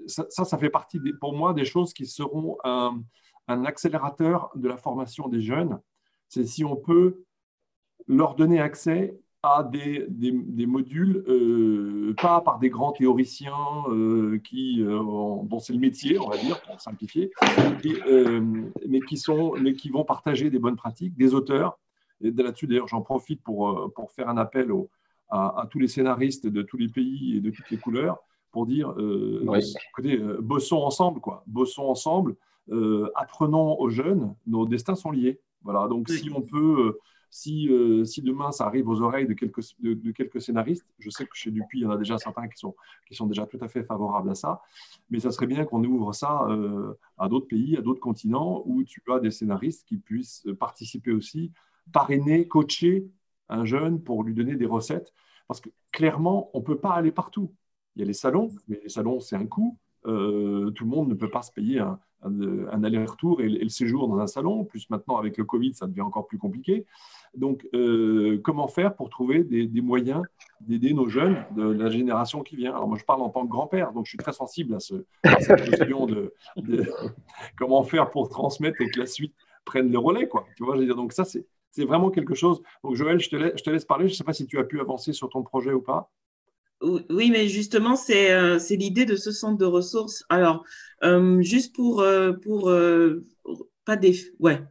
[0.08, 3.02] ça, ça, fait partie pour moi des choses qui seront un,
[3.50, 5.80] un accélérateur de la formation des jeunes.
[6.30, 7.24] C'est si on peut
[8.08, 13.54] leur donner accès à des, des, modules, euh, pas par des grands théoriciens
[13.88, 15.00] euh, qui, euh,
[15.44, 17.32] dont c'est le métier, on va dire, pour simplifier,
[18.88, 21.80] mais, qui sont, mais qui vont partager des bonnes pratiques, des auteurs.
[22.22, 24.72] Et là-dessus, d'ailleurs, j'en profite pour, pour faire un appel
[25.30, 28.18] à, tous les scénaristes de tous les pays et de toutes les couleurs
[28.52, 28.94] pour dire,
[29.90, 31.44] écoutez, bossons ensemble, quoi.
[31.48, 32.36] Bossons ensemble,
[33.16, 35.40] apprenons aux jeunes, nos destins sont liés.
[35.64, 36.98] Voilà, donc si on peut
[37.70, 41.36] euh, si, demain ça arrive aux oreilles de quelques, de, quelques scénaristes, je sais que
[41.36, 42.76] chez Dupuis, il y en a déjà certains qui sont,
[43.08, 44.62] qui sont déjà tout à fait favorables à ça,
[45.10, 48.84] mais ça serait bien qu'on ouvre ça euh, à d'autres pays, à d'autres continents, où
[48.84, 51.52] tu as des scénaristes qui puissent participer aussi,
[51.92, 53.08] parrainer, coacher
[53.50, 55.14] un jeune pour lui donner des recettes,
[55.48, 57.54] parce que clairement, on ne peut pas aller partout.
[57.96, 59.78] Il y a les salons, mais les salons, c'est un coût.
[60.06, 62.00] Euh, tout le monde ne peut pas se payer un,
[62.84, 64.64] aller-retour et, le séjour dans un salon.
[64.66, 66.86] Plus maintenant, avec le Covid, ça devient encore plus compliqué.
[67.36, 70.24] Donc, euh, comment faire pour trouver des, moyens
[70.62, 72.72] d'aider nos jeunes de la génération qui vient?
[72.72, 75.06] Alors, moi, je parle en tant que grand-père, donc je suis très sensible à, ce,
[75.40, 76.34] cette question de,
[77.58, 79.36] comment faire pour transmettre et que la suite
[79.66, 80.28] prenne le relais.
[80.28, 80.46] Quoi.
[80.58, 81.46] Tu vois, je veux dire, donc ça, c'est,
[81.86, 82.62] vraiment quelque chose.
[82.84, 84.08] Donc, Joël, je te, laisse, je te laisse parler.
[84.08, 86.12] Je ne sais pas si tu as pu avancer sur ton projet ou pas.
[86.82, 90.24] Oui, mais justement, c'est euh, l'idée de ce centre de ressources.
[90.30, 90.64] Alors,
[91.04, 92.34] euh, juste pour, euh,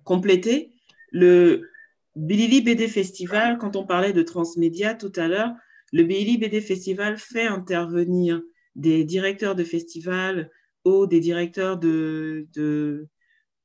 [0.04, 0.72] compléter,
[1.12, 1.68] le
[2.16, 5.52] Bilili BD Festival, quand on parlait de transmédia tout à l'heure,
[5.92, 8.40] le Bilili BD Festival fait intervenir
[8.74, 10.50] des directeurs de festivals
[10.84, 12.46] ou des directeurs de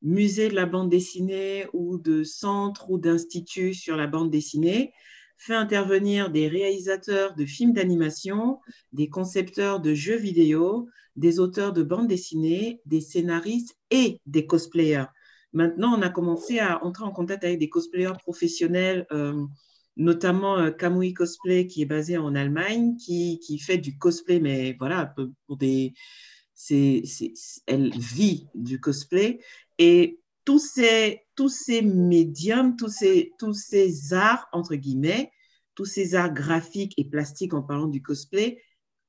[0.02, 4.94] musées de la bande dessinée ou de centres ou d'instituts sur la bande dessinée
[5.38, 8.60] fait intervenir des réalisateurs de films d'animation,
[8.92, 15.06] des concepteurs de jeux vidéo, des auteurs de bandes dessinées, des scénaristes et des cosplayers.
[15.54, 19.46] Maintenant, on a commencé à entrer en contact avec des cosplayers professionnels, euh,
[19.98, 25.14] notamment euh, Cosplay, qui est basé en Allemagne, qui, qui fait du cosplay, mais voilà,
[25.46, 25.94] pour des,
[27.68, 29.40] elle vit du cosplay.
[29.78, 35.32] Et tous ces, tous ces médiums, tous ces, tous ces arts, entre guillemets,
[35.76, 38.62] tous ces arts graphiques et plastiques en parlant du cosplay,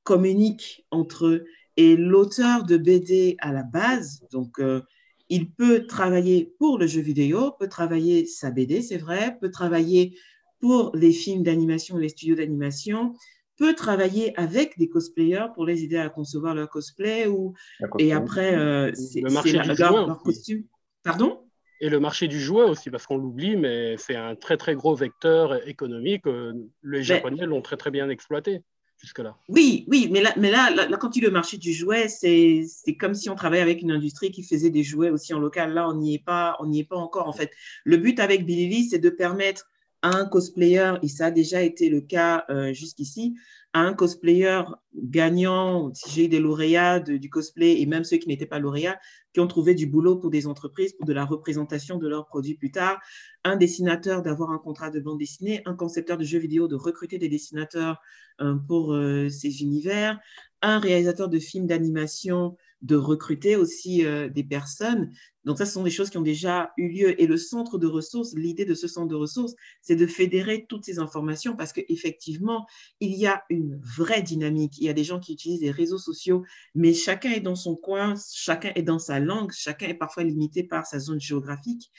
[0.02, 1.44] communiquent entre eux.
[1.77, 4.82] Et l'auteur de BD à la base, donc euh,
[5.28, 10.16] il peut travailler pour le jeu vidéo, peut travailler sa BD, c'est vrai, peut travailler
[10.61, 13.15] pour les films d'animation, les studios d'animation,
[13.56, 17.55] peut travailler avec des cosplayers pour les aider à concevoir leur cosplay ou
[17.98, 20.65] et après euh, c'est leur costume.
[21.05, 21.40] Pardon?
[21.81, 24.94] Et le marché du jouet aussi, parce qu'on l'oublie, mais c'est un très très gros
[24.94, 26.26] vecteur économique.
[26.26, 28.62] Euh, les Japonais l'ont très très bien exploité
[29.01, 29.36] jusque-là.
[29.48, 32.64] Oui, oui, mais là, mais là, là, quand tu dis le marché du jouet, c'est
[32.98, 35.74] comme si on travaillait avec une industrie qui faisait des jouets aussi en local.
[35.74, 37.51] Là, on n'y est pas, on n'y est pas encore en fait.
[37.85, 39.66] Le but avec Billy c'est de permettre
[40.05, 43.36] à un cosplayer, et ça a déjà été le cas euh, jusqu'ici,
[43.72, 44.60] un cosplayer
[44.94, 49.01] gagnant, si j'ai eu des lauréats du cosplay et même ceux qui n'étaient pas lauréats,
[49.32, 52.55] qui ont trouvé du boulot pour des entreprises, pour de la représentation de leurs produits
[52.55, 53.01] plus tard,
[53.44, 57.16] un dessinateur d'avoir un contrat de bande dessinée, un concepteur de jeux vidéo de recruter
[57.16, 57.98] des dessinateurs
[58.43, 60.20] euh, pour euh, ces univers,
[60.60, 65.11] un réalisateur de films d'animation de recruter aussi euh, des personnes.
[65.44, 67.20] Donc ça, ce sont des choses qui ont déjà eu lieu.
[67.20, 70.85] Et le centre de ressources, l'idée de ce centre de ressources, c'est de fédérer toutes
[70.85, 72.66] ces informations parce qu'effectivement,
[73.01, 74.77] il y a une vraie dynamique.
[74.78, 76.44] Il y a des gens qui utilisent les réseaux sociaux,
[76.74, 80.62] mais chacun est dans son coin, chacun est dans sa langue, chacun est parfois limité
[80.62, 81.90] par sa zone géographique.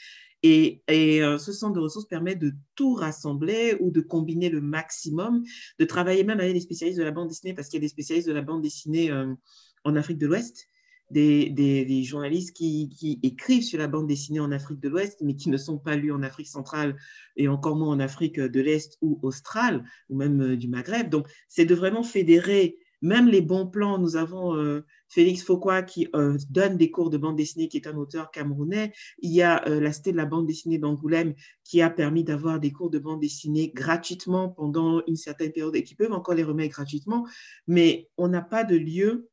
[0.44, 5.42] Et, euh, ce centre de ressources permet de tout rassembler ou de combiner le maximum,
[5.80, 7.88] de travailler même avec des spécialistes de la bande dessinée, parce qu'il y a des
[7.88, 9.34] spécialistes de la bande dessinée euh,
[9.82, 10.68] en Afrique de l'Ouest
[11.10, 15.56] des, journalistes qui, écrivent sur la bande dessinée en Afrique de l'Ouest, mais qui ne
[15.56, 16.96] sont pas lus en Afrique centrale
[17.36, 21.08] et encore moins en Afrique de l'Est ou australe, ou même euh, du Maghreb.
[21.08, 23.98] Donc, c'est de vraiment fédérer même les bons plans.
[23.98, 27.86] Nous avons euh, Félix Foucault qui euh, donne des cours de bande dessinée, qui est
[27.86, 28.92] un auteur camerounais.
[29.20, 32.72] Il y a la Cité de la bande dessinée d'Angoulême qui a permis d'avoir des
[32.72, 36.74] cours de bande dessinée gratuitement pendant une certaine période et qui peuvent encore les remettre
[36.74, 37.26] gratuitement.
[37.66, 39.28] Mais on n'a pas de lieu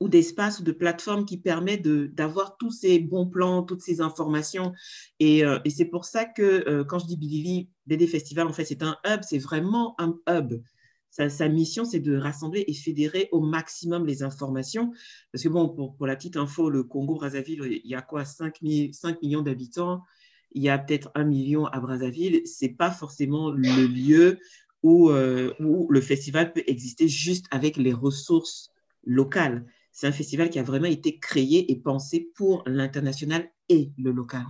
[0.00, 4.72] ou d'espace ou de plateforme qui permet d'avoir tous ces bons plans, toutes ces informations.
[5.18, 8.64] Et, euh, c'est pour ça que euh, quand je dis Billy BD Festival, en fait,
[8.64, 10.54] c'est un hub, c'est vraiment un hub.
[11.10, 14.92] Sa, mission, c'est de rassembler et fédérer au maximum les informations.
[15.32, 18.60] Parce que, bon, pour, pour la petite info, le Congo-Brazzaville, il y a quoi 5,
[18.92, 20.02] 5 millions d'habitants.
[20.52, 22.46] Il y a peut-être un million à Brazzaville.
[22.46, 24.38] Ce n'est pas forcément le lieu
[24.84, 28.70] où, euh, où le festival peut exister juste avec les ressources
[29.04, 29.66] locales
[29.98, 34.44] c'est un festival qui a vraiment été créé et pensé pour l'international et le local.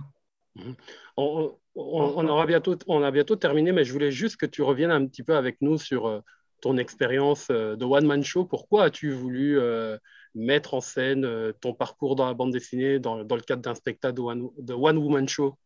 [1.17, 5.07] On, aura bientôt, on a bientôt terminé, mais je voulais juste que tu reviennes un
[5.07, 6.19] petit peu avec nous sur euh,
[6.61, 8.45] ton expérience euh, de One Man Show.
[8.45, 9.97] Pourquoi as-tu voulu euh,
[10.35, 11.27] mettre en scène
[11.61, 14.99] ton parcours dans la bande dessinée dans, le cadre d'un spectacle de One, de One
[14.99, 15.57] Woman Show?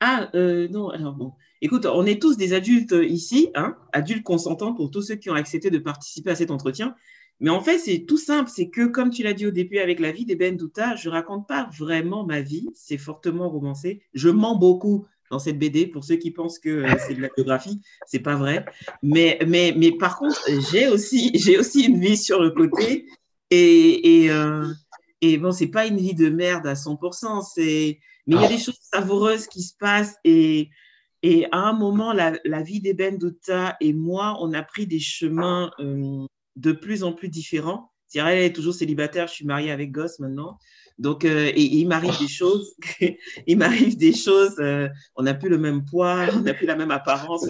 [0.00, 1.34] Ah, non, alors bon.
[1.60, 5.34] Écoute, on est tous des adultes ici, hein, adultes consentants pour tous ceux qui ont
[5.34, 6.94] accepté de participer à cet entretien.
[7.40, 8.50] Mais en fait, c'est tout simple.
[8.52, 11.46] C'est que, comme tu l'as dit au début avec la vie d'Eben Douta, je raconte
[11.46, 12.68] pas vraiment ma vie.
[12.74, 14.02] C'est fortement romancé.
[14.14, 15.86] Je mens beaucoup dans cette BD.
[15.86, 18.64] Pour ceux qui pensent que euh, c'est de la biographie, c'est pas vrai.
[19.02, 20.40] Mais, mais, mais par contre,
[20.70, 23.06] j'ai aussi, j'ai aussi une vie sur le côté.
[23.50, 24.66] Et, et, euh,
[25.20, 27.46] et bon, c'est pas une vie de merde à 100%.
[27.54, 30.16] C'est, mais il y a des choses savoureuses qui se passent.
[30.24, 30.70] Et,
[31.22, 35.00] et à un moment, la, la vie d'Eben Douta et moi, on a pris des
[35.00, 35.70] chemins.
[35.78, 36.26] Euh,
[36.58, 37.92] de plus en plus différents.
[38.14, 40.58] elle est toujours célibataire, je suis mariée avec gosse maintenant.
[40.98, 42.74] Donc, euh, et, il m'arrive des choses,
[43.46, 46.74] il m'arrive des choses, euh, on n'a plus le même poids, on n'a plus la
[46.74, 47.46] même apparence,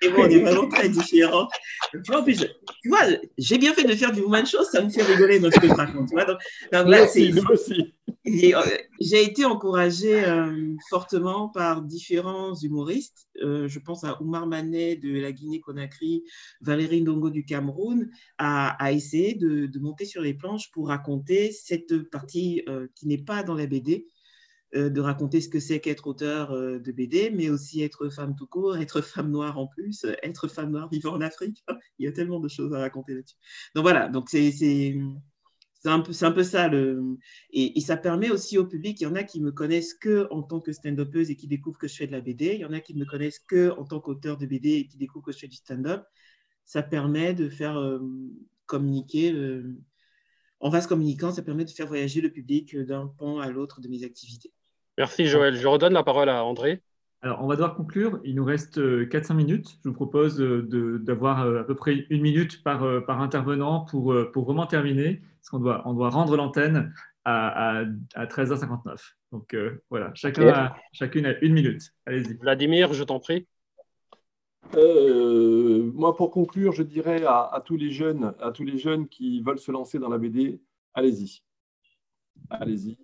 [0.00, 1.46] et bon, on est vraiment très différents.
[1.92, 3.02] Tu vois, tu vois
[3.36, 5.68] j'ai bien fait de faire du woman show, ça me fait rigoler dans ce que
[5.68, 6.08] je raconte.
[6.08, 6.38] Tu vois, donc,
[6.72, 7.30] là, c'est.
[8.26, 8.62] Euh,
[9.00, 10.22] j'ai été encouragée
[10.90, 13.28] fortement par différents humoristes.
[13.36, 16.24] je pense à Oumar Manet de la Guinée-Conakry,
[16.60, 22.62] Valérie Ndongo du Cameroun, à, essayer de, monter sur les planches pour raconter cette partie
[22.68, 24.06] euh, qui n'est pas dans la BD,
[24.76, 28.36] euh, de raconter ce que c'est qu'être auteur euh, de BD, mais aussi être femme
[28.36, 31.64] tout court, être femme noire en plus, être femme noire vivant en Afrique.
[31.98, 33.36] Il y a tellement de choses à raconter là-dessus.
[33.74, 34.96] Donc voilà, donc c'est
[35.82, 36.70] peu, un peu ça.
[37.52, 40.42] Et, ça permet aussi au public, il y en a qui me connaissent que en
[40.42, 42.54] tant que stand-upeuse et qui découvrent que je fais de la BD.
[42.54, 44.96] Il y en a qui me connaissent que en tant qu'auteur de BD et qui
[44.96, 46.04] découvrent que je fais du stand-up.
[46.64, 48.00] Ça permet de faire
[48.66, 49.34] communiquer
[50.60, 53.88] en vase communicant, ça permet de faire voyager le public d'un pan à l'autre de
[53.88, 54.52] mes activités.
[54.98, 55.56] Merci Joël.
[55.56, 56.82] Je redonne la parole à André.
[57.22, 58.20] Alors, on va devoir conclure.
[58.24, 59.78] Il nous reste 4-5 euh, minutes.
[59.84, 64.14] Je vous propose euh, d'avoir euh, à peu près une minute par, par intervenant pour,
[64.32, 66.94] pour vraiment terminer, parce qu'on doit, on doit rendre l'antenne
[67.24, 67.84] à,
[68.14, 69.14] à, 13h59.
[69.32, 69.56] Donc
[69.90, 71.92] voilà, chacun a, chacune a une minute.
[72.06, 72.34] Allez-y.
[72.38, 73.46] Vladimir, je t'en prie.
[74.76, 79.40] Euh, moi, pour conclure, je dirais à, tous les jeunes, à tous les jeunes qui
[79.42, 80.60] veulent se lancer dans la BD,
[80.94, 81.42] allez-y,
[82.50, 82.98] allez-y.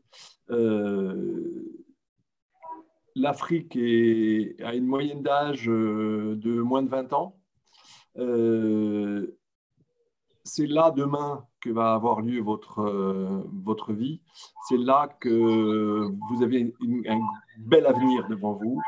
[0.50, 1.85] Euh,
[3.16, 7.36] L'Afrique a une moyenne d'âge euh, de moins de 20 ans.
[10.44, 12.82] c'est là demain que va avoir lieu votre,
[13.64, 14.20] votre vie.
[14.68, 16.72] C'est là que vous avez
[17.08, 17.20] un
[17.58, 18.80] bel avenir devant vous.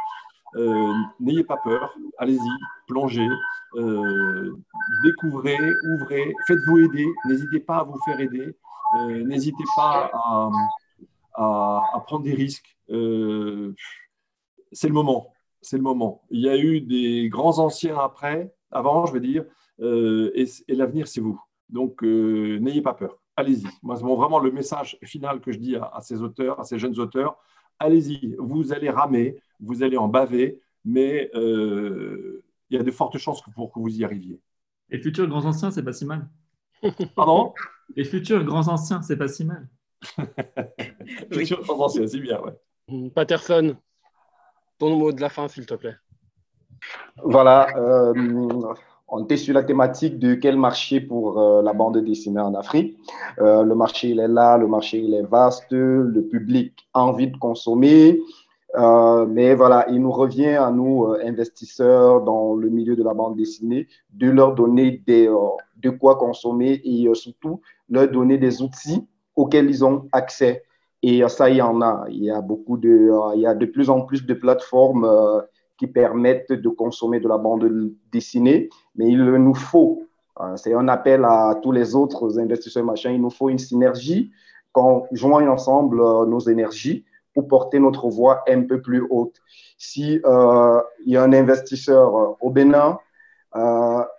[0.57, 2.51] Euh, n'ayez pas peur, allez-y,
[2.87, 3.29] plongez,
[3.75, 4.57] euh,
[5.05, 5.59] découvrez,
[5.91, 8.57] ouvrez, faites-vous aider, n'hésitez pas à vous faire aider,
[8.97, 10.11] euh, n'hésitez pas
[11.35, 12.77] à, prendre des risques.
[14.73, 16.23] C'est le moment, c'est le moment.
[16.31, 19.45] Il y a eu des grands anciens après, avant, je veux dire,
[19.81, 21.41] et, l'avenir, c'est vous.
[21.69, 23.19] Donc, n'ayez pas peur.
[23.37, 23.67] Allez-y.
[23.83, 26.99] Moi, c'est vraiment le message final que je dis à ces auteurs, à ces jeunes
[26.99, 27.39] auteurs
[27.79, 33.19] allez-y, vous allez ramer, vous allez en baver, mais euh, il y a de fortes
[33.19, 34.41] chances pour que vous y arriviez.
[34.91, 36.29] Et futurs grands anciens, c'est pas si mal.
[37.17, 37.53] Pardon?
[37.97, 39.69] Les futurs grands anciens, c'est pas si mal.
[41.33, 43.11] futurs grands anciens, c'est bien, ouais.
[43.11, 43.77] Patterson,
[44.79, 45.97] ton mot de la fin, s'il te plaît.
[47.23, 47.69] Voilà.
[47.77, 48.13] Euh,
[49.09, 52.97] on était sur la thématique de quel marché pour euh, la bande dessinée en Afrique.
[53.41, 57.29] Euh, le marché, il est là, le marché, il est vaste, le public a envie
[57.29, 58.21] de consommer.
[58.77, 63.89] Mais voilà, il nous revient à nous, investisseurs dans le milieu de la bande dessinée,
[64.13, 70.07] de leur donner de quoi consommer et surtout leur donner des outils auxquels ils ont
[70.13, 70.65] accès.
[71.03, 72.07] Et ça, il y en a.
[72.09, 75.09] Il y a beaucoup de, il y a de plus en plus de plateformes
[75.79, 80.03] qui permettent de consommer de la bande dessinée, mais il nous faut,
[80.37, 84.33] hein, c'est un appel à tous les autres investisseurs machin, il nous faut une synergie,
[84.73, 87.05] qu'on joigne ensemble euh, nos énergies
[87.35, 89.37] pour porter notre voix un peu plus haute.
[89.79, 92.99] Si euh, il y a un investisseur euh, au Bénin,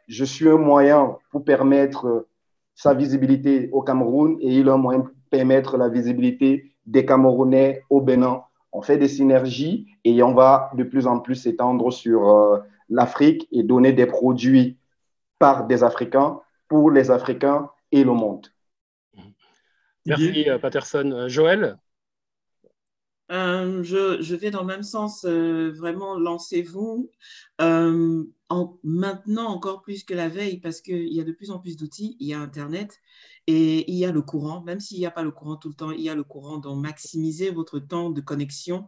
[0.07, 2.26] je suis un moyen pour permettre
[2.73, 7.84] sa visibilité au Cameroun et il a un moyen de permettre la visibilité des Camerounais
[7.89, 8.43] au Bénin.
[8.72, 13.47] On fait des synergies et on va de plus en plus s'étendre sur euh, l'Afrique
[13.51, 14.77] et donner des produits
[15.39, 18.47] par des Africains pour les Africains et le monde.
[20.06, 21.26] Merci, Patterson.
[21.27, 21.77] Joël?
[23.31, 27.11] Euh, je, vais dans le même sens, euh, vraiment lancez-vous
[27.61, 31.60] euh, en maintenant encore plus que la veille parce qu'il y a de plus en
[31.60, 32.99] plus d'outils, il y a Internet
[33.45, 35.76] et il y a le courant, même s'il n'y a pas le courant tout le
[35.76, 38.88] temps, il y a le courant, donc maximisez votre temps de connexion.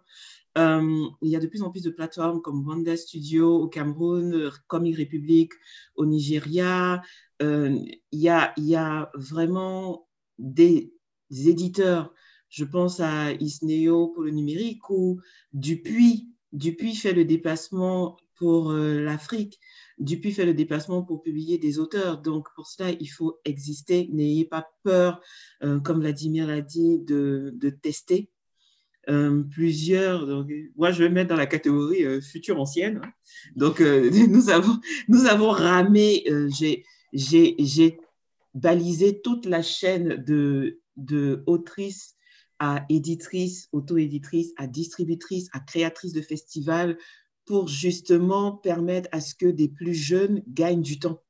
[0.56, 4.98] il y a de plus en plus de plateformes comme Wanda Studio au Cameroun, Comic
[4.98, 5.52] Republic
[5.96, 7.02] au Nigeria.
[7.40, 10.08] il y a vraiment
[10.40, 10.94] des
[11.30, 12.12] éditeurs
[12.52, 15.20] je pense à Isneo pour le numérique ou
[15.54, 16.28] Dupuis.
[16.52, 19.58] Dupuis fait le déplacement pour euh, l'Afrique.
[20.00, 22.22] Dupuis fait le déplacement pour publier des auteurs.
[22.22, 24.10] Donc, pour cela, il faut exister.
[24.12, 25.22] N'ayez pas peur,
[25.64, 28.30] euh, comme Vladimir l'a dit, de, tester.
[29.10, 30.46] Euh, plusieurs,
[30.76, 33.02] moi je vais mettre dans la catégorie future ancienne.
[33.56, 33.80] Donc,
[34.30, 36.26] nous, avons, nous avons ramé,
[37.14, 37.98] j'ai
[38.54, 42.18] balisé toute la chaîne de, de autrices
[42.64, 46.96] à éditrice, auto-éditrice, à distributrice, à créatrice de festivals,
[47.46, 51.24] pour justement permettre à ce que des plus jeunes gagnent du temps,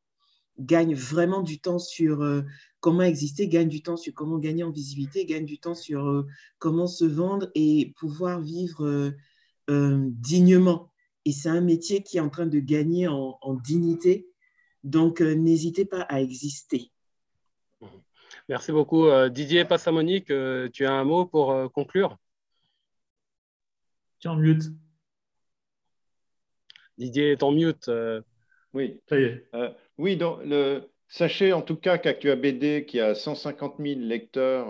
[0.60, 2.42] gagnent vraiment du temps sur euh,
[2.82, 6.28] comment exister, gagnent du temps sur comment gagner en visibilité, gagnent du temps sur euh,
[6.60, 9.14] comment se vendre et pouvoir vivre
[9.70, 10.92] euh, dignement.
[11.24, 14.28] Et c'est un métier qui est en train de gagner en dignité.
[14.84, 16.92] Donc, n'hésitez pas à exister.
[18.50, 19.06] Merci beaucoup.
[19.06, 22.18] Euh, Didier Passamonique, euh, tu as un mot pour euh, conclure?
[24.20, 24.64] Tu es en mute.
[26.98, 27.90] Didier est en mute.
[28.74, 29.48] Oui, ça y est.
[29.98, 34.68] oui, donc, le, sachez en tout cas qu'Actua BD, qui a 150 000 lecteurs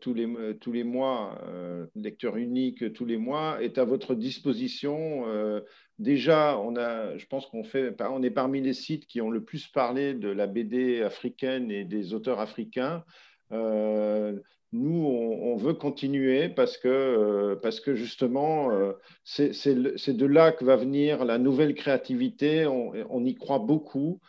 [0.00, 1.38] tous, les, tous les mois,
[1.96, 5.24] lecteurs uniques tous les mois, est à votre disposition
[6.00, 9.44] déjà, on a, je pense qu'on fait, on est parmi les sites qui ont le
[9.44, 13.04] plus parlé de la BD africaine et des auteurs africains.
[13.52, 14.38] Euh,
[14.72, 18.92] nous, on, veut continuer parce que, euh, parce que justement, euh,
[19.24, 22.66] c'est de là que va venir la nouvelle créativité.
[22.66, 24.20] On, y croit beaucoup.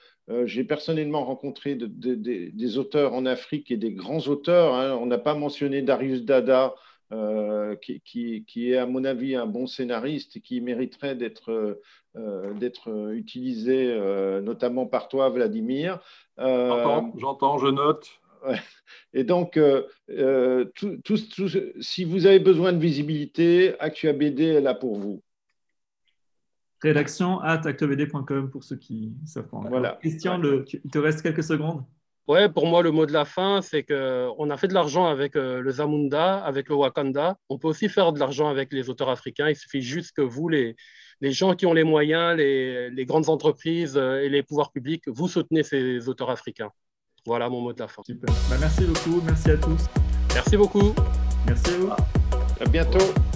[0.46, 4.74] J'ai personnellement rencontré des auteurs en Afrique et des grands auteurs.
[4.76, 4.98] Hein.
[5.00, 6.74] On n'a pas mentionné Darius Dada,
[7.14, 11.76] euh, qui, est, à mon avis, un bon scénariste et qui mériterait d'être
[12.16, 16.00] euh, utilisé, euh, notamment par toi, Vladimir.
[16.38, 18.10] J'entends, je note.
[19.14, 19.60] Et donc,
[21.82, 25.22] si vous avez besoin de visibilité, ActuaBD est là pour vous.
[26.82, 30.00] Rédaction at actuabd.com pour ceux qui savent Voilà.
[30.02, 31.84] Christian, il te reste quelques secondes?
[32.28, 35.36] Ouais, pour moi, le mot de la fin, c'est qu'on a fait de l'argent avec
[35.36, 37.36] euh, le Zamunda, avec le Wakanda.
[37.50, 39.50] On peut aussi faire de l'argent avec les auteurs africains.
[39.50, 40.76] Il suffit juste que vous, les,
[41.20, 45.04] les gens qui ont les moyens, les, les grandes entreprises euh, et les pouvoirs publics,
[45.08, 46.70] vous soutenez ces auteurs africains.
[47.26, 48.02] Voilà mon mot de la fin.
[48.04, 48.34] Super.
[48.50, 49.22] Bah, merci beaucoup.
[49.26, 49.86] Merci à tous.
[50.34, 50.94] Merci beaucoup.
[51.46, 51.90] Merci à vous.
[51.90, 53.31] À bientôt.